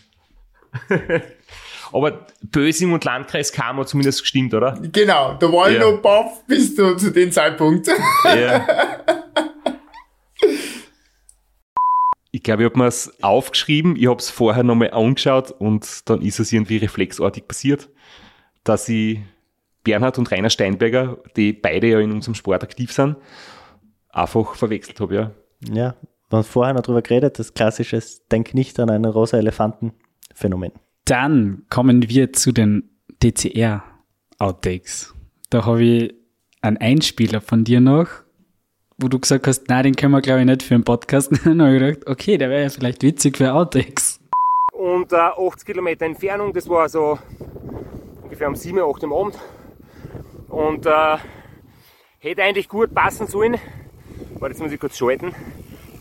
aber 1.94 2.28
Bösing 2.42 2.92
und 2.92 3.04
Landkreis 3.06 3.52
Kam 3.52 3.78
hat 3.78 3.88
zumindest 3.88 4.22
gestimmt, 4.22 4.54
oder? 4.54 4.78
Genau, 4.92 5.36
da 5.40 5.52
war 5.52 5.70
ich 5.72 5.78
Ja. 5.78 5.90
noch 5.90 6.02
baff 6.02 6.46
bis 6.46 6.76
zu, 6.76 6.96
zu 6.98 7.12
dem 7.12 7.32
Zeitpunkt. 7.32 7.88
Ja. 8.26 8.68
Ich 12.32 12.44
glaube, 12.44 12.62
ich 12.62 12.70
habe 12.70 12.78
mir 12.78 12.86
es 12.86 13.12
aufgeschrieben, 13.24 13.96
ich 13.96 14.06
habe 14.08 14.20
es 14.20 14.30
vorher 14.30 14.62
nochmal 14.62 14.92
angeschaut 14.92 15.50
und 15.50 16.08
dann 16.08 16.22
ist 16.22 16.40
es 16.40 16.52
irgendwie 16.54 16.78
reflexartig 16.78 17.48
passiert, 17.48 17.90
dass 18.68 18.90
ich 18.90 19.20
Bernhard 19.84 20.18
und 20.18 20.30
Rainer 20.32 20.50
Steinberger, 20.50 21.18
die 21.36 21.54
beide 21.54 21.88
ja 21.88 22.00
in 22.00 22.12
unserem 22.12 22.36
Sport 22.36 22.64
aktiv 22.64 22.92
sind, 22.92 23.16
einfach 24.10 24.56
verwechselt 24.56 25.00
habe, 25.00 25.16
ja. 25.16 25.32
Ja, 25.74 25.96
wir 26.30 26.38
haben 26.38 26.44
vorher 26.44 26.74
noch 26.74 26.82
drüber 26.82 27.02
geredet, 27.02 27.40
das 27.40 27.54
klassische 27.54 28.02
Denk 28.32 28.54
nicht 28.54 28.80
an 28.80 28.90
einen 28.90 29.06
rosa 29.06 29.38
Elefanten-Phänomen. 29.38 30.74
Dann 31.06 31.64
kommen 31.70 32.10
wir 32.10 32.34
zu 32.34 32.52
den 32.52 32.90
DCR-Outtakes. 33.24 35.16
Da 35.50 35.66
habe 35.66 35.84
ich 35.84 36.14
einen 36.62 36.78
Einspieler 36.78 37.40
von 37.40 37.64
dir 37.64 37.80
noch, 37.80 38.10
wo 38.98 39.08
du 39.08 39.20
gesagt 39.20 39.48
hast, 39.48 39.70
nein, 39.70 39.84
den 39.84 39.96
können 39.96 40.12
wir 40.12 40.22
glaube 40.22 40.42
ich 40.42 40.46
nicht 40.46 40.64
für 40.64 40.76
einen 40.76 40.84
Podcast 40.84 41.32
nehmen. 41.32 41.44
Dann 41.60 41.62
habe 41.62 41.76
ich 41.76 41.82
gedacht, 41.82 42.08
okay, 42.10 42.38
der 42.38 42.50
wäre 42.50 42.64
ja 42.64 42.70
vielleicht 42.70 43.04
witzig 43.04 43.38
für 43.38 43.54
Outtakes. 43.54 44.20
Und 44.74 45.14
äh, 45.14 45.16
80 45.16 45.66
Kilometer 45.66 46.06
Entfernung, 46.06 46.52
das 46.52 46.68
war 46.68 46.90
so 46.90 47.18
ungefähr 48.38 48.50
um 48.50 48.56
7, 48.56 48.80
8 48.80 49.04
am 49.04 49.14
Abend. 49.14 49.36
Und 50.50 50.86
äh, 50.86 51.18
hätte 52.20 52.44
eigentlich 52.44 52.70
gut 52.70 52.94
passen 52.94 53.26
sollen. 53.26 53.58
Warte, 54.36 54.54
jetzt 54.54 54.62
muss 54.62 54.72
ich 54.72 54.80
kurz 54.80 54.96
schalten. 54.98 55.34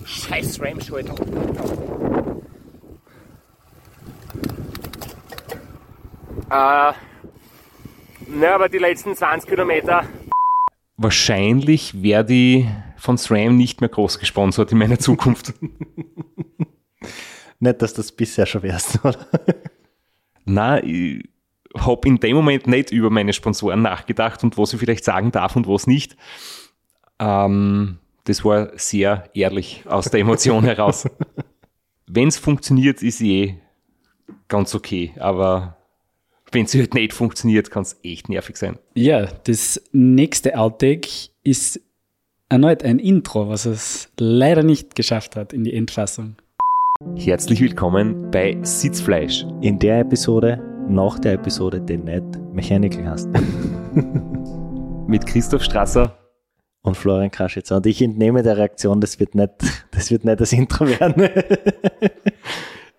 Scheiß 0.05 0.61
Ram 0.61 0.81
schalten. 0.81 1.15
Äh, 6.51 6.93
na, 8.29 8.55
aber 8.55 8.69
die 8.69 8.79
letzten 8.79 9.17
20 9.17 9.49
Kilometer. 9.49 10.05
Wahrscheinlich 10.99 12.03
werde 12.03 12.35
ich 12.35 12.67
von 12.99 13.17
SRAM 13.19 13.57
nicht 13.57 13.81
mehr 13.81 13.89
groß 13.89 14.19
gesponsert 14.19 14.73
in 14.73 14.79
meiner 14.79 14.99
Zukunft. 14.99 15.55
Nicht, 17.59 17.81
dass 17.81 17.95
das 17.95 18.13
bisher 18.13 18.45
schon 18.45 18.63
wärst, 18.63 19.03
oder? 19.03 19.27
Na, 20.45 20.83
ich 20.83 21.25
habe 21.85 22.09
in 22.09 22.19
dem 22.19 22.37
Moment 22.37 22.67
nicht 22.67 22.91
über 22.91 23.11
meine 23.11 23.33
Sponsoren 23.33 23.83
nachgedacht 23.83 24.45
und 24.45 24.57
was 24.57 24.73
ich 24.73 24.81
vielleicht 24.81 25.05
sagen 25.05 25.33
darf 25.33 25.57
und 25.57 25.67
was 25.67 25.87
nicht. 25.87 26.17
Ähm, 27.19 27.99
das 28.25 28.45
war 28.45 28.71
sehr 28.77 29.29
ehrlich 29.35 29.85
aus 29.87 30.11
der 30.11 30.21
Emotion 30.21 30.65
heraus. 30.65 31.09
Wenn 32.07 32.29
es 32.29 32.39
funktioniert, 32.39 33.03
ist 33.03 33.21
eh 33.21 33.59
ganz 34.49 34.75
okay, 34.75 35.13
aber 35.19 35.77
wenn 36.53 36.65
es 36.65 36.75
halt 36.75 36.95
nicht 36.95 37.13
funktioniert, 37.13 37.71
kann 37.71 37.83
es 37.83 37.99
echt 38.03 38.29
nervig 38.29 38.57
sein. 38.57 38.79
Ja, 38.95 39.27
das 39.27 39.83
nächste 39.93 40.57
Outtake 40.59 41.09
ist 41.43 41.81
erneut 42.49 42.85
ein 42.85 42.99
Intro, 42.99 43.49
was 43.49 43.67
es 43.67 44.09
leider 44.19 44.63
nicht 44.63 44.95
geschafft 44.95 45.37
hat 45.37 45.53
in 45.53 45.65
die 45.65 45.75
Endfassung. 45.75 46.37
Herzlich 47.17 47.61
willkommen 47.61 48.31
bei 48.31 48.57
Sitzfleisch. 48.63 49.45
In 49.61 49.79
der 49.79 50.01
Episode, 50.01 50.76
nach 50.89 51.19
der 51.19 51.35
Episode, 51.35 51.81
den 51.81 52.05
nicht 52.05 52.25
Mechanical 52.53 53.09
hast. 53.09 53.29
Mit 55.07 55.27
Christoph 55.27 55.63
Strasser. 55.63 56.17
Und 56.83 56.97
Florian 56.97 57.31
Kraschitzer. 57.31 57.77
Und 57.77 57.87
ich 57.87 58.01
entnehme 58.01 58.43
der 58.43 58.57
Reaktion, 58.57 59.01
das 59.01 59.19
wird 59.19 59.35
nicht 59.35 59.51
das, 59.91 60.11
wird 60.11 60.25
nicht 60.25 60.41
das 60.41 60.53
Intro 60.53 60.87
werden. 60.87 61.29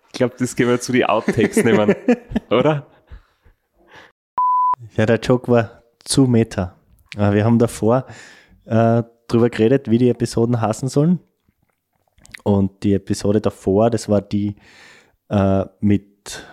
Ich 0.06 0.12
glaube, 0.12 0.34
das 0.38 0.54
können 0.54 0.70
wir 0.70 0.80
zu 0.80 0.92
den 0.92 1.04
Outtakes 1.04 1.64
nehmen, 1.64 1.94
oder? 2.50 2.86
Ja, 4.96 5.06
der 5.06 5.18
Joke 5.18 5.50
war 5.50 5.82
zu 6.04 6.26
Meta. 6.26 6.76
Wir 7.16 7.44
haben 7.44 7.58
davor 7.58 8.06
äh, 8.66 9.02
drüber 9.28 9.48
geredet, 9.48 9.90
wie 9.90 9.98
die 9.98 10.10
Episoden 10.10 10.60
hassen 10.60 10.88
sollen. 10.88 11.20
Und 12.44 12.82
die 12.82 12.94
Episode 12.94 13.40
davor, 13.40 13.90
das 13.90 14.08
war 14.08 14.20
die 14.20 14.56
äh, 15.28 15.64
mit 15.80 16.44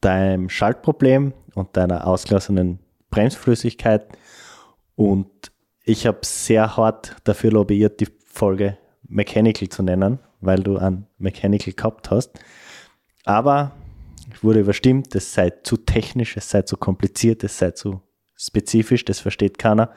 deinem 0.00 0.48
Schaltproblem 0.48 1.32
und 1.54 1.76
deiner 1.76 2.06
ausgelassenen 2.06 2.78
Bremsflüssigkeit. 3.10 4.06
Und 4.94 5.28
ich 5.84 6.06
habe 6.06 6.18
sehr 6.22 6.76
hart 6.76 7.16
dafür 7.24 7.52
lobbyiert, 7.52 8.00
die 8.00 8.08
Folge 8.24 8.78
Mechanical 9.02 9.68
zu 9.68 9.82
nennen, 9.82 10.18
weil 10.40 10.62
du 10.62 10.76
an 10.76 11.06
Mechanical 11.18 11.72
gehabt 11.72 12.10
hast. 12.10 12.38
Aber 13.24 13.72
ich 14.32 14.44
wurde 14.44 14.60
überstimmt, 14.60 15.14
es 15.14 15.32
sei 15.32 15.50
zu 15.50 15.76
technisch, 15.76 16.36
es 16.36 16.50
sei 16.50 16.62
zu 16.62 16.76
kompliziert, 16.76 17.42
es 17.44 17.58
sei 17.58 17.70
zu 17.72 18.02
spezifisch, 18.36 19.04
das 19.04 19.20
versteht 19.20 19.58
keiner. 19.58 19.92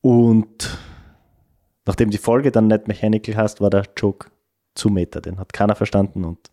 Und 0.00 0.78
nachdem 1.86 2.10
die 2.10 2.18
Folge 2.18 2.50
dann 2.50 2.66
nicht 2.66 2.88
Mechanical 2.88 3.36
heißt, 3.36 3.60
war 3.60 3.70
der 3.70 3.84
Joke 3.96 4.30
zu 4.74 4.88
Meta. 4.88 5.20
Den 5.20 5.38
hat 5.38 5.52
keiner 5.52 5.76
verstanden 5.76 6.24
und 6.24 6.50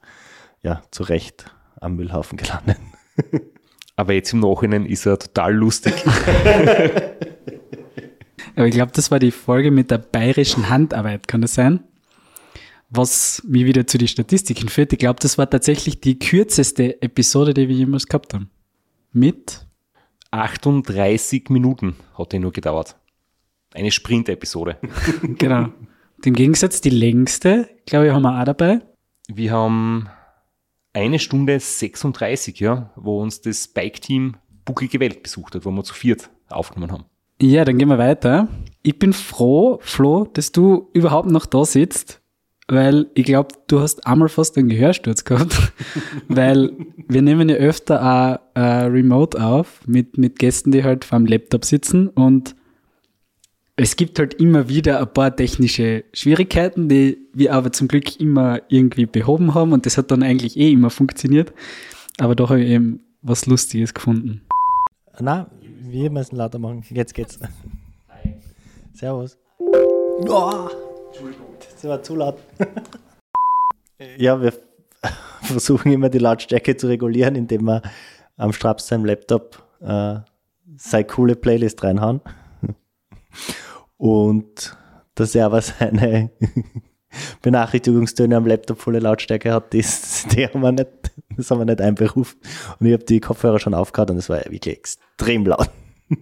ja, 0.62 0.82
zu 0.92 1.04
Recht 1.04 1.50
am 1.82 1.95
Müllhaufen 1.95 2.38
gelandet. 2.38 2.78
Aber 3.95 4.13
jetzt 4.13 4.32
im 4.34 4.41
Nachhinein 4.41 4.86
ist 4.86 5.05
er 5.05 5.17
total 5.17 5.55
lustig. 5.55 5.93
Aber 8.55 8.67
ich 8.67 8.73
glaube, 8.73 8.91
das 8.93 9.11
war 9.11 9.19
die 9.19 9.32
Folge 9.32 9.71
mit 9.71 9.91
der 9.91 9.97
bayerischen 9.97 10.69
Handarbeit, 10.69 11.28
kann 11.28 11.41
das 11.41 11.55
sein? 11.55 11.80
Was 12.89 13.43
mich 13.45 13.65
wieder 13.65 13.86
zu 13.86 13.97
den 13.97 14.07
Statistiken 14.07 14.69
führt. 14.69 14.93
Ich 14.93 14.99
glaube, 14.99 15.19
das 15.19 15.38
war 15.38 15.49
tatsächlich 15.49 15.99
die 15.99 16.17
kürzeste 16.19 17.01
Episode, 17.01 17.53
die 17.53 17.67
wir 17.67 17.75
jemals 17.75 18.07
gehabt 18.07 18.34
haben. 18.34 18.49
Mit 19.11 19.65
38 20.32 21.49
Minuten 21.49 21.95
hat 22.17 22.32
die 22.32 22.39
nur 22.39 22.51
gedauert. 22.51 22.95
Eine 23.73 23.91
Sprint-Episode. 23.91 24.78
Genau. 25.38 25.69
Im 26.23 26.34
Gegensatz 26.34 26.82
die 26.82 26.89
längste, 26.89 27.69
glaube 27.86 28.07
ich, 28.07 28.11
haben 28.11 28.23
wir 28.23 28.41
auch 28.41 28.45
dabei. 28.45 28.82
Wir 29.28 29.51
haben 29.51 30.09
eine 30.98 31.20
Stunde 31.20 31.60
36, 31.60 32.60
ja, 32.60 32.91
wo 32.95 33.22
uns 33.22 33.41
das 33.41 33.68
Bike-Team 33.68 34.36
Bucklige 34.66 35.00
Welt 35.00 35.24
besucht 35.24 35.56
hat, 35.56 35.66
wo 35.66 35.72
wir 35.72 35.84
zu 35.84 35.93
viert 35.93 36.30
aufgenommen 36.50 36.91
haben. 36.91 37.06
Ja, 37.41 37.64
dann 37.66 37.78
gehen 37.78 37.88
wir 37.88 38.00
weiter. 38.00 38.48
Ich 38.82 38.98
bin 38.98 39.14
froh, 39.14 39.80
Flo, 39.82 40.26
dass 40.34 40.52
du 40.52 40.89
überhaupt 40.93 41.30
noch 41.30 41.45
da 41.45 41.66
sitzt, 41.66 42.22
weil 42.68 43.08
ich 43.14 43.26
glaube, 43.26 43.56
du 43.68 43.80
hast 43.80 44.08
einmal 44.08 44.28
fast 44.28 44.58
einen 44.58 44.70
Gehörsturz 44.70 45.24
gehabt, 45.24 45.72
weil 46.28 46.72
wir 47.08 47.22
nehmen 47.22 47.48
ja 47.48 47.56
öfter 47.56 48.02
auch 48.02 48.60
äh, 48.60 48.86
remote 48.86 49.41
auf 49.41 49.82
mit, 49.86 50.18
mit 50.18 50.39
Gästen, 50.39 50.72
die 50.72 50.84
halt 50.84 51.06
vor 51.06 51.20
dem 51.20 51.28
Laptop 51.28 51.64
sitzen 51.64 52.08
und 52.10 52.56
Es 53.80 53.95
gibt 53.95 54.17
halt 54.17 54.34
immer 54.34 54.69
wieder 54.69 54.99
ein 54.99 55.13
paar 55.13 55.36
technische 55.36 56.03
Schwierigkeiten, 56.11 56.89
die 56.89 57.19
wir 57.34 57.53
aber 57.53 57.71
zum 57.71 57.88
Glück 57.88 58.19
immer 58.19 58.59
irgendwie 58.69 59.05
behoben 59.05 59.53
haben 59.53 59.71
und 59.71 59.86
das 59.86 59.99
hat 59.99 60.09
dann 60.09 60.23
eigentlich 60.23 60.57
eh 60.57 60.71
immer 60.71 60.89
funktioniert. 60.89 61.53
Aber 62.17 62.34
doch 62.34 62.49
habe 62.49 62.63
ich 62.63 62.71
eben 62.71 63.01
was 63.21 63.45
Lustiges 63.45 63.93
gefunden. 63.93 64.41
Na, 65.19 65.51
wir 65.61 66.09
müssen 66.09 66.38
lauter 66.38 66.57
machen. 66.57 66.84
Jetzt 66.89 67.13
geht's. 67.13 67.39
Servus. 68.93 69.38
Oh, 69.59 70.69
das 71.59 71.84
war 71.84 72.01
zu 72.01 72.15
laut. 72.15 72.39
ja, 74.17 74.41
wir 74.41 74.53
versuchen 75.43 75.91
immer 75.91 76.09
die 76.09 76.17
Lautstärke 76.17 76.75
zu 76.78 76.88
regulieren, 76.88 77.36
indem 77.36 77.65
wir 77.65 77.84
am 78.38 78.53
Straps 78.53 78.88
seinem 78.88 79.05
Laptop 79.05 79.63
äh, 79.82 80.15
seine 80.78 81.05
coole 81.05 81.36
Playlist 81.36 81.84
reinhauen. 81.84 82.21
Und 83.98 84.78
dass 85.16 85.36
er 85.36 85.48
aber 85.48 85.62
seine 85.62 86.32
Benachrichtigungstöne 87.41 88.36
am 88.36 88.45
Laptop 88.45 88.80
volle 88.80 89.00
Lautstärke 89.00 89.54
hat, 89.54 89.74
das, 89.74 90.26
die 90.32 90.45
haben 90.45 90.62
wir 90.62 90.72
nicht, 90.72 90.89
das 91.36 91.52
haben 91.52 91.60
wir 91.60 91.66
nicht 91.66 91.82
einberufen. 91.82 92.39
Und 92.80 92.88
ich 92.88 92.93
habe 92.93 93.04
die 93.04 93.20
Kopfhörer 93.20 93.60
schon 93.60 93.74
aufgehört 93.74 94.12
und 94.12 94.18
es 94.18 94.30
war 94.30 94.38
wirklich 94.45 94.78
extrem 94.78 95.45
laut. 95.45 95.70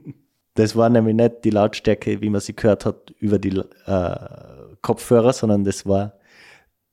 Das 0.57 0.73
war 0.78 0.88
nämlich 0.88 1.15
nicht 1.15 1.43
die 1.43 1.49
Lautstärke, 1.49 2.21
wie 2.21 2.30
man 2.30 2.39
sie 2.39 2.55
gehört 2.55 2.86
hat, 2.86 3.11
über 3.19 3.39
die 3.39 3.61
äh, 3.88 4.15
Kopfhörer, 4.82 5.34
sondern 5.34 5.65
das 5.65 5.86
war 5.86 6.13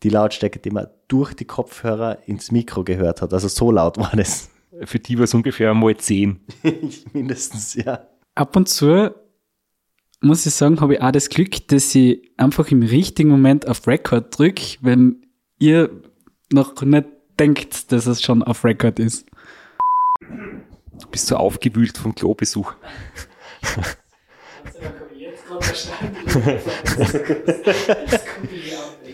die 0.03 0.09
Lautstärke, 0.09 0.59
die 0.59 0.70
man 0.70 0.89
durch 1.07 1.33
die 1.35 1.45
Kopfhörer 1.45 2.18
ins 2.26 2.51
Mikro 2.51 2.83
gehört 2.83 3.22
hat. 3.22 3.33
Also 3.33 3.47
so 3.47 3.70
laut 3.70 3.99
war 3.99 4.11
das. 4.16 4.51
Für 4.83 4.99
die 4.99 5.16
war 5.16 5.24
es 5.24 5.35
ungefähr 5.35 5.72
mal 5.74 5.97
10. 5.97 6.41
Mindestens, 7.12 7.74
ja. 7.74 8.05
Ab 8.35 8.57
und 8.57 8.68
zu 8.68 9.14
muss 10.23 10.47
ich 10.47 10.55
sagen, 10.55 10.81
habe 10.81 10.95
ich 10.95 11.03
auch 11.03 11.12
das 11.12 11.29
Glück, 11.29 11.68
dass 11.68 11.95
ich 11.95 12.31
einfach 12.37 12.70
im 12.70 12.83
richtigen 12.83 13.29
Moment 13.29 13.68
auf 13.68 13.87
Record 13.87 14.39
drücke, 14.39 14.79
wenn 14.81 15.27
ihr 15.59 15.91
noch 16.53 16.81
nicht 16.83 17.07
denkt, 17.39 17.93
dass 17.93 18.07
es 18.07 18.23
schon 18.23 18.43
auf 18.43 18.64
Record 18.64 18.99
ist. 18.99 19.27
Du 20.20 21.09
bist 21.11 21.27
so 21.27 21.37
aufgewühlt 21.37 21.99
vom 21.99 22.14
Klobesuch. 22.14 22.75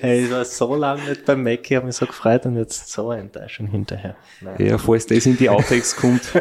Hey, 0.00 0.24
ich 0.24 0.30
war 0.30 0.44
so 0.44 0.76
lange 0.76 1.08
nicht 1.08 1.24
beim 1.24 1.42
Mac, 1.42 1.68
ich 1.68 1.76
habe 1.76 1.86
mich 1.86 1.96
so 1.96 2.06
gefreut 2.06 2.46
und 2.46 2.56
jetzt 2.56 2.92
so 2.92 3.10
eine 3.10 3.22
Enttäuschung 3.22 3.66
hinterher. 3.66 4.14
Ja, 4.58 4.78
falls 4.78 5.06
das 5.06 5.26
in 5.26 5.36
die 5.36 5.48
Outtakes 5.48 5.96
kommt. 5.96 6.22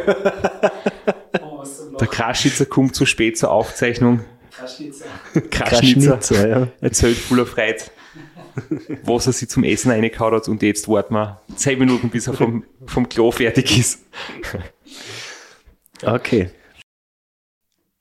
Der 2.00 2.08
Kraschitzer 2.08 2.66
kommt 2.66 2.96
zu 2.96 3.08
spät 3.08 3.38
zur 3.38 3.50
Aufzeichnung. 3.52 4.24
Kraschnitzer. 4.58 5.06
Kraschnitzer, 5.50 6.48
ja. 6.48 6.68
Erzählt 6.82 7.18
voller 7.18 7.46
Freude, 7.46 7.84
was 9.04 9.28
er 9.28 9.34
sich 9.34 9.50
zum 9.50 9.64
Essen 9.64 9.92
reingehauen 9.92 10.34
hat 10.34 10.48
und 10.48 10.62
jetzt 10.64 10.88
warten 10.88 11.14
wir 11.14 11.42
10 11.56 11.80
Minuten, 11.80 12.10
bis 12.10 12.28
er 12.28 12.34
vom, 12.34 12.64
vom 12.86 13.08
Klo 13.08 13.32
fertig 13.32 13.78
ist. 13.78 14.06
Okay. 16.04 16.50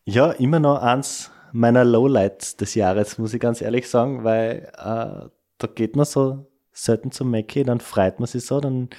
Ja, 0.04 0.32
immer 0.32 0.61
noch 0.61 0.80
eins 0.80 1.30
meiner 1.52 1.84
Lowlights 1.84 2.57
des 2.57 2.74
Jahres, 2.74 3.18
muss 3.18 3.34
ich 3.34 3.40
ganz 3.40 3.61
ehrlich 3.61 3.88
sagen, 3.88 4.24
weil 4.24 4.70
äh, 4.76 5.28
da 5.59 5.66
geht 5.74 5.96
man 5.96 6.04
so 6.04 6.46
selten 6.72 7.11
zum 7.11 7.30
Mackie, 7.30 7.64
dann 7.64 7.80
freut 7.80 8.20
man 8.20 8.26
sich 8.26 8.44
so, 8.44 8.61
dann 8.61 8.90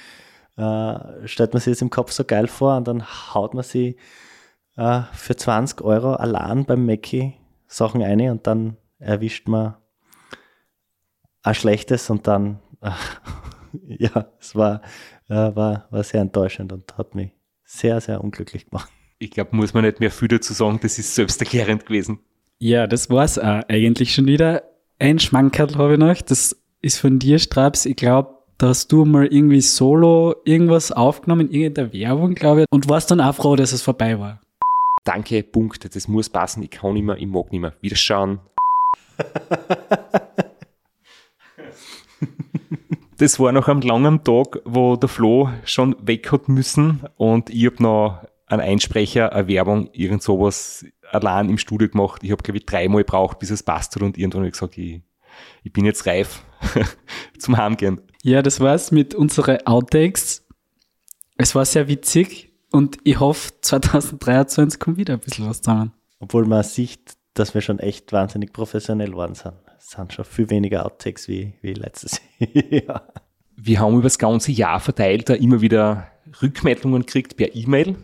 äh, 0.56 1.26
stellt 1.26 1.52
man 1.52 1.60
sich 1.60 1.72
das 1.72 1.82
im 1.82 1.90
Kopf 1.90 2.12
so 2.12 2.24
geil 2.24 2.48
vor 2.48 2.76
und 2.76 2.88
dann 2.88 3.04
haut 3.34 3.54
man 3.54 3.62
sich 3.62 3.96
äh, 4.76 5.02
für 5.12 5.36
20 5.36 5.80
Euro 5.82 6.14
allein 6.14 6.64
beim 6.64 6.84
Mackie 6.84 7.34
Sachen 7.68 8.02
ein 8.02 8.20
und 8.30 8.46
dann 8.46 8.76
erwischt 8.98 9.46
man 9.46 9.76
ein 11.42 11.54
schlechtes 11.54 12.10
und 12.10 12.26
dann, 12.26 12.58
äh, 12.80 12.90
ja, 13.98 14.26
es 14.40 14.56
war, 14.56 14.82
äh, 15.28 15.34
war, 15.34 15.86
war 15.90 16.02
sehr 16.02 16.22
enttäuschend 16.22 16.72
und 16.72 16.98
hat 16.98 17.14
mich 17.14 17.30
sehr, 17.64 18.00
sehr 18.00 18.24
unglücklich 18.24 18.68
gemacht. 18.68 18.90
Ich 19.18 19.30
glaube, 19.30 19.54
muss 19.54 19.74
man 19.74 19.84
nicht 19.84 20.00
mehr 20.00 20.10
viel 20.10 20.28
dazu 20.28 20.52
sagen, 20.52 20.80
das 20.82 20.98
ist 20.98 21.14
selbsterklärend 21.14 21.86
gewesen. 21.86 22.20
Ja, 22.58 22.86
das 22.86 23.10
war's 23.10 23.38
auch 23.38 23.62
eigentlich 23.68 24.14
schon 24.14 24.26
wieder. 24.26 24.62
Ein 24.98 25.18
Schmankerl 25.18 25.76
habe 25.76 25.94
ich 25.94 25.98
noch, 25.98 26.20
das 26.22 26.56
ist 26.80 26.98
von 26.98 27.18
dir, 27.18 27.38
Straps. 27.38 27.84
Ich 27.84 27.96
glaube, 27.96 28.38
da 28.58 28.68
hast 28.68 28.90
du 28.90 29.04
mal 29.04 29.26
irgendwie 29.26 29.60
solo 29.60 30.34
irgendwas 30.44 30.90
aufgenommen, 30.90 31.48
in 31.48 31.52
irgendeiner 31.52 31.92
Werbung, 31.92 32.34
glaube 32.34 32.62
ich, 32.62 32.66
und 32.70 32.88
warst 32.88 33.10
dann 33.10 33.20
auch 33.20 33.34
froh, 33.34 33.54
dass 33.54 33.72
es 33.72 33.82
vorbei 33.82 34.18
war. 34.18 34.40
Danke, 35.04 35.42
Punkt, 35.42 35.94
das 35.94 36.08
muss 36.08 36.28
passen, 36.28 36.62
ich 36.62 36.70
kann 36.70 36.94
nicht 36.94 37.04
mehr, 37.04 37.16
ich 37.16 37.26
mag 37.26 37.50
nicht 37.50 37.60
mehr. 37.60 37.74
Wiederschauen. 37.80 38.40
Das 43.18 43.40
war 43.40 43.50
noch 43.50 43.66
am 43.66 43.80
langen 43.80 44.22
Tag, 44.22 44.60
wo 44.64 44.94
der 44.94 45.08
Flo 45.08 45.50
schon 45.64 45.96
weg 46.00 46.30
hat 46.30 46.48
müssen 46.48 47.00
und 47.16 47.50
ich 47.50 47.66
habe 47.66 47.82
noch 47.82 48.22
einen 48.46 48.62
Einsprecher, 48.62 49.32
eine 49.32 49.48
Werbung, 49.48 49.90
irgend 49.92 50.22
sowas 50.22 50.86
allein 51.10 51.48
im 51.48 51.58
Studio 51.58 51.88
gemacht. 51.88 52.22
Ich 52.22 52.30
habe, 52.30 52.44
glaube 52.44 52.58
ich, 52.58 52.66
dreimal 52.66 53.02
gebraucht, 53.02 53.40
bis 53.40 53.50
es 53.50 53.64
passt 53.64 53.96
hat 53.96 54.02
und 54.04 54.16
irgendwann 54.16 54.42
habe 54.42 54.46
ich 54.46 54.52
gesagt, 54.52 54.78
ich, 54.78 55.00
ich 55.64 55.72
bin 55.72 55.84
jetzt 55.84 56.06
reif 56.06 56.44
zum 57.38 57.56
Heimgehen. 57.56 58.00
Ja, 58.22 58.40
das 58.40 58.60
war's 58.60 58.92
mit 58.92 59.16
unseren 59.16 59.66
Outtakes. 59.66 60.46
Es 61.36 61.56
war 61.56 61.64
sehr 61.64 61.88
witzig 61.88 62.47
und 62.70 62.98
ich 63.04 63.20
hoffe, 63.20 63.52
2023 63.60 64.78
kommt 64.80 64.96
wieder 64.96 65.14
ein 65.14 65.20
bisschen 65.20 65.48
was 65.48 65.62
zusammen. 65.62 65.92
Obwohl 66.20 66.46
man 66.46 66.62
sieht, 66.62 67.16
dass 67.34 67.54
wir 67.54 67.60
schon 67.60 67.78
echt 67.78 68.12
wahnsinnig 68.12 68.52
professionell 68.52 69.14
waren 69.14 69.34
sind. 69.34 69.54
Es 69.78 69.90
sind 69.90 70.12
schon 70.12 70.24
viel 70.24 70.50
weniger 70.50 70.84
Outtakes 70.84 71.28
wie, 71.28 71.54
wie 71.62 71.74
letztes 71.74 72.20
Jahr. 72.38 73.12
Wir 73.56 73.80
haben 73.80 73.94
über 73.94 74.04
das 74.04 74.18
ganze 74.18 74.52
Jahr 74.52 74.80
verteilt 74.80 75.28
da 75.28 75.34
immer 75.34 75.60
wieder 75.60 76.08
Rückmeldungen 76.42 77.02
gekriegt 77.02 77.36
per 77.36 77.54
E-Mail 77.54 77.96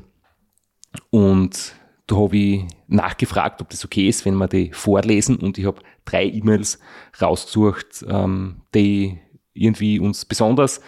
und 1.11 1.75
da 2.07 2.17
habe 2.17 2.37
ich 2.37 2.65
nachgefragt, 2.87 3.61
ob 3.62 3.71
das 3.71 3.85
okay 3.85 4.09
ist, 4.09 4.25
wenn 4.25 4.37
wir 4.37 4.49
die 4.49 4.73
vorlesen 4.73 5.37
und 5.37 5.59
ich 5.59 5.65
habe 5.65 5.81
drei 6.05 6.27
E-Mails 6.27 6.79
rausgesucht, 7.21 8.05
ähm, 8.09 8.62
die 8.75 9.19
irgendwie 9.55 9.99
uns 10.01 10.25
besonders 10.25 10.81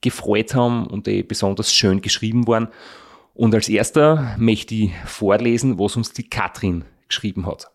gefreut 0.00 0.54
haben 0.54 0.86
und 0.86 1.06
die 1.06 1.22
besonders 1.22 1.72
schön 1.72 2.00
geschrieben 2.02 2.46
waren. 2.46 2.68
Und 3.34 3.54
als 3.54 3.68
erster 3.68 4.34
möchte 4.38 4.74
ich 4.74 4.92
vorlesen, 5.04 5.78
was 5.78 5.96
uns 5.96 6.12
die 6.12 6.28
Katrin 6.28 6.84
geschrieben 7.08 7.46
hat. 7.46 7.70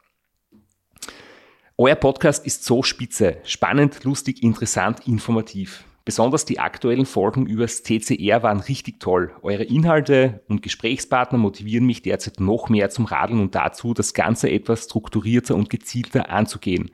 Euer 1.78 1.96
Podcast 1.96 2.46
ist 2.46 2.64
so 2.64 2.84
spitze, 2.84 3.38
spannend, 3.44 4.04
lustig, 4.04 4.42
interessant, 4.44 5.08
informativ. 5.08 5.84
Besonders 6.06 6.46
die 6.46 6.60
aktuellen 6.60 7.08
Folgen 7.08 7.48
übers 7.48 7.82
TCR 7.82 8.44
waren 8.44 8.60
richtig 8.60 9.00
toll. 9.00 9.34
Eure 9.42 9.64
Inhalte 9.64 10.44
und 10.48 10.62
Gesprächspartner 10.62 11.40
motivieren 11.40 11.88
mich 11.88 12.04
derzeit 12.04 12.40
noch 12.40 12.70
mehr 12.70 12.92
zum 12.92 13.06
Radeln 13.06 13.42
und 13.42 13.56
dazu, 13.56 13.96
das 13.96 14.14
Ganze 14.14 14.52
etwas 14.52 14.86
strukturierter 14.86 15.56
und 15.56 15.72
gezielter 15.72 16.30
anzugehen. 16.30 16.92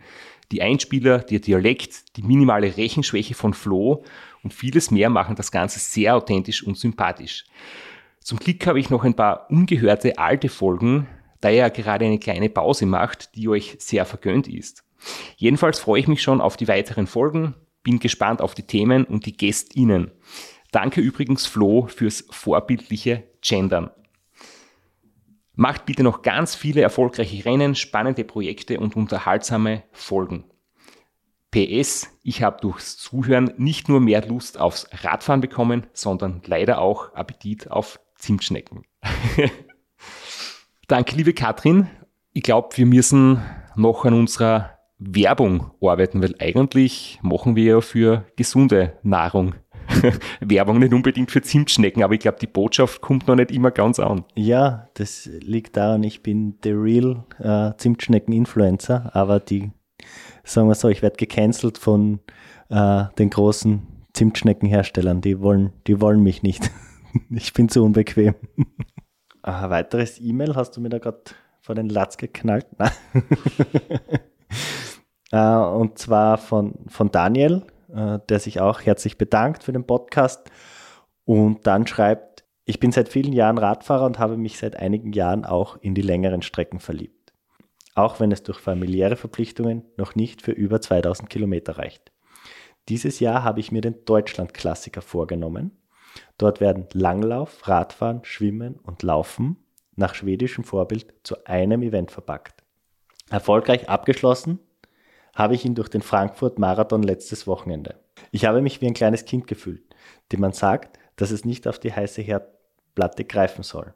Die 0.53 0.61
Einspieler, 0.61 1.19
der 1.19 1.39
Dialekt, 1.39 2.17
die 2.17 2.23
minimale 2.23 2.77
Rechenschwäche 2.77 3.35
von 3.35 3.53
Flo 3.53 4.03
und 4.43 4.53
vieles 4.53 4.91
mehr 4.91 5.09
machen 5.09 5.35
das 5.35 5.51
Ganze 5.51 5.79
sehr 5.79 6.15
authentisch 6.15 6.63
und 6.63 6.77
sympathisch. 6.77 7.45
Zum 8.19 8.37
Glück 8.37 8.65
habe 8.67 8.79
ich 8.79 8.89
noch 8.89 9.03
ein 9.03 9.15
paar 9.15 9.49
ungehörte 9.49 10.17
alte 10.17 10.49
Folgen, 10.49 11.07
da 11.39 11.49
ja 11.49 11.69
gerade 11.69 12.05
eine 12.05 12.19
kleine 12.19 12.49
Pause 12.49 12.85
macht, 12.85 13.35
die 13.35 13.47
euch 13.49 13.75
sehr 13.79 14.05
vergönnt 14.05 14.47
ist. 14.47 14.83
Jedenfalls 15.37 15.79
freue 15.79 16.01
ich 16.01 16.07
mich 16.07 16.21
schon 16.21 16.41
auf 16.41 16.55
die 16.55 16.67
weiteren 16.67 17.07
Folgen, 17.07 17.55
bin 17.83 17.99
gespannt 17.99 18.41
auf 18.41 18.53
die 18.53 18.67
Themen 18.67 19.05
und 19.05 19.25
die 19.25 19.35
GästInnen. 19.35 20.11
Danke 20.71 21.01
übrigens 21.01 21.47
Flo 21.47 21.87
fürs 21.87 22.25
vorbildliche 22.29 23.23
Gendern. 23.41 23.89
Macht 25.55 25.85
bitte 25.85 26.03
noch 26.03 26.21
ganz 26.21 26.55
viele 26.55 26.81
erfolgreiche 26.81 27.43
Rennen, 27.43 27.75
spannende 27.75 28.23
Projekte 28.23 28.79
und 28.79 28.95
unterhaltsame 28.95 29.83
Folgen. 29.91 30.45
PS, 31.51 32.09
ich 32.23 32.43
habe 32.43 32.61
durchs 32.61 32.97
Zuhören 32.97 33.53
nicht 33.57 33.89
nur 33.89 33.99
mehr 33.99 34.25
Lust 34.25 34.59
aufs 34.59 34.87
Radfahren 35.03 35.41
bekommen, 35.41 35.85
sondern 35.93 36.41
leider 36.45 36.79
auch 36.79 37.13
Appetit 37.13 37.69
auf 37.69 37.99
Zimtschnecken. 38.15 38.83
Danke, 40.87 41.15
liebe 41.15 41.33
Katrin. 41.33 41.87
Ich 42.33 42.43
glaube, 42.43 42.69
wir 42.77 42.85
müssen 42.85 43.41
noch 43.75 44.05
an 44.05 44.13
unserer 44.13 44.77
Werbung 44.97 45.71
arbeiten, 45.81 46.21
weil 46.21 46.35
eigentlich 46.39 47.19
machen 47.21 47.55
wir 47.55 47.63
ja 47.63 47.81
für 47.81 48.25
gesunde 48.35 48.97
Nahrung 49.03 49.55
Werbung, 50.39 50.79
nicht 50.79 50.93
unbedingt 50.93 51.31
für 51.31 51.41
Zimtschnecken, 51.41 52.03
aber 52.03 52.13
ich 52.13 52.19
glaube, 52.19 52.37
die 52.39 52.47
Botschaft 52.47 53.01
kommt 53.01 53.27
noch 53.27 53.35
nicht 53.35 53.51
immer 53.51 53.71
ganz 53.71 53.99
an. 53.99 54.23
Ja, 54.35 54.87
das 54.93 55.29
liegt 55.41 55.77
daran, 55.77 56.03
ich 56.03 56.23
bin 56.23 56.55
the 56.63 56.71
real 56.71 57.23
äh, 57.39 57.75
Zimtschnecken-Influencer, 57.77 59.11
aber 59.13 59.39
die, 59.39 59.71
sagen 60.43 60.67
wir 60.67 60.75
so, 60.75 60.89
ich 60.89 61.01
werde 61.01 61.17
gecancelt 61.17 61.77
von 61.77 62.19
äh, 62.69 63.05
den 63.17 63.29
großen 63.29 63.81
Zimtschneckenherstellern. 64.13 65.21
Die 65.21 65.39
wollen, 65.41 65.73
die 65.87 66.01
wollen 66.01 66.21
mich 66.21 66.43
nicht. 66.43 66.69
ich 67.29 67.53
bin 67.53 67.69
zu 67.69 67.83
unbequem. 67.83 68.35
Ein 69.43 69.69
weiteres 69.69 70.19
E-Mail 70.19 70.55
hast 70.55 70.77
du 70.77 70.81
mir 70.81 70.89
da 70.89 70.99
gerade 70.99 71.21
vor 71.61 71.75
den 71.75 71.89
Latz 71.89 72.17
geknallt. 72.17 72.67
Äh, 75.33 75.55
und 75.55 75.97
zwar 75.97 76.37
von, 76.37 76.73
von 76.87 77.09
Daniel, 77.09 77.63
äh, 77.95 78.19
der 78.27 78.39
sich 78.39 78.59
auch 78.59 78.81
herzlich 78.81 79.17
bedankt 79.17 79.63
für 79.63 79.71
den 79.71 79.87
Podcast 79.87 80.51
und 81.23 81.65
dann 81.65 81.87
schreibt, 81.87 82.43
ich 82.65 82.81
bin 82.81 82.91
seit 82.91 83.07
vielen 83.07 83.31
Jahren 83.31 83.57
Radfahrer 83.57 84.05
und 84.05 84.19
habe 84.19 84.35
mich 84.35 84.57
seit 84.57 84.75
einigen 84.75 85.13
Jahren 85.13 85.45
auch 85.45 85.77
in 85.77 85.95
die 85.95 86.01
längeren 86.01 86.41
Strecken 86.41 86.81
verliebt. 86.81 87.20
Auch 87.95 88.19
wenn 88.19 88.31
es 88.31 88.43
durch 88.43 88.59
familiäre 88.59 89.15
Verpflichtungen 89.15 89.83
noch 89.97 90.15
nicht 90.15 90.41
für 90.41 90.51
über 90.51 90.81
2000 90.81 91.29
Kilometer 91.29 91.77
reicht. 91.77 92.11
Dieses 92.89 93.19
Jahr 93.19 93.43
habe 93.43 93.59
ich 93.59 93.71
mir 93.71 93.81
den 93.81 94.05
Deutschland-Klassiker 94.05 95.01
vorgenommen. 95.01 95.77
Dort 96.37 96.59
werden 96.61 96.87
Langlauf, 96.93 97.67
Radfahren, 97.67 98.23
Schwimmen 98.23 98.75
und 98.75 99.03
Laufen 99.03 99.57
nach 99.95 100.15
schwedischem 100.15 100.63
Vorbild 100.63 101.13
zu 101.23 101.45
einem 101.45 101.81
Event 101.83 102.11
verpackt. 102.11 102.63
Erfolgreich 103.29 103.87
abgeschlossen 103.87 104.59
habe 105.35 105.55
ich 105.55 105.63
ihn 105.63 105.75
durch 105.75 105.89
den 105.89 106.01
Frankfurt-Marathon 106.01 107.03
letztes 107.03 107.47
Wochenende. 107.47 107.99
Ich 108.31 108.45
habe 108.45 108.61
mich 108.61 108.81
wie 108.81 108.87
ein 108.87 108.93
kleines 108.93 109.25
Kind 109.25 109.47
gefühlt, 109.47 109.83
dem 110.31 110.41
man 110.41 110.51
sagt, 110.53 110.99
dass 111.15 111.31
es 111.31 111.45
nicht 111.45 111.67
auf 111.67 111.79
die 111.79 111.93
heiße 111.93 112.21
Herdplatte 112.21 113.25
greifen 113.25 113.63
soll. 113.63 113.93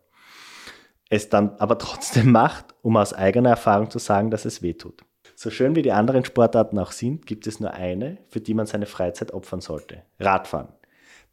Es 1.09 1.29
dann 1.29 1.55
aber 1.57 1.77
trotzdem 1.79 2.31
macht, 2.31 2.75
um 2.81 2.97
aus 2.97 3.13
eigener 3.13 3.49
Erfahrung 3.49 3.89
zu 3.89 3.99
sagen, 3.99 4.31
dass 4.31 4.45
es 4.45 4.61
weh 4.61 4.73
tut. 4.73 5.03
So 5.35 5.49
schön 5.49 5.75
wie 5.75 5.81
die 5.81 5.91
anderen 5.91 6.23
Sportarten 6.23 6.79
auch 6.79 6.91
sind, 6.91 7.25
gibt 7.25 7.45
es 7.45 7.59
nur 7.59 7.73
eine, 7.73 8.19
für 8.29 8.39
die 8.39 8.53
man 8.53 8.67
seine 8.67 8.85
Freizeit 8.85 9.33
opfern 9.33 9.59
sollte. 9.59 10.03
Radfahren. 10.19 10.69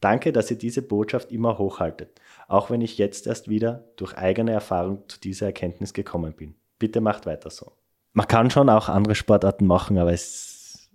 Danke, 0.01 0.33
dass 0.33 0.51
ihr 0.51 0.59
diese 0.59 0.83
Botschaft 0.83 1.31
immer 1.31 1.59
hochhaltet, 1.59 2.21
auch 2.49 2.71
wenn 2.71 2.81
ich 2.81 2.99
jetzt 2.99 3.29
erst 3.29 3.49
wieder 3.49 3.85
durch 3.95 4.19
eigene 4.19 4.51
Erfahrung 4.51 5.05
zu 5.09 5.21
dieser 5.21 5.47
Erkenntnis 5.47 5.93
gekommen 5.95 6.35
bin. 6.35 6.57
Bitte 6.81 7.01
macht 7.01 7.27
weiter 7.27 7.51
so. 7.51 7.73
Man 8.13 8.27
kann 8.27 8.51
schon 8.51 8.69
auch 8.69 8.89
andere 8.89 9.15
Sportarten 9.15 9.67
machen, 9.67 9.99
aber 9.99 10.13
es 10.13 10.91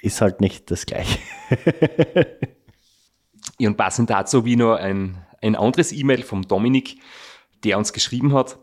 ist 0.00 0.20
halt 0.20 0.40
nicht 0.40 0.70
das 0.70 0.86
Gleiche. 0.86 1.18
Und 3.58 3.76
passend 3.76 4.10
dazu 4.10 4.44
wie 4.44 4.54
nur 4.54 4.78
ein, 4.78 5.26
ein 5.40 5.56
anderes 5.56 5.92
E-Mail 5.92 6.22
vom 6.22 6.46
Dominik, 6.46 6.98
der 7.64 7.78
uns 7.78 7.92
geschrieben 7.92 8.32
hat. 8.32 8.58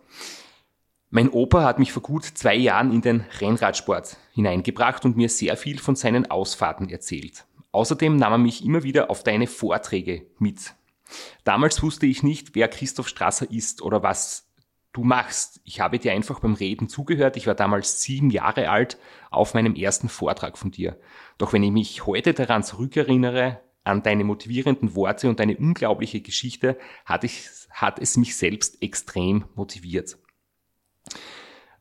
Mein 1.10 1.30
Opa 1.30 1.64
hat 1.64 1.80
mich 1.80 1.92
vor 1.92 2.04
gut 2.04 2.24
zwei 2.24 2.56
Jahren 2.56 2.92
in 2.92 3.02
den 3.02 3.26
Rennradsport 3.40 4.18
hineingebracht 4.32 5.06
und 5.06 5.18
mir 5.18 5.30
sehr 5.30 5.58
viel 5.58 5.80
von 5.80 5.96
seinen 5.96 6.30
Ausfahrten 6.30 6.90
erzählt. 6.90 7.46
Außerdem 7.72 8.16
nahm 8.16 8.34
er 8.34 8.38
mich 8.38 8.64
immer 8.64 8.84
wieder 8.84 9.10
auf 9.10 9.24
deine 9.24 9.48
Vorträge 9.48 10.28
mit. 10.38 10.76
Damals 11.44 11.82
wusste 11.82 12.06
ich 12.06 12.22
nicht, 12.22 12.56
wer 12.56 12.68
Christoph 12.68 13.08
Strasser 13.08 13.50
ist 13.50 13.82
oder 13.82 14.04
was 14.04 14.50
du 14.94 15.04
machst. 15.04 15.62
Ich 15.64 15.80
habe 15.80 16.00
dir 16.00 16.12
einfach 16.12 16.40
beim 16.40 16.54
Reden 16.54 16.90
zugehört. 16.90 17.38
Ich 17.38 17.48
war 17.48 17.56
damals 17.56 18.02
sieben 18.02 18.30
Jahre 18.30 18.70
alt 18.70 18.98
auf 19.32 19.54
meinem 19.54 19.76
ersten 19.76 20.10
Vortrag 20.10 20.58
von 20.58 20.72
dir. 20.72 21.00
Doch 21.38 21.54
wenn 21.54 21.64
ich 21.64 21.72
mich 21.72 22.06
heute 22.06 22.34
daran 22.34 22.64
zurückerinnere, 22.64 23.60
an 23.90 24.04
deine 24.04 24.24
motivierenden 24.24 24.96
Worte 24.96 25.30
und 25.30 25.40
deine 25.40 25.58
unglaubliche 25.58 26.22
Geschichte, 26.22 26.78
hat, 27.06 27.24
ich, 27.24 27.48
hat 27.72 28.00
es 28.00 28.18
mich 28.18 28.36
selbst 28.36 28.82
extrem 28.82 29.46
motiviert. 29.56 30.18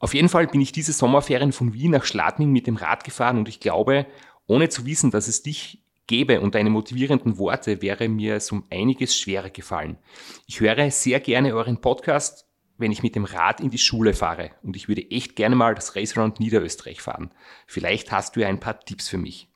Auf 0.00 0.14
jeden 0.14 0.28
Fall 0.28 0.46
bin 0.46 0.60
ich 0.60 0.72
diese 0.72 0.92
Sommerferien 0.92 1.52
von 1.52 1.72
Wien 1.72 1.90
nach 1.90 2.04
Schladming 2.04 2.50
mit 2.50 2.66
dem 2.66 2.76
Rad 2.76 3.04
gefahren 3.04 3.38
und 3.38 3.48
ich 3.48 3.60
glaube, 3.60 4.06
ohne 4.46 4.68
zu 4.68 4.86
wissen, 4.86 5.10
dass 5.10 5.28
es 5.28 5.42
dich 5.42 5.82
gäbe 6.06 6.40
und 6.40 6.54
deine 6.54 6.70
motivierenden 6.70 7.38
Worte, 7.38 7.82
wäre 7.82 8.08
mir 8.08 8.34
es 8.34 8.50
um 8.50 8.64
einiges 8.70 9.16
schwerer 9.16 9.50
gefallen. 9.50 9.98
Ich 10.46 10.60
höre 10.60 10.90
sehr 10.90 11.20
gerne 11.20 11.54
euren 11.54 11.80
Podcast, 11.80 12.46
wenn 12.78 12.92
ich 12.92 13.02
mit 13.02 13.14
dem 13.14 13.24
Rad 13.24 13.60
in 13.60 13.70
die 13.70 13.78
Schule 13.78 14.14
fahre 14.14 14.52
und 14.62 14.76
ich 14.76 14.88
würde 14.88 15.08
echt 15.10 15.36
gerne 15.36 15.56
mal 15.56 15.74
das 15.74 15.94
Race 15.96 16.16
Round 16.16 16.40
Niederösterreich 16.40 17.02
fahren. 17.02 17.32
Vielleicht 17.66 18.10
hast 18.10 18.36
du 18.36 18.40
ja 18.40 18.48
ein 18.48 18.60
paar 18.60 18.80
Tipps 18.80 19.08
für 19.08 19.18
mich. 19.18 19.48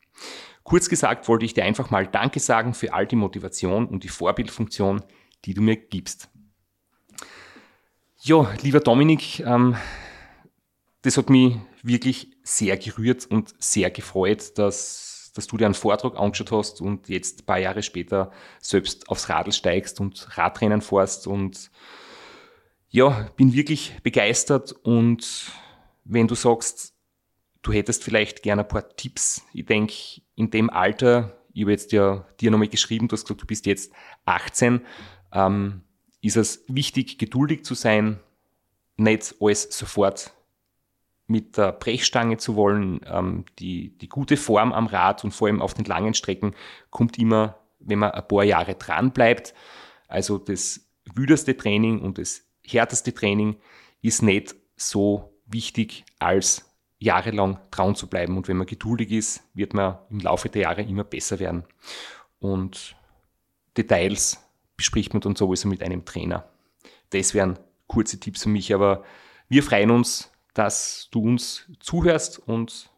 Kurz 0.64 0.88
gesagt 0.88 1.28
wollte 1.28 1.44
ich 1.44 1.54
dir 1.54 1.64
einfach 1.64 1.90
mal 1.90 2.06
Danke 2.06 2.40
sagen 2.40 2.74
für 2.74 2.92
all 2.92 3.06
die 3.06 3.16
Motivation 3.16 3.86
und 3.86 4.04
die 4.04 4.08
Vorbildfunktion, 4.08 5.02
die 5.44 5.54
du 5.54 5.62
mir 5.62 5.76
gibst. 5.76 6.28
Ja, 8.22 8.48
lieber 8.62 8.78
Dominik, 8.78 9.40
ähm, 9.40 9.76
das 11.02 11.16
hat 11.16 11.28
mich 11.28 11.56
wirklich 11.82 12.30
sehr 12.44 12.76
gerührt 12.76 13.26
und 13.26 13.52
sehr 13.58 13.90
gefreut, 13.90 14.56
dass, 14.56 15.32
dass 15.34 15.48
du 15.48 15.56
dir 15.56 15.66
einen 15.66 15.74
Vortrag 15.74 16.16
angeschaut 16.16 16.52
hast 16.52 16.80
und 16.80 17.08
jetzt 17.08 17.42
ein 17.42 17.46
paar 17.46 17.58
Jahre 17.58 17.82
später 17.82 18.30
selbst 18.60 19.08
aufs 19.08 19.28
Radl 19.28 19.50
steigst 19.52 20.00
und 20.00 20.38
Radrennen 20.38 20.80
fährst 20.80 21.26
und 21.26 21.72
ja, 22.90 23.28
bin 23.36 23.54
wirklich 23.54 23.98
begeistert 24.04 24.70
und 24.70 25.50
wenn 26.04 26.28
du 26.28 26.36
sagst, 26.36 26.94
du 27.62 27.72
hättest 27.72 28.04
vielleicht 28.04 28.42
gerne 28.42 28.62
ein 28.62 28.68
paar 28.68 28.88
Tipps, 28.96 29.42
ich 29.52 29.66
denke, 29.66 30.21
in 30.34 30.50
dem 30.50 30.70
Alter, 30.70 31.36
ich 31.52 31.62
habe 31.62 31.72
jetzt 31.72 31.92
ja 31.92 32.26
dir 32.40 32.50
nochmal 32.50 32.68
geschrieben, 32.68 33.08
du 33.08 33.14
hast 33.14 33.24
gesagt, 33.24 33.42
du 33.42 33.46
bist 33.46 33.66
jetzt 33.66 33.92
18, 34.24 34.80
ähm, 35.32 35.82
ist 36.20 36.36
es 36.36 36.64
wichtig, 36.68 37.18
geduldig 37.18 37.64
zu 37.64 37.74
sein, 37.74 38.20
nicht 38.96 39.34
alles 39.40 39.62
sofort 39.76 40.32
mit 41.26 41.56
der 41.56 41.72
Brechstange 41.72 42.36
zu 42.36 42.56
wollen. 42.56 43.00
Ähm, 43.06 43.44
die, 43.58 43.96
die 43.98 44.08
gute 44.08 44.36
Form 44.36 44.72
am 44.72 44.86
Rad 44.86 45.24
und 45.24 45.32
vor 45.32 45.48
allem 45.48 45.62
auf 45.62 45.74
den 45.74 45.84
langen 45.84 46.14
Strecken 46.14 46.54
kommt 46.90 47.18
immer, 47.18 47.58
wenn 47.80 47.98
man 47.98 48.12
ein 48.12 48.28
paar 48.28 48.44
Jahre 48.44 48.74
dran 48.74 49.12
bleibt. 49.12 49.54
Also 50.08 50.38
das 50.38 50.86
wüderste 51.14 51.56
Training 51.56 52.00
und 52.00 52.18
das 52.18 52.42
härteste 52.64 53.12
Training 53.12 53.56
ist 54.02 54.22
nicht 54.22 54.54
so 54.76 55.40
wichtig, 55.46 56.04
als 56.18 56.71
jahrelang 57.02 57.58
dran 57.70 57.94
zu 57.94 58.06
bleiben. 58.06 58.36
Und 58.36 58.48
wenn 58.48 58.56
man 58.56 58.66
geduldig 58.66 59.10
ist, 59.10 59.42
wird 59.54 59.74
man 59.74 59.98
im 60.08 60.20
Laufe 60.20 60.48
der 60.48 60.62
Jahre 60.62 60.82
immer 60.82 61.04
besser 61.04 61.38
werden. 61.40 61.64
Und 62.38 62.96
Details 63.76 64.38
bespricht 64.76 65.12
man 65.12 65.20
dann 65.20 65.36
sowieso 65.36 65.68
mit 65.68 65.82
einem 65.82 66.04
Trainer. 66.04 66.48
Das 67.10 67.34
wären 67.34 67.58
kurze 67.88 68.20
Tipps 68.20 68.44
für 68.44 68.48
mich, 68.48 68.72
aber 68.72 69.04
wir 69.48 69.62
freuen 69.62 69.90
uns, 69.90 70.30
dass 70.54 71.08
du 71.10 71.22
uns 71.22 71.68
zuhörst 71.80 72.38
und 72.38 72.90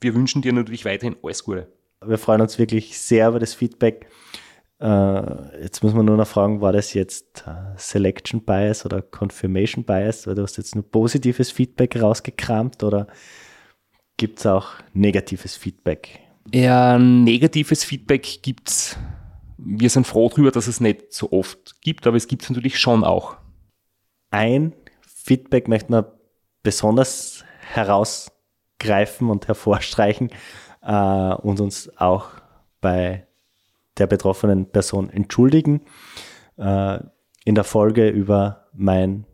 wir 0.00 0.14
wünschen 0.14 0.42
dir 0.42 0.52
natürlich 0.52 0.84
weiterhin 0.84 1.16
alles 1.22 1.44
Gute. 1.44 1.70
Wir 2.04 2.18
freuen 2.18 2.40
uns 2.40 2.58
wirklich 2.58 2.98
sehr 2.98 3.28
über 3.28 3.38
das 3.38 3.54
Feedback. 3.54 4.08
Äh, 4.82 5.62
jetzt 5.62 5.84
muss 5.84 5.94
man 5.94 6.04
nur 6.04 6.16
noch 6.16 6.26
fragen, 6.26 6.60
war 6.60 6.72
das 6.72 6.92
jetzt 6.92 7.44
äh, 7.46 7.78
Selection 7.78 8.42
Bias 8.42 8.84
oder 8.84 9.00
Confirmation 9.00 9.84
Bias? 9.84 10.26
Weil 10.26 10.34
du 10.34 10.42
hast 10.42 10.56
jetzt 10.56 10.74
nur 10.74 10.82
positives 10.82 11.52
Feedback 11.52 12.02
rausgekramt 12.02 12.82
oder 12.82 13.06
gibt 14.16 14.40
es 14.40 14.46
auch 14.46 14.70
negatives 14.92 15.56
Feedback? 15.56 16.18
Ja, 16.52 16.98
negatives 16.98 17.84
Feedback 17.84 18.42
gibt's. 18.42 18.98
Wir 19.56 19.88
sind 19.88 20.04
froh 20.04 20.28
darüber, 20.28 20.50
dass 20.50 20.66
es 20.66 20.80
nicht 20.80 21.12
so 21.12 21.30
oft 21.30 21.80
gibt, 21.82 22.04
aber 22.08 22.16
es 22.16 22.26
gibt 22.26 22.42
es 22.42 22.50
natürlich 22.50 22.80
schon 22.80 23.04
auch. 23.04 23.36
Ein 24.30 24.72
Feedback 25.00 25.68
möchte 25.68 25.92
man 25.92 26.06
besonders 26.64 27.44
herausgreifen 27.72 29.30
und 29.30 29.46
hervorstreichen 29.46 30.30
äh, 30.82 31.34
und 31.34 31.60
uns 31.60 31.96
auch 31.98 32.30
bei 32.80 33.28
der 33.98 34.06
betroffenen 34.06 34.66
Person 34.66 35.10
entschuldigen. 35.10 35.82
Äh, 36.56 37.00
in 37.44 37.54
der 37.54 37.64
Folge 37.64 38.08
über 38.08 38.68
mein 38.72 39.26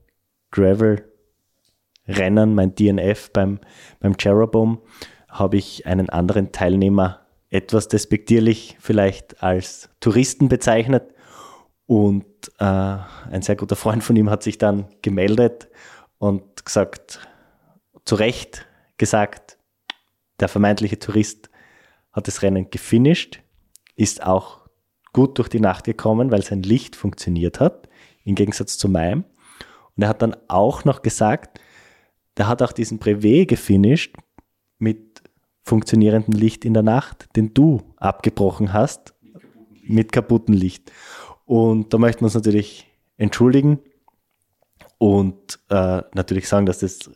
Gravel-Rennen, 0.51 2.55
mein 2.55 2.75
DNF 2.75 3.31
beim, 3.33 3.61
beim 4.01 4.17
Jeroboam, 4.19 4.81
habe 5.29 5.59
ich 5.59 5.87
einen 5.87 6.09
anderen 6.09 6.53
Teilnehmer 6.53 7.27
etwas 7.51 7.89
despektierlich 7.89 8.77
vielleicht 8.81 9.43
als 9.43 9.91
Touristen 10.01 10.49
bezeichnet. 10.49 11.15
Und 11.87 12.27
äh, 12.59 12.65
ein 12.65 13.43
sehr 13.43 13.57
guter 13.57 13.77
Freund 13.77 14.05
von 14.05 14.17
ihm 14.17 14.31
hat 14.31 14.43
sich 14.43 14.59
dann 14.59 14.87
gemeldet 15.03 15.69
und 16.19 16.65
gesagt, 16.65 17.27
zu 18.05 18.17
Recht 18.17 18.67
gesagt, 18.99 19.59
der 20.41 20.49
vermeintliche 20.49 20.99
Tourist 20.99 21.49
hat 22.13 22.27
das 22.27 22.43
Rennen 22.43 22.71
gefinisht, 22.71 23.41
ist 23.99 24.23
auch 24.23 24.61
gut 25.13 25.39
durch 25.39 25.49
die 25.49 25.61
Nacht 25.61 25.85
gekommen, 25.85 26.31
weil 26.31 26.43
sein 26.43 26.63
Licht 26.63 26.95
funktioniert 26.95 27.59
hat, 27.59 27.89
im 28.25 28.37
Gegensatz 28.37 28.79
zu 28.79 28.89
meinem. 28.89 29.25
Und 29.97 30.03
er 30.03 30.09
hat 30.09 30.23
dann 30.23 30.37
auch 30.47 30.85
noch 30.85 31.03
gesagt, 31.03 31.61
der 32.37 32.47
hat 32.47 32.63
auch 32.63 32.73
diesen 32.73 32.99
Brevet 32.99 33.49
gefinisht 33.49 34.15
mit 34.79 35.23
funktionierendem 35.65 36.35
Licht 36.35 36.65
in 36.65 36.75
der 36.75 36.85
Nacht, 36.85 37.29
den 37.35 37.53
du 37.53 37.83
abgebrochen 37.97 38.73
hast, 38.73 39.15
mit 39.83 40.13
kaputtem 40.13 40.55
Licht. 40.55 40.93
Und 41.45 41.93
da 41.93 41.99
möchten 41.99 42.21
wir 42.21 42.27
uns 42.27 42.35
natürlich 42.35 42.87
entschuldigen 43.17 43.81
und 44.99 45.59
äh, 45.71 46.03
natürlich 46.15 46.49
sagen, 46.49 46.67
dass 46.67 46.79
das 46.79 47.11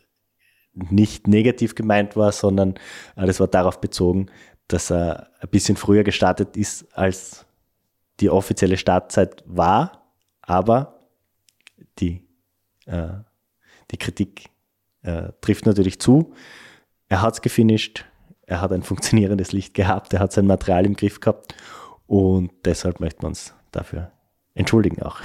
nicht 0.73 1.27
negativ 1.27 1.75
gemeint 1.75 2.17
war, 2.17 2.31
sondern 2.31 2.73
äh, 3.15 3.25
das 3.25 3.39
war 3.39 3.47
darauf 3.47 3.79
bezogen, 3.79 4.25
dass 4.67 4.91
er 4.91 5.29
ein 5.39 5.49
bisschen 5.49 5.77
früher 5.77 6.03
gestartet 6.03 6.57
ist, 6.57 6.85
als 6.97 7.45
die 8.19 8.29
offizielle 8.29 8.77
Startzeit 8.77 9.43
war, 9.45 10.03
aber 10.41 11.07
die, 11.99 12.23
äh, 12.85 13.09
die 13.91 13.97
Kritik 13.97 14.49
äh, 15.01 15.31
trifft 15.41 15.65
natürlich 15.65 15.99
zu. 15.99 16.33
Er 17.07 17.21
hat 17.21 17.35
es 17.35 17.41
gefinisht, 17.41 18.05
er 18.45 18.61
hat 18.61 18.71
ein 18.71 18.83
funktionierendes 18.91 19.51
Licht 19.51 19.73
gehabt, 19.73 20.13
er 20.13 20.19
hat 20.19 20.31
sein 20.31 20.47
Material 20.47 20.85
im 20.85 20.95
Griff 20.95 21.19
gehabt 21.19 21.55
und 22.07 22.51
deshalb 22.65 22.99
möchten 22.99 23.23
wir 23.23 23.27
uns 23.27 23.53
dafür 23.71 24.11
entschuldigen 24.53 25.01
auch. 25.01 25.19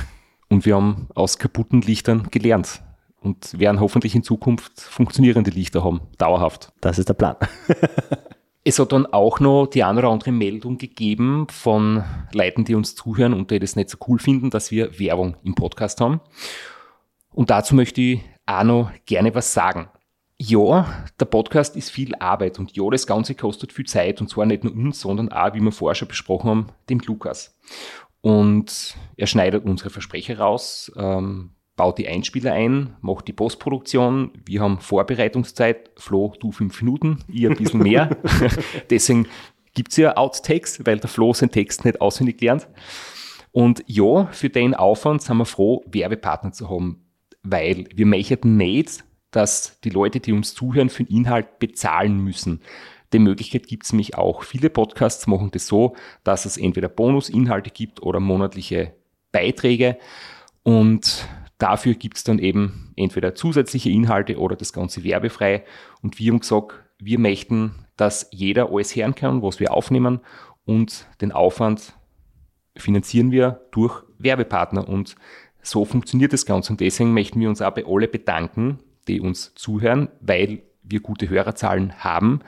Und 0.48 0.64
wir 0.64 0.76
haben 0.76 1.08
aus 1.14 1.38
kaputten 1.38 1.82
Lichtern 1.82 2.28
gelernt 2.30 2.82
und 3.20 3.58
werden 3.58 3.80
hoffentlich 3.80 4.14
in 4.14 4.22
Zukunft 4.22 4.80
funktionierende 4.80 5.50
Lichter 5.50 5.84
haben, 5.84 6.00
dauerhaft. 6.16 6.72
Das 6.80 6.98
ist 6.98 7.08
der 7.08 7.14
Plan. 7.14 7.36
Es 8.64 8.78
hat 8.78 8.92
dann 8.92 9.06
auch 9.06 9.40
noch 9.40 9.66
die 9.66 9.84
eine 9.84 10.00
oder 10.00 10.10
andere 10.10 10.32
Meldung 10.32 10.78
gegeben 10.78 11.46
von 11.50 12.04
Leuten, 12.32 12.64
die 12.64 12.74
uns 12.74 12.94
zuhören 12.94 13.32
und 13.32 13.50
die 13.50 13.58
das 13.58 13.76
nicht 13.76 13.88
so 13.88 13.98
cool 14.08 14.18
finden, 14.18 14.50
dass 14.50 14.70
wir 14.70 14.98
Werbung 14.98 15.36
im 15.42 15.54
Podcast 15.54 16.00
haben. 16.00 16.20
Und 17.32 17.50
dazu 17.50 17.74
möchte 17.74 18.00
ich 18.00 18.20
auch 18.46 18.64
noch 18.64 18.90
gerne 19.06 19.34
was 19.34 19.52
sagen. 19.52 19.88
Ja, 20.40 20.86
der 21.18 21.24
Podcast 21.24 21.76
ist 21.76 21.90
viel 21.90 22.14
Arbeit 22.16 22.58
und 22.58 22.76
ja, 22.76 22.88
das 22.90 23.06
Ganze 23.06 23.34
kostet 23.34 23.72
viel 23.72 23.86
Zeit 23.86 24.20
und 24.20 24.28
zwar 24.28 24.46
nicht 24.46 24.64
nur 24.64 24.72
uns, 24.72 25.00
sondern 25.00 25.32
auch, 25.32 25.54
wie 25.54 25.60
wir 25.60 25.72
vorher 25.72 25.96
schon 25.96 26.08
besprochen 26.08 26.50
haben, 26.50 26.66
dem 26.88 27.00
Lukas. 27.00 27.56
Und 28.20 28.96
er 29.16 29.26
schneidet 29.26 29.64
unsere 29.64 29.90
Versprecher 29.90 30.38
raus, 30.38 30.92
ähm, 30.96 31.50
baut 31.78 31.96
die 31.96 32.08
Einspieler 32.08 32.52
ein, 32.52 32.96
macht 33.00 33.28
die 33.28 33.32
Postproduktion. 33.32 34.32
Wir 34.44 34.60
haben 34.60 34.80
Vorbereitungszeit. 34.80 35.90
Flo, 35.96 36.34
du 36.40 36.52
fünf 36.52 36.82
Minuten, 36.82 37.20
ich 37.32 37.46
ein 37.46 37.56
bisschen 37.56 37.82
mehr. 37.82 38.10
Deswegen 38.90 39.26
gibt's 39.74 39.96
ja 39.96 40.16
Outtakes, 40.16 40.84
weil 40.84 40.98
der 40.98 41.08
Flo 41.08 41.32
seinen 41.32 41.52
Text 41.52 41.84
nicht 41.84 42.00
auswendig 42.00 42.40
lernt. 42.42 42.68
Und 43.52 43.82
ja, 43.86 44.26
für 44.32 44.50
den 44.50 44.74
Aufwand 44.74 45.22
sind 45.22 45.38
wir 45.38 45.46
froh, 45.46 45.84
Werbepartner 45.86 46.52
zu 46.52 46.68
haben, 46.68 47.06
weil 47.42 47.86
wir 47.94 48.06
möchten 48.06 48.56
nicht, 48.56 49.04
dass 49.30 49.80
die 49.80 49.90
Leute, 49.90 50.20
die 50.20 50.32
uns 50.32 50.54
zuhören, 50.54 50.90
für 50.90 51.04
den 51.04 51.16
Inhalt 51.16 51.60
bezahlen 51.60 52.18
müssen. 52.18 52.60
Die 53.12 53.20
Möglichkeit 53.20 53.68
gibt 53.68 53.84
es 53.84 53.92
nämlich 53.92 54.18
auch. 54.18 54.42
Viele 54.42 54.68
Podcasts 54.68 55.26
machen 55.28 55.52
das 55.52 55.68
so, 55.68 55.94
dass 56.24 56.44
es 56.44 56.56
entweder 56.58 56.88
Bonusinhalte 56.88 57.70
gibt 57.70 58.02
oder 58.02 58.20
monatliche 58.20 58.94
Beiträge. 59.32 59.96
Und 60.64 61.26
dafür 61.58 61.94
gibt 61.94 62.16
es 62.16 62.24
dann 62.24 62.38
eben 62.38 62.92
entweder 62.96 63.34
zusätzliche 63.34 63.90
Inhalte 63.90 64.38
oder 64.38 64.56
das 64.56 64.72
Ganze 64.72 65.04
werbefrei. 65.04 65.64
Und 66.02 66.18
wir 66.18 66.32
haben 66.32 66.40
gesagt, 66.40 66.74
wir 66.98 67.18
möchten, 67.18 67.74
dass 67.96 68.28
jeder 68.30 68.70
alles 68.72 68.94
hören 68.94 69.14
kann, 69.14 69.42
was 69.42 69.60
wir 69.60 69.72
aufnehmen. 69.72 70.20
Und 70.64 71.06
den 71.20 71.32
Aufwand 71.32 71.94
finanzieren 72.76 73.30
wir 73.30 73.60
durch 73.70 74.02
Werbepartner. 74.18 74.88
Und 74.88 75.16
so 75.62 75.84
funktioniert 75.84 76.32
das 76.32 76.46
Ganze. 76.46 76.72
Und 76.72 76.80
deswegen 76.80 77.12
möchten 77.12 77.40
wir 77.40 77.48
uns 77.48 77.62
auch 77.62 77.74
bei 77.74 77.84
alle 77.86 78.08
bedanken, 78.08 78.78
die 79.06 79.20
uns 79.20 79.54
zuhören, 79.54 80.08
weil 80.20 80.62
wir 80.82 81.00
gute 81.00 81.28
Hörerzahlen 81.28 82.02
haben 82.02 82.40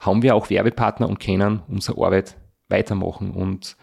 haben 0.00 0.22
wir 0.22 0.34
auch 0.34 0.50
Werbepartner 0.50 1.08
und 1.08 1.20
können 1.20 1.62
unsere 1.68 2.02
Arbeit 2.04 2.36
weitermachen. 2.68 3.30
Und 3.30 3.76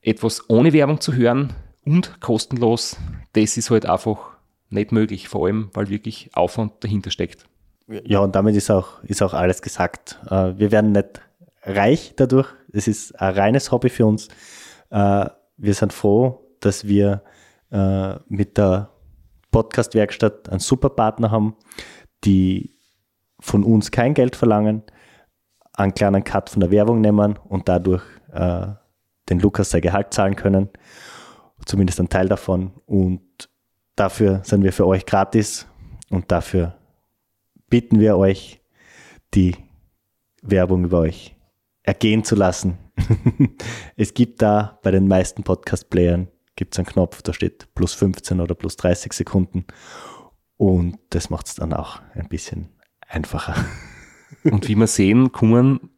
etwas 0.00 0.48
ohne 0.48 0.72
Werbung 0.72 1.00
zu 1.00 1.14
hören 1.14 1.52
und 1.86 2.20
kostenlos, 2.20 2.96
das 3.32 3.56
ist 3.56 3.70
halt 3.70 3.86
einfach 3.86 4.36
nicht 4.68 4.92
möglich, 4.92 5.28
vor 5.28 5.46
allem 5.46 5.70
weil 5.72 5.88
wirklich 5.88 6.30
Aufwand 6.34 6.72
dahinter 6.80 7.10
steckt. 7.10 7.46
Ja, 7.88 8.18
und 8.18 8.34
damit 8.34 8.56
ist 8.56 8.70
auch, 8.70 9.02
ist 9.04 9.22
auch 9.22 9.32
alles 9.32 9.62
gesagt. 9.62 10.18
Äh, 10.28 10.58
Wir 10.58 10.72
werden 10.72 10.92
nicht 10.92 11.20
reich 11.62 12.14
dadurch. 12.16 12.48
Es 12.72 12.88
ist 12.88 13.18
ein 13.20 13.34
reines 13.34 13.70
Hobby 13.70 13.88
für 13.88 14.06
uns. 14.06 14.28
Äh, 14.90 15.26
Wir 15.56 15.74
sind 15.74 15.92
froh, 15.92 16.44
dass 16.60 16.86
wir 16.88 17.22
äh, 17.70 18.14
mit 18.28 18.58
der 18.58 18.90
Podcast-Werkstatt 19.52 20.48
einen 20.48 20.58
super 20.58 20.90
Partner 20.90 21.30
haben, 21.30 21.56
die 22.24 22.74
von 23.38 23.62
uns 23.62 23.92
kein 23.92 24.14
Geld 24.14 24.34
verlangen, 24.34 24.82
einen 25.72 25.94
kleinen 25.94 26.24
Cut 26.24 26.50
von 26.50 26.60
der 26.60 26.70
Werbung 26.70 27.00
nehmen 27.00 27.38
und 27.48 27.68
dadurch 27.68 28.02
den 28.32 29.38
Lukas 29.38 29.70
sein 29.70 29.80
Gehalt 29.80 30.12
zahlen 30.12 30.36
können. 30.36 30.68
Zumindest 31.66 32.00
einen 32.00 32.08
Teil 32.08 32.28
davon. 32.28 32.72
Und 32.86 33.50
dafür 33.94 34.40
sind 34.44 34.64
wir 34.64 34.72
für 34.72 34.86
euch 34.86 35.04
gratis 35.04 35.66
und 36.08 36.32
dafür 36.32 36.78
bitten 37.68 38.00
wir 38.00 38.16
euch, 38.16 38.60
die 39.34 39.56
Werbung 40.42 40.84
über 40.84 41.00
euch 41.00 41.36
ergehen 41.82 42.24
zu 42.24 42.34
lassen. 42.36 42.78
es 43.96 44.14
gibt 44.14 44.40
da 44.40 44.78
bei 44.82 44.90
den 44.90 45.08
meisten 45.08 45.42
Podcast-Playern 45.42 46.28
gibt's 46.56 46.78
einen 46.78 46.86
Knopf, 46.86 47.22
da 47.22 47.32
steht 47.32 47.68
plus 47.74 47.92
15 47.92 48.40
oder 48.40 48.54
plus 48.54 48.76
30 48.76 49.12
Sekunden. 49.12 49.66
Und 50.56 50.98
das 51.10 51.28
macht 51.28 51.46
es 51.46 51.54
dann 51.54 51.74
auch 51.74 52.00
ein 52.14 52.28
bisschen 52.28 52.70
einfacher. 53.06 53.54
Und 54.44 54.68
wie 54.68 54.74
wir 54.74 54.86
sehen, 54.86 55.32
kommen 55.32 55.90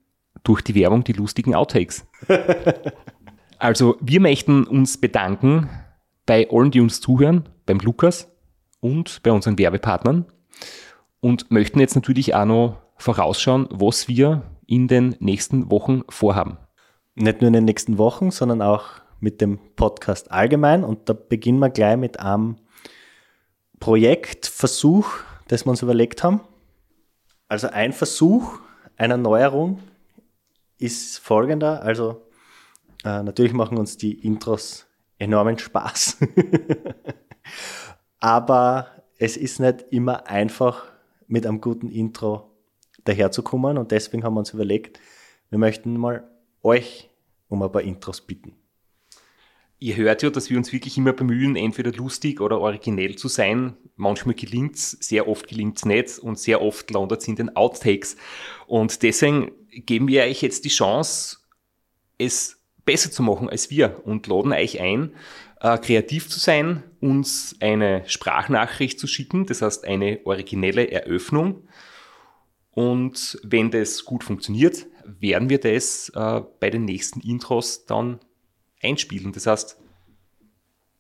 durch 0.43 0.63
die 0.63 0.75
Werbung 0.75 1.05
die 1.05 1.13
lustigen 1.13 1.55
Outtakes. 1.55 2.07
Also 3.59 3.97
wir 4.01 4.21
möchten 4.21 4.65
uns 4.65 4.99
bedanken 4.99 5.69
bei 6.27 6.49
allen, 6.51 6.71
die 6.71 6.81
uns 6.81 7.01
zuhören, 7.01 7.49
beim 7.67 7.79
Lukas 7.81 8.31
und 8.81 9.23
bei 9.23 9.33
unseren 9.33 9.59
Werbepartnern 9.59 10.27
und 11.21 11.51
möchten 11.51 11.81
jetzt 11.81 11.97
natürlich 11.97 12.35
auch 12.35 12.45
noch 12.45 12.77
vorausschauen, 12.97 13.69
was 13.71 14.07
wir 14.07 14.43
in 14.67 14.87
den 14.87 15.17
nächsten 15.19 15.71
Wochen 15.71 16.03
vorhaben. 16.09 16.59
Nicht 17.15 17.41
nur 17.41 17.49
in 17.49 17.55
den 17.55 17.65
nächsten 17.65 17.99
Wochen, 17.99 18.31
sondern 18.31 18.63
auch 18.63 18.85
mit 19.19 19.41
dem 19.41 19.59
Podcast 19.75 20.31
allgemein. 20.31 20.85
Und 20.85 21.09
da 21.09 21.13
beginnen 21.15 21.59
wir 21.59 21.71
gleich 21.71 21.97
mit 21.97 22.21
einem 22.21 22.57
Projektversuch, 23.81 25.09
das 25.49 25.67
wir 25.67 25.71
uns 25.71 25.83
überlegt 25.83 26.23
haben. 26.23 26.41
Also 27.49 27.69
ein 27.69 27.93
Versuch 27.93 28.59
einer 28.97 29.17
Neuerung 29.17 29.81
ist 30.79 31.19
folgender. 31.19 31.83
Also 31.83 32.28
äh, 33.05 33.23
natürlich 33.23 33.53
machen 33.53 33.79
uns 33.79 33.97
die 33.97 34.25
Intros 34.25 34.87
enormen 35.19 35.59
Spaß. 35.59 36.19
Aber 38.21 38.89
es 39.19 39.37
ist 39.37 39.61
nicht 39.61 39.85
immer 39.91 40.27
einfach, 40.27 40.85
mit 41.29 41.47
einem 41.47 41.61
guten 41.61 41.91
Intro 41.91 42.51
daherzukommen. 43.05 43.79
Und 43.79 43.93
deswegen 43.93 44.25
haben 44.25 44.35
wir 44.35 44.41
uns 44.41 44.55
überlegt, 44.55 44.99
wir 45.51 45.59
möchten 45.59 45.97
mal 45.97 46.29
euch 46.63 47.11
um 47.49 47.63
ein 47.63 47.71
paar 47.71 47.83
Intros 47.83 48.21
bitten. 48.21 48.55
Ihr 49.81 49.97
hört 49.97 50.23
ja, 50.23 50.31
dass 50.31 50.51
wir 50.51 50.59
uns 50.59 50.73
wirklich 50.73 50.99
immer 50.99 51.13
bemühen, 51.13 51.55
entweder 51.55 51.93
lustig 51.93 52.41
oder 52.41 52.61
originell 52.61 53.15
zu 53.15 53.29
sein. 53.29 53.77
Manchmal 53.95 54.35
gelingt's, 54.35 54.91
sehr 55.01 55.29
oft 55.29 55.47
gelingt's 55.47 55.85
nicht 55.85 56.19
und 56.19 56.39
sehr 56.39 56.61
oft 56.61 56.91
landet 56.91 57.21
es 57.21 57.29
in 57.29 57.37
den 57.37 57.55
Outtakes. 57.55 58.17
Und 58.67 59.03
deswegen 59.05 59.53
geben 59.71 60.09
wir 60.09 60.25
euch 60.25 60.43
jetzt 60.43 60.65
die 60.65 60.71
Chance, 60.71 61.39
es 62.19 62.58
besser 62.89 63.11
zu 63.11 63.23
machen 63.23 63.51
als 63.51 63.69
wir 63.69 64.01
und 64.07 64.27
laden 64.29 64.55
euch 64.55 64.81
ein, 64.81 65.15
äh, 65.61 65.77
kreativ 65.77 66.31
zu 66.31 66.39
sein, 66.39 66.83
uns 67.03 67.55
eine 67.61 68.09
Sprachnachricht 68.09 68.99
zu 68.99 69.07
schicken, 69.07 69.45
das 69.45 69.61
heißt 69.61 69.85
eine 69.85 70.21
originelle 70.25 70.91
Eröffnung. 70.91 71.69
Und 72.71 73.39
wenn 73.43 73.71
das 73.71 74.07
gut 74.07 74.25
funktioniert, 74.25 74.87
werden 75.05 75.51
wir 75.51 75.61
das 75.61 76.11
äh, 76.15 76.41
bei 76.61 76.71
den 76.71 76.87
nächsten 76.87 77.21
Intros 77.21 77.85
dann 77.85 78.21
einspielen. 78.83 79.35
Das 79.35 79.47
heißt, 79.47 79.79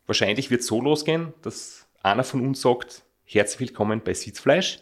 wahrscheinlich 0.04 0.50
wird 0.50 0.60
es 0.60 0.66
so 0.66 0.82
losgehen, 0.82 1.32
dass 1.40 1.88
einer 2.02 2.22
von 2.22 2.46
uns 2.46 2.60
sagt, 2.60 3.02
herzlich 3.24 3.70
willkommen 3.70 4.02
bei 4.04 4.12
Sitzfleisch. 4.12 4.80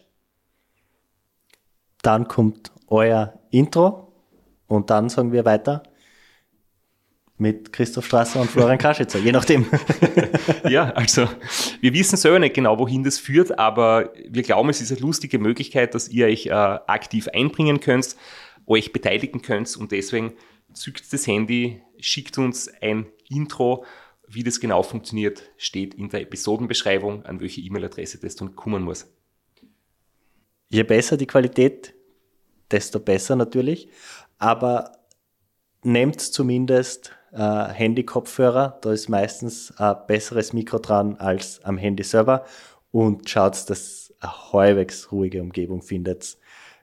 Dann 2.02 2.26
kommt 2.26 2.72
euer 2.88 3.38
Intro 3.52 4.12
und 4.66 4.90
dann 4.90 5.08
sagen 5.08 5.30
wir 5.30 5.44
weiter 5.44 5.84
mit 7.38 7.72
Christoph 7.72 8.06
Strasser 8.06 8.40
und 8.40 8.50
Florian 8.50 8.78
Kraschitzer, 8.78 9.18
je 9.18 9.32
nachdem. 9.32 9.66
ja, 10.68 10.90
also 10.90 11.28
wir 11.80 11.92
wissen 11.92 12.16
selber 12.16 12.38
nicht 12.38 12.54
genau, 12.54 12.78
wohin 12.78 13.02
das 13.02 13.18
führt, 13.18 13.58
aber 13.58 14.12
wir 14.26 14.42
glauben, 14.42 14.70
es 14.70 14.80
ist 14.80 14.90
eine 14.90 15.00
lustige 15.00 15.38
Möglichkeit, 15.38 15.94
dass 15.94 16.08
ihr 16.08 16.26
euch 16.26 16.46
äh, 16.46 16.50
aktiv 16.50 17.28
einbringen 17.28 17.80
könnt, 17.80 18.16
euch 18.66 18.92
beteiligen 18.92 19.42
könnt 19.42 19.76
und 19.76 19.92
deswegen 19.92 20.32
zückt 20.72 21.12
das 21.12 21.26
Handy, 21.26 21.82
schickt 21.98 22.38
uns 22.38 22.68
ein 22.80 23.06
Intro. 23.28 23.84
Wie 24.28 24.42
das 24.42 24.58
genau 24.58 24.82
funktioniert, 24.82 25.42
steht 25.56 25.94
in 25.94 26.08
der 26.08 26.22
Episodenbeschreibung, 26.22 27.24
an 27.26 27.40
welche 27.40 27.60
E-Mail-Adresse 27.60 28.18
das 28.18 28.34
dann 28.34 28.56
kommen 28.56 28.82
muss. 28.82 29.06
Je 30.68 30.82
besser 30.82 31.16
die 31.16 31.28
Qualität, 31.28 31.94
desto 32.70 32.98
besser 32.98 33.36
natürlich. 33.36 33.88
Aber 34.38 34.92
nehmt 35.84 36.20
zumindest 36.20 37.12
äh, 37.36 37.72
Handy-Kopfhörer, 37.72 38.78
da 38.80 38.92
ist 38.92 39.08
meistens 39.08 39.72
ein 39.76 39.96
besseres 40.06 40.52
Mikro 40.52 40.78
dran 40.78 41.16
als 41.16 41.62
am 41.64 41.76
Handy 41.76 42.02
selber 42.02 42.44
und 42.90 43.28
schaut, 43.28 43.68
dass 43.68 44.10
ihr 44.10 44.16
eine 44.20 44.52
halbwegs 44.52 45.12
ruhige 45.12 45.42
Umgebung 45.42 45.82
findet. 45.82 46.38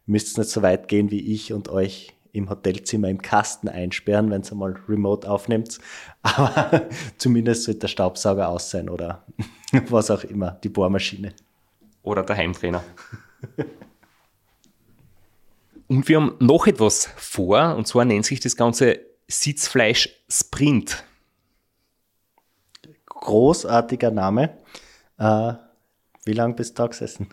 Müsst 0.05 0.37
nicht 0.37 0.49
so 0.49 0.61
weit 0.61 0.87
gehen 0.87 1.09
wie 1.09 1.33
ich 1.33 1.53
und 1.53 1.69
euch 1.69 2.13
im 2.33 2.49
Hotelzimmer 2.49 3.09
im 3.09 3.21
Kasten 3.21 3.67
einsperren, 3.67 4.29
wenn 4.29 4.43
ihr 4.43 4.55
mal 4.55 4.75
remote 4.87 5.29
aufnimmt. 5.29 5.79
Aber 6.21 6.83
zumindest 7.17 7.63
sollte 7.63 7.81
der 7.81 7.87
Staubsauger 7.87 8.49
aus 8.49 8.69
sein 8.69 8.89
oder 8.89 9.25
was 9.89 10.11
auch 10.11 10.23
immer, 10.23 10.51
die 10.63 10.69
Bohrmaschine. 10.69 11.33
Oder 12.03 12.23
der 12.23 12.35
Heimtrainer. 12.35 12.83
Und 15.87 16.07
wir 16.07 16.17
haben 16.17 16.35
noch 16.39 16.67
etwas 16.67 17.09
vor, 17.15 17.75
und 17.75 17.87
zwar 17.87 18.03
nennt 18.05 18.25
sich 18.25 18.39
das 18.39 18.55
Ganze 18.55 19.12
Sitzfleisch 19.33 20.09
Sprint. 20.29 21.03
Großartiger 23.05 24.11
Name. 24.11 24.57
Äh, 25.17 25.53
wie 26.25 26.33
lange 26.33 26.53
bist 26.53 26.77
du 26.77 26.83
da 26.83 26.87
gesessen? 26.87 27.29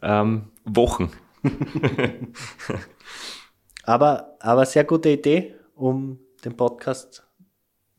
Ähm, 0.00 0.52
Wochen. 0.64 1.12
Aber, 3.86 4.38
aber 4.40 4.64
sehr 4.64 4.84
gute 4.84 5.10
Idee, 5.10 5.56
um 5.74 6.18
den 6.42 6.56
Podcast 6.56 7.22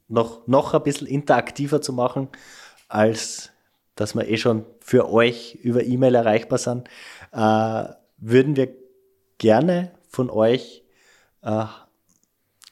noch, 0.07 0.47
noch 0.47 0.73
ein 0.73 0.81
bisschen 0.81 1.05
interaktiver 1.05 1.79
zu 1.79 1.93
machen, 1.93 2.29
als 2.87 3.51
dass 3.93 4.15
wir 4.15 4.27
eh 4.27 4.37
schon 4.37 4.65
für 4.79 5.07
euch 5.11 5.59
über 5.61 5.83
E-Mail 5.83 6.15
erreichbar 6.15 6.57
sind. 6.57 6.89
Äh, 7.31 7.83
würden 8.17 8.55
wir 8.55 8.73
gerne 9.37 9.91
von 10.09 10.31
euch 10.31 10.83
äh, 11.43 11.65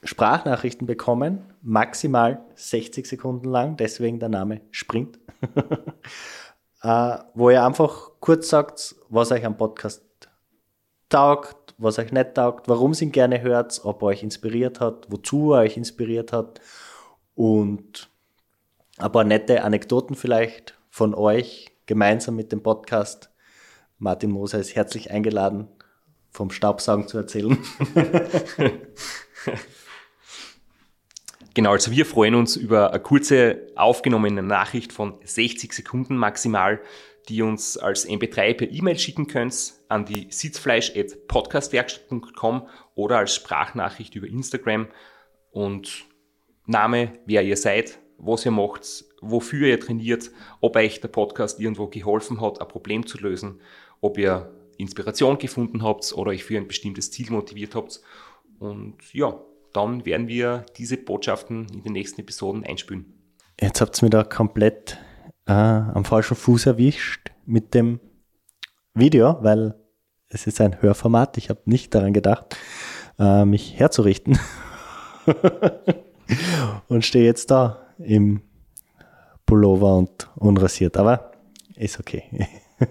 Sprachnachrichten 0.04 0.86
bekommen, 0.86 1.52
maximal 1.62 2.44
60 2.54 3.06
Sekunden 3.06 3.48
lang, 3.48 3.76
deswegen 3.76 4.20
der 4.20 4.28
Name 4.28 4.60
Sprint, 4.70 5.18
äh, 6.82 7.16
wo 7.34 7.50
ihr 7.50 7.64
einfach 7.64 8.10
kurz 8.20 8.48
sagt, 8.50 8.94
was 9.08 9.32
euch 9.32 9.44
am 9.44 9.56
Podcast 9.56 10.04
taugt, 11.08 11.74
was 11.78 11.98
euch 11.98 12.12
nicht 12.12 12.34
taugt, 12.34 12.68
warum 12.68 12.92
ihr 12.92 13.02
ihn 13.02 13.12
gerne 13.12 13.40
hört, 13.40 13.80
ob 13.84 14.02
er 14.02 14.06
euch 14.06 14.22
inspiriert 14.22 14.80
hat, 14.80 15.06
wozu 15.10 15.52
er 15.52 15.60
euch 15.60 15.76
inspiriert 15.76 16.32
hat 16.32 16.60
und 17.34 18.10
ein 18.98 19.10
paar 19.10 19.24
nette 19.24 19.64
Anekdoten 19.64 20.16
vielleicht 20.16 20.78
von 20.90 21.14
euch 21.14 21.72
gemeinsam 21.86 22.36
mit 22.36 22.52
dem 22.52 22.62
Podcast. 22.62 23.30
Martin 23.98 24.30
Moser 24.30 24.58
ist 24.58 24.76
herzlich 24.76 25.10
eingeladen, 25.10 25.68
vom 26.30 26.50
Staubsaugen 26.50 27.08
zu 27.08 27.16
erzählen. 27.16 27.58
Genau, 31.54 31.70
also 31.70 31.92
wir 31.92 32.04
freuen 32.04 32.34
uns 32.34 32.56
über 32.56 32.90
eine 32.90 33.00
kurze 33.00 33.68
aufgenommene 33.76 34.42
Nachricht 34.42 34.92
von 34.92 35.14
60 35.24 35.72
Sekunden 35.72 36.16
maximal, 36.16 36.80
die 37.28 37.42
uns 37.42 37.78
als 37.78 38.08
MP3 38.08 38.54
per 38.54 38.68
E-Mail 38.70 38.98
schicken 38.98 39.28
könnt 39.28 39.74
an 39.88 40.04
die 40.04 40.26
sitzfleisch.podcastwerkstatt.com 40.30 42.66
oder 42.96 43.18
als 43.18 43.36
Sprachnachricht 43.36 44.16
über 44.16 44.26
Instagram 44.26 44.88
und 45.52 46.06
Name, 46.66 47.12
wer 47.24 47.44
ihr 47.44 47.56
seid, 47.56 48.00
was 48.18 48.44
ihr 48.44 48.50
macht, 48.50 49.04
wofür 49.20 49.68
ihr 49.68 49.78
trainiert, 49.78 50.32
ob 50.60 50.74
euch 50.74 51.00
der 51.00 51.06
Podcast 51.08 51.60
irgendwo 51.60 51.86
geholfen 51.86 52.40
hat, 52.40 52.60
ein 52.60 52.66
Problem 52.66 53.06
zu 53.06 53.16
lösen, 53.18 53.60
ob 54.00 54.18
ihr 54.18 54.52
Inspiration 54.76 55.38
gefunden 55.38 55.84
habt 55.84 56.12
oder 56.14 56.30
euch 56.30 56.42
für 56.42 56.56
ein 56.56 56.66
bestimmtes 56.66 57.12
Ziel 57.12 57.30
motiviert 57.30 57.76
habt. 57.76 58.00
Und 58.58 58.96
ja, 59.12 59.40
dann 59.74 60.06
werden 60.06 60.28
wir 60.28 60.64
diese 60.78 60.96
Botschaften 60.96 61.66
in 61.74 61.82
den 61.82 61.92
nächsten 61.92 62.20
Episoden 62.22 62.64
einspülen. 62.64 63.12
Jetzt 63.60 63.80
habt 63.80 64.00
ihr 64.00 64.06
mich 64.06 64.10
da 64.10 64.24
komplett 64.24 64.98
äh, 65.46 65.52
am 65.52 66.04
falschen 66.04 66.36
Fuß 66.36 66.66
erwischt 66.66 67.30
mit 67.44 67.74
dem 67.74 68.00
Video, 68.94 69.38
weil 69.42 69.74
es 70.28 70.46
ist 70.46 70.60
ein 70.60 70.80
Hörformat. 70.80 71.36
Ich 71.36 71.50
habe 71.50 71.60
nicht 71.66 71.94
daran 71.94 72.12
gedacht, 72.12 72.56
äh, 73.18 73.44
mich 73.44 73.78
herzurichten. 73.78 74.38
und 76.88 77.04
stehe 77.04 77.24
jetzt 77.24 77.50
da 77.50 77.86
im 77.98 78.42
Pullover 79.46 79.96
und 79.96 80.30
unrasiert. 80.36 80.96
Aber 80.96 81.32
ist 81.76 81.98
okay. 82.00 82.48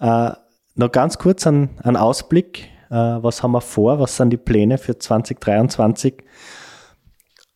äh, 0.00 0.30
noch 0.74 0.92
ganz 0.92 1.18
kurz 1.18 1.46
ein, 1.46 1.78
ein 1.82 1.96
Ausblick. 1.96 2.68
Äh, 2.92 3.22
was 3.22 3.42
haben 3.42 3.52
wir 3.52 3.62
vor? 3.62 3.98
Was 3.98 4.18
sind 4.18 4.30
die 4.30 4.36
Pläne 4.36 4.76
für 4.76 4.98
2023? 4.98 6.22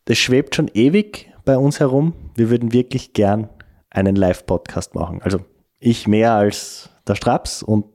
Das 0.05 0.17
schwebt 0.17 0.55
schon 0.55 0.67
ewig 0.73 1.31
bei 1.45 1.57
uns 1.57 1.79
herum. 1.79 2.13
Wir 2.35 2.49
würden 2.49 2.73
wirklich 2.73 3.13
gern 3.13 3.47
einen 3.91 4.15
Live-Podcast 4.15 4.95
machen. 4.95 5.21
Also 5.21 5.41
ich 5.79 6.07
mehr 6.07 6.33
als 6.33 6.89
der 7.07 7.13
Straps 7.13 7.61
und 7.61 7.85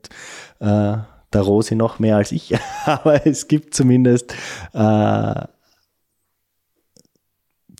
äh, 0.60 0.98
der 1.32 1.40
Rosi 1.40 1.74
noch 1.74 1.98
mehr 1.98 2.16
als 2.16 2.30
ich. 2.30 2.54
Aber 2.86 3.26
es 3.26 3.48
gibt 3.48 3.74
zumindest 3.74 4.34
äh, 4.72 5.34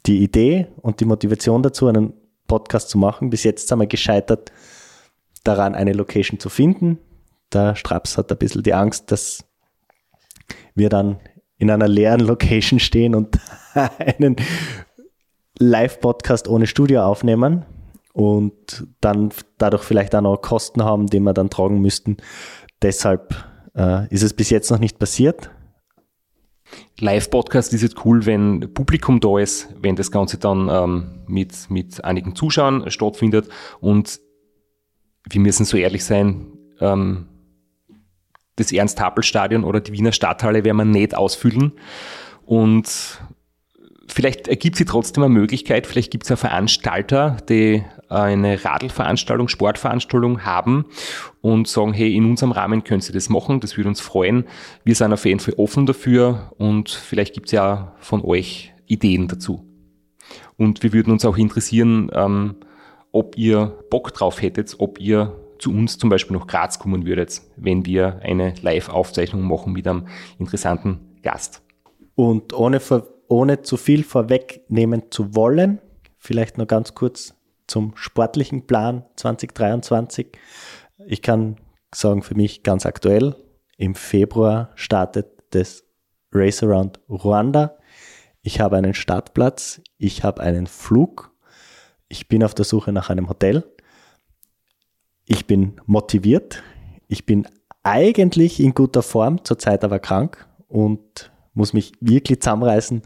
die 0.06 0.24
Idee 0.24 0.66
und 0.78 0.98
die 0.98 1.04
Motivation 1.04 1.62
dazu, 1.62 1.86
einen 1.86 2.14
Podcast 2.48 2.90
zu 2.90 2.98
machen. 2.98 3.30
Bis 3.30 3.44
jetzt 3.44 3.68
sind 3.68 3.78
wir 3.78 3.86
gescheitert 3.86 4.50
daran, 5.44 5.76
eine 5.76 5.92
Location 5.92 6.40
zu 6.40 6.48
finden. 6.48 6.98
Der 7.52 7.76
Straps 7.76 8.18
hat 8.18 8.32
ein 8.32 8.38
bisschen 8.38 8.64
die 8.64 8.74
Angst, 8.74 9.12
dass 9.12 9.44
wir 10.74 10.88
dann 10.88 11.18
in 11.58 11.70
einer 11.70 11.88
leeren 11.88 12.20
Location 12.20 12.80
stehen 12.80 13.14
und 13.14 13.38
einen 13.98 14.36
Live-Podcast 15.58 16.48
ohne 16.48 16.66
Studio 16.66 17.02
aufnehmen 17.02 17.64
und 18.12 18.86
dann 19.00 19.30
dadurch 19.58 19.84
vielleicht 19.84 20.14
auch 20.14 20.20
noch 20.20 20.36
Kosten 20.38 20.84
haben, 20.84 21.06
die 21.06 21.20
wir 21.20 21.32
dann 21.32 21.50
tragen 21.50 21.80
müssten. 21.80 22.16
Deshalb 22.82 23.34
äh, 23.76 24.12
ist 24.12 24.22
es 24.22 24.34
bis 24.34 24.50
jetzt 24.50 24.70
noch 24.70 24.78
nicht 24.78 24.98
passiert. 24.98 25.50
Live-Podcast 26.98 27.72
ist 27.74 27.82
jetzt 27.82 28.04
cool, 28.04 28.24
wenn 28.26 28.72
Publikum 28.74 29.20
da 29.20 29.38
ist, 29.38 29.68
wenn 29.80 29.96
das 29.96 30.10
Ganze 30.10 30.38
dann 30.38 30.68
ähm, 30.70 31.24
mit, 31.26 31.70
mit 31.70 32.04
einigen 32.04 32.34
Zuschauern 32.34 32.90
stattfindet. 32.90 33.48
Und 33.80 34.20
wir 35.28 35.40
müssen 35.40 35.64
so 35.64 35.76
ehrlich 35.76 36.04
sein, 36.04 36.46
ähm, 36.80 37.28
das 38.56 38.72
Ernst-Happel-Stadion 38.72 39.64
oder 39.64 39.80
die 39.80 39.92
Wiener 39.92 40.12
Stadthalle 40.12 40.64
werden 40.64 40.76
wir 40.76 40.84
nicht 40.84 41.16
ausfüllen. 41.16 41.72
Und 42.44 43.20
vielleicht 44.08 44.48
ergibt 44.48 44.76
sich 44.76 44.86
trotzdem 44.86 45.24
eine 45.24 45.32
Möglichkeit, 45.32 45.86
vielleicht 45.86 46.10
gibt 46.10 46.24
es 46.24 46.30
ja 46.30 46.36
Veranstalter, 46.36 47.38
die 47.48 47.84
eine 48.08 48.62
Radlveranstaltung, 48.62 49.48
Sportveranstaltung 49.48 50.44
haben 50.44 50.84
und 51.40 51.66
sagen, 51.66 51.94
hey, 51.94 52.14
in 52.14 52.26
unserem 52.26 52.52
Rahmen 52.52 52.84
könnt 52.84 53.08
ihr 53.08 53.14
das 53.14 53.30
machen, 53.30 53.60
das 53.60 53.76
würde 53.76 53.88
uns 53.88 54.00
freuen. 54.00 54.44
Wir 54.84 54.94
sind 54.94 55.12
auf 55.12 55.24
jeden 55.24 55.40
Fall 55.40 55.54
offen 55.56 55.86
dafür 55.86 56.52
und 56.58 56.90
vielleicht 56.90 57.32
gibt 57.32 57.46
es 57.46 57.52
ja 57.52 57.94
von 58.00 58.22
euch 58.22 58.74
Ideen 58.86 59.28
dazu. 59.28 59.66
Und 60.56 60.82
wir 60.82 60.92
würden 60.92 61.12
uns 61.12 61.24
auch 61.24 61.38
interessieren, 61.38 62.10
ähm, 62.12 62.56
ob 63.12 63.36
ihr 63.36 63.78
Bock 63.90 64.12
drauf 64.12 64.42
hättet, 64.42 64.76
ob 64.78 65.00
ihr 65.00 65.34
zu 65.62 65.70
uns 65.70 65.96
zum 65.96 66.10
Beispiel 66.10 66.36
nach 66.36 66.48
Graz 66.48 66.80
kommen 66.80 67.06
würdet, 67.06 67.40
wenn 67.56 67.86
wir 67.86 68.18
eine 68.22 68.54
Live-Aufzeichnung 68.60 69.42
machen 69.42 69.72
mit 69.72 69.86
einem 69.86 70.08
interessanten 70.38 71.16
Gast. 71.22 71.62
Und 72.16 72.52
ohne, 72.52 72.80
ohne 73.28 73.62
zu 73.62 73.76
viel 73.76 74.02
vorwegnehmen 74.02 75.04
zu 75.10 75.36
wollen, 75.36 75.80
vielleicht 76.18 76.58
noch 76.58 76.66
ganz 76.66 76.94
kurz 76.94 77.34
zum 77.68 77.92
sportlichen 77.94 78.66
Plan 78.66 79.04
2023. 79.14 80.32
Ich 81.06 81.22
kann 81.22 81.56
sagen, 81.94 82.22
für 82.22 82.34
mich 82.34 82.64
ganz 82.64 82.84
aktuell, 82.84 83.36
im 83.76 83.94
Februar 83.94 84.70
startet 84.74 85.28
das 85.50 85.84
Race 86.32 86.62
Around 86.64 86.98
Ruanda. 87.08 87.78
Ich 88.42 88.58
habe 88.60 88.76
einen 88.76 88.94
Startplatz, 88.94 89.80
ich 89.96 90.24
habe 90.24 90.42
einen 90.42 90.66
Flug, 90.66 91.30
ich 92.08 92.26
bin 92.26 92.42
auf 92.42 92.54
der 92.54 92.64
Suche 92.64 92.92
nach 92.92 93.10
einem 93.10 93.28
Hotel, 93.28 93.64
ich 95.32 95.46
bin 95.46 95.80
motiviert, 95.86 96.62
ich 97.08 97.24
bin 97.24 97.46
eigentlich 97.82 98.60
in 98.60 98.74
guter 98.74 99.02
Form, 99.02 99.44
zurzeit 99.44 99.82
aber 99.82 99.98
krank 99.98 100.46
und 100.68 101.32
muss 101.54 101.72
mich 101.72 101.92
wirklich 102.00 102.40
zusammenreißen, 102.40 103.02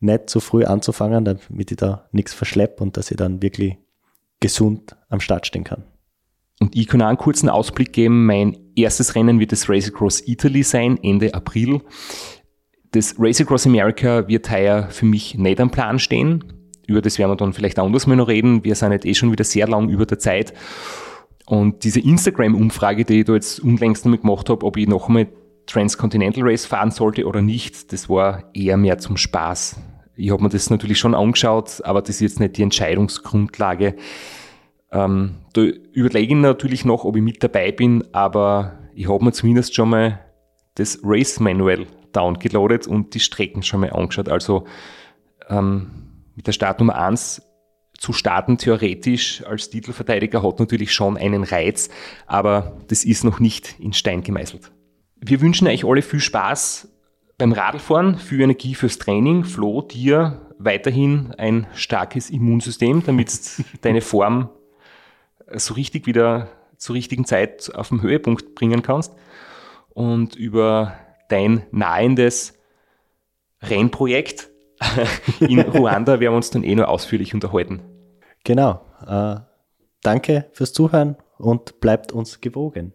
nicht 0.00 0.30
zu 0.30 0.40
früh 0.40 0.64
anzufangen, 0.64 1.24
damit 1.26 1.70
ich 1.70 1.76
da 1.76 2.08
nichts 2.10 2.32
verschleppe 2.32 2.82
und 2.82 2.96
dass 2.96 3.10
ich 3.10 3.18
dann 3.18 3.42
wirklich 3.42 3.76
gesund 4.40 4.96
am 5.10 5.20
Start 5.20 5.46
stehen 5.46 5.64
kann. 5.64 5.84
Und 6.58 6.74
ich 6.74 6.88
kann 6.88 7.02
auch 7.02 7.06
einen 7.06 7.18
kurzen 7.18 7.50
Ausblick 7.50 7.92
geben. 7.92 8.24
Mein 8.24 8.56
erstes 8.74 9.14
Rennen 9.14 9.38
wird 9.38 9.52
das 9.52 9.68
Race 9.68 9.88
Across 9.88 10.26
Italy 10.26 10.62
sein, 10.62 10.98
Ende 11.02 11.34
April. 11.34 11.82
Das 12.92 13.14
Race 13.18 13.40
Across 13.42 13.66
America 13.66 14.26
wird 14.26 14.50
heuer 14.50 14.88
für 14.90 15.04
mich 15.04 15.36
nicht 15.36 15.60
am 15.60 15.70
Plan 15.70 15.98
stehen. 15.98 16.44
Über 16.86 17.02
das 17.02 17.18
werden 17.18 17.32
wir 17.32 17.36
dann 17.36 17.52
vielleicht 17.52 17.78
anders 17.78 18.06
mal 18.06 18.16
noch 18.16 18.28
reden. 18.28 18.64
Wir 18.64 18.74
sind 18.74 18.92
jetzt 18.92 19.04
eh 19.04 19.14
schon 19.14 19.30
wieder 19.30 19.44
sehr 19.44 19.68
lang 19.68 19.90
über 19.90 20.06
der 20.06 20.18
Zeit. 20.18 20.54
Und 21.48 21.82
diese 21.82 22.00
Instagram-Umfrage, 22.00 23.06
die 23.06 23.20
ich 23.20 23.24
da 23.24 23.32
jetzt 23.32 23.60
unlängst 23.60 24.04
damit 24.04 24.20
gemacht 24.20 24.50
habe, 24.50 24.66
ob 24.66 24.76
ich 24.76 24.86
noch 24.86 25.08
einmal 25.08 25.28
Transcontinental 25.64 26.42
Race 26.44 26.66
fahren 26.66 26.90
sollte 26.90 27.26
oder 27.26 27.40
nicht, 27.40 27.90
das 27.90 28.10
war 28.10 28.44
eher 28.52 28.76
mehr 28.76 28.98
zum 28.98 29.16
Spaß. 29.16 29.80
Ich 30.14 30.30
habe 30.30 30.42
mir 30.42 30.50
das 30.50 30.68
natürlich 30.68 30.98
schon 30.98 31.14
angeschaut, 31.14 31.80
aber 31.84 32.02
das 32.02 32.16
ist 32.16 32.20
jetzt 32.20 32.40
nicht 32.40 32.58
die 32.58 32.62
Entscheidungsgrundlage. 32.62 33.96
Ähm, 34.92 35.36
da 35.54 35.62
überlege 35.62 36.34
ich 36.34 36.40
natürlich 36.40 36.84
noch, 36.84 37.04
ob 37.04 37.16
ich 37.16 37.22
mit 37.22 37.42
dabei 37.42 37.72
bin, 37.72 38.04
aber 38.12 38.78
ich 38.94 39.08
habe 39.08 39.24
mir 39.24 39.32
zumindest 39.32 39.74
schon 39.74 39.88
mal 39.88 40.20
das 40.74 41.00
Race 41.02 41.40
Manual 41.40 41.86
downgeloadet 42.12 42.86
und 42.86 43.14
die 43.14 43.20
Strecken 43.20 43.62
schon 43.62 43.80
mal 43.80 43.92
angeschaut. 43.92 44.28
Also 44.28 44.66
ähm, 45.48 45.90
mit 46.34 46.46
der 46.46 46.52
Startnummer 46.52 46.96
1 46.96 47.40
zu 47.98 48.12
starten, 48.12 48.56
theoretisch 48.56 49.44
als 49.44 49.70
Titelverteidiger, 49.70 50.42
hat 50.42 50.60
natürlich 50.60 50.92
schon 50.92 51.16
einen 51.16 51.44
Reiz, 51.44 51.90
aber 52.26 52.78
das 52.88 53.04
ist 53.04 53.24
noch 53.24 53.40
nicht 53.40 53.74
in 53.78 53.92
Stein 53.92 54.22
gemeißelt. 54.22 54.70
Wir 55.20 55.40
wünschen 55.40 55.66
euch 55.68 55.84
alle 55.84 56.00
viel 56.00 56.20
Spaß 56.20 56.88
beim 57.36 57.52
Radlfahren, 57.52 58.16
viel 58.16 58.40
Energie 58.40 58.74
fürs 58.74 58.98
Training. 58.98 59.44
Flo, 59.44 59.82
dir 59.82 60.40
weiterhin 60.58 61.34
ein 61.38 61.66
starkes 61.74 62.30
Immunsystem, 62.30 63.02
damit 63.04 63.64
deine 63.80 64.00
Form 64.00 64.48
so 65.54 65.74
richtig 65.74 66.06
wieder 66.06 66.48
zur 66.76 66.94
richtigen 66.94 67.24
Zeit 67.24 67.74
auf 67.74 67.88
den 67.88 68.02
Höhepunkt 68.02 68.54
bringen 68.54 68.82
kannst. 68.82 69.12
Und 69.90 70.36
über 70.36 70.94
dein 71.28 71.66
nahendes 71.72 72.54
Rennprojekt 73.60 74.50
in 75.40 75.60
Ruanda 75.60 76.20
werden 76.20 76.32
wir 76.32 76.36
uns 76.36 76.50
dann 76.50 76.64
eh 76.64 76.74
nur 76.74 76.88
ausführlich 76.88 77.34
unterhalten. 77.34 77.82
Genau. 78.44 78.80
Äh, 79.06 79.36
danke 80.02 80.46
fürs 80.52 80.72
Zuhören 80.72 81.16
und 81.38 81.80
bleibt 81.80 82.12
uns 82.12 82.40
gewogen. 82.40 82.92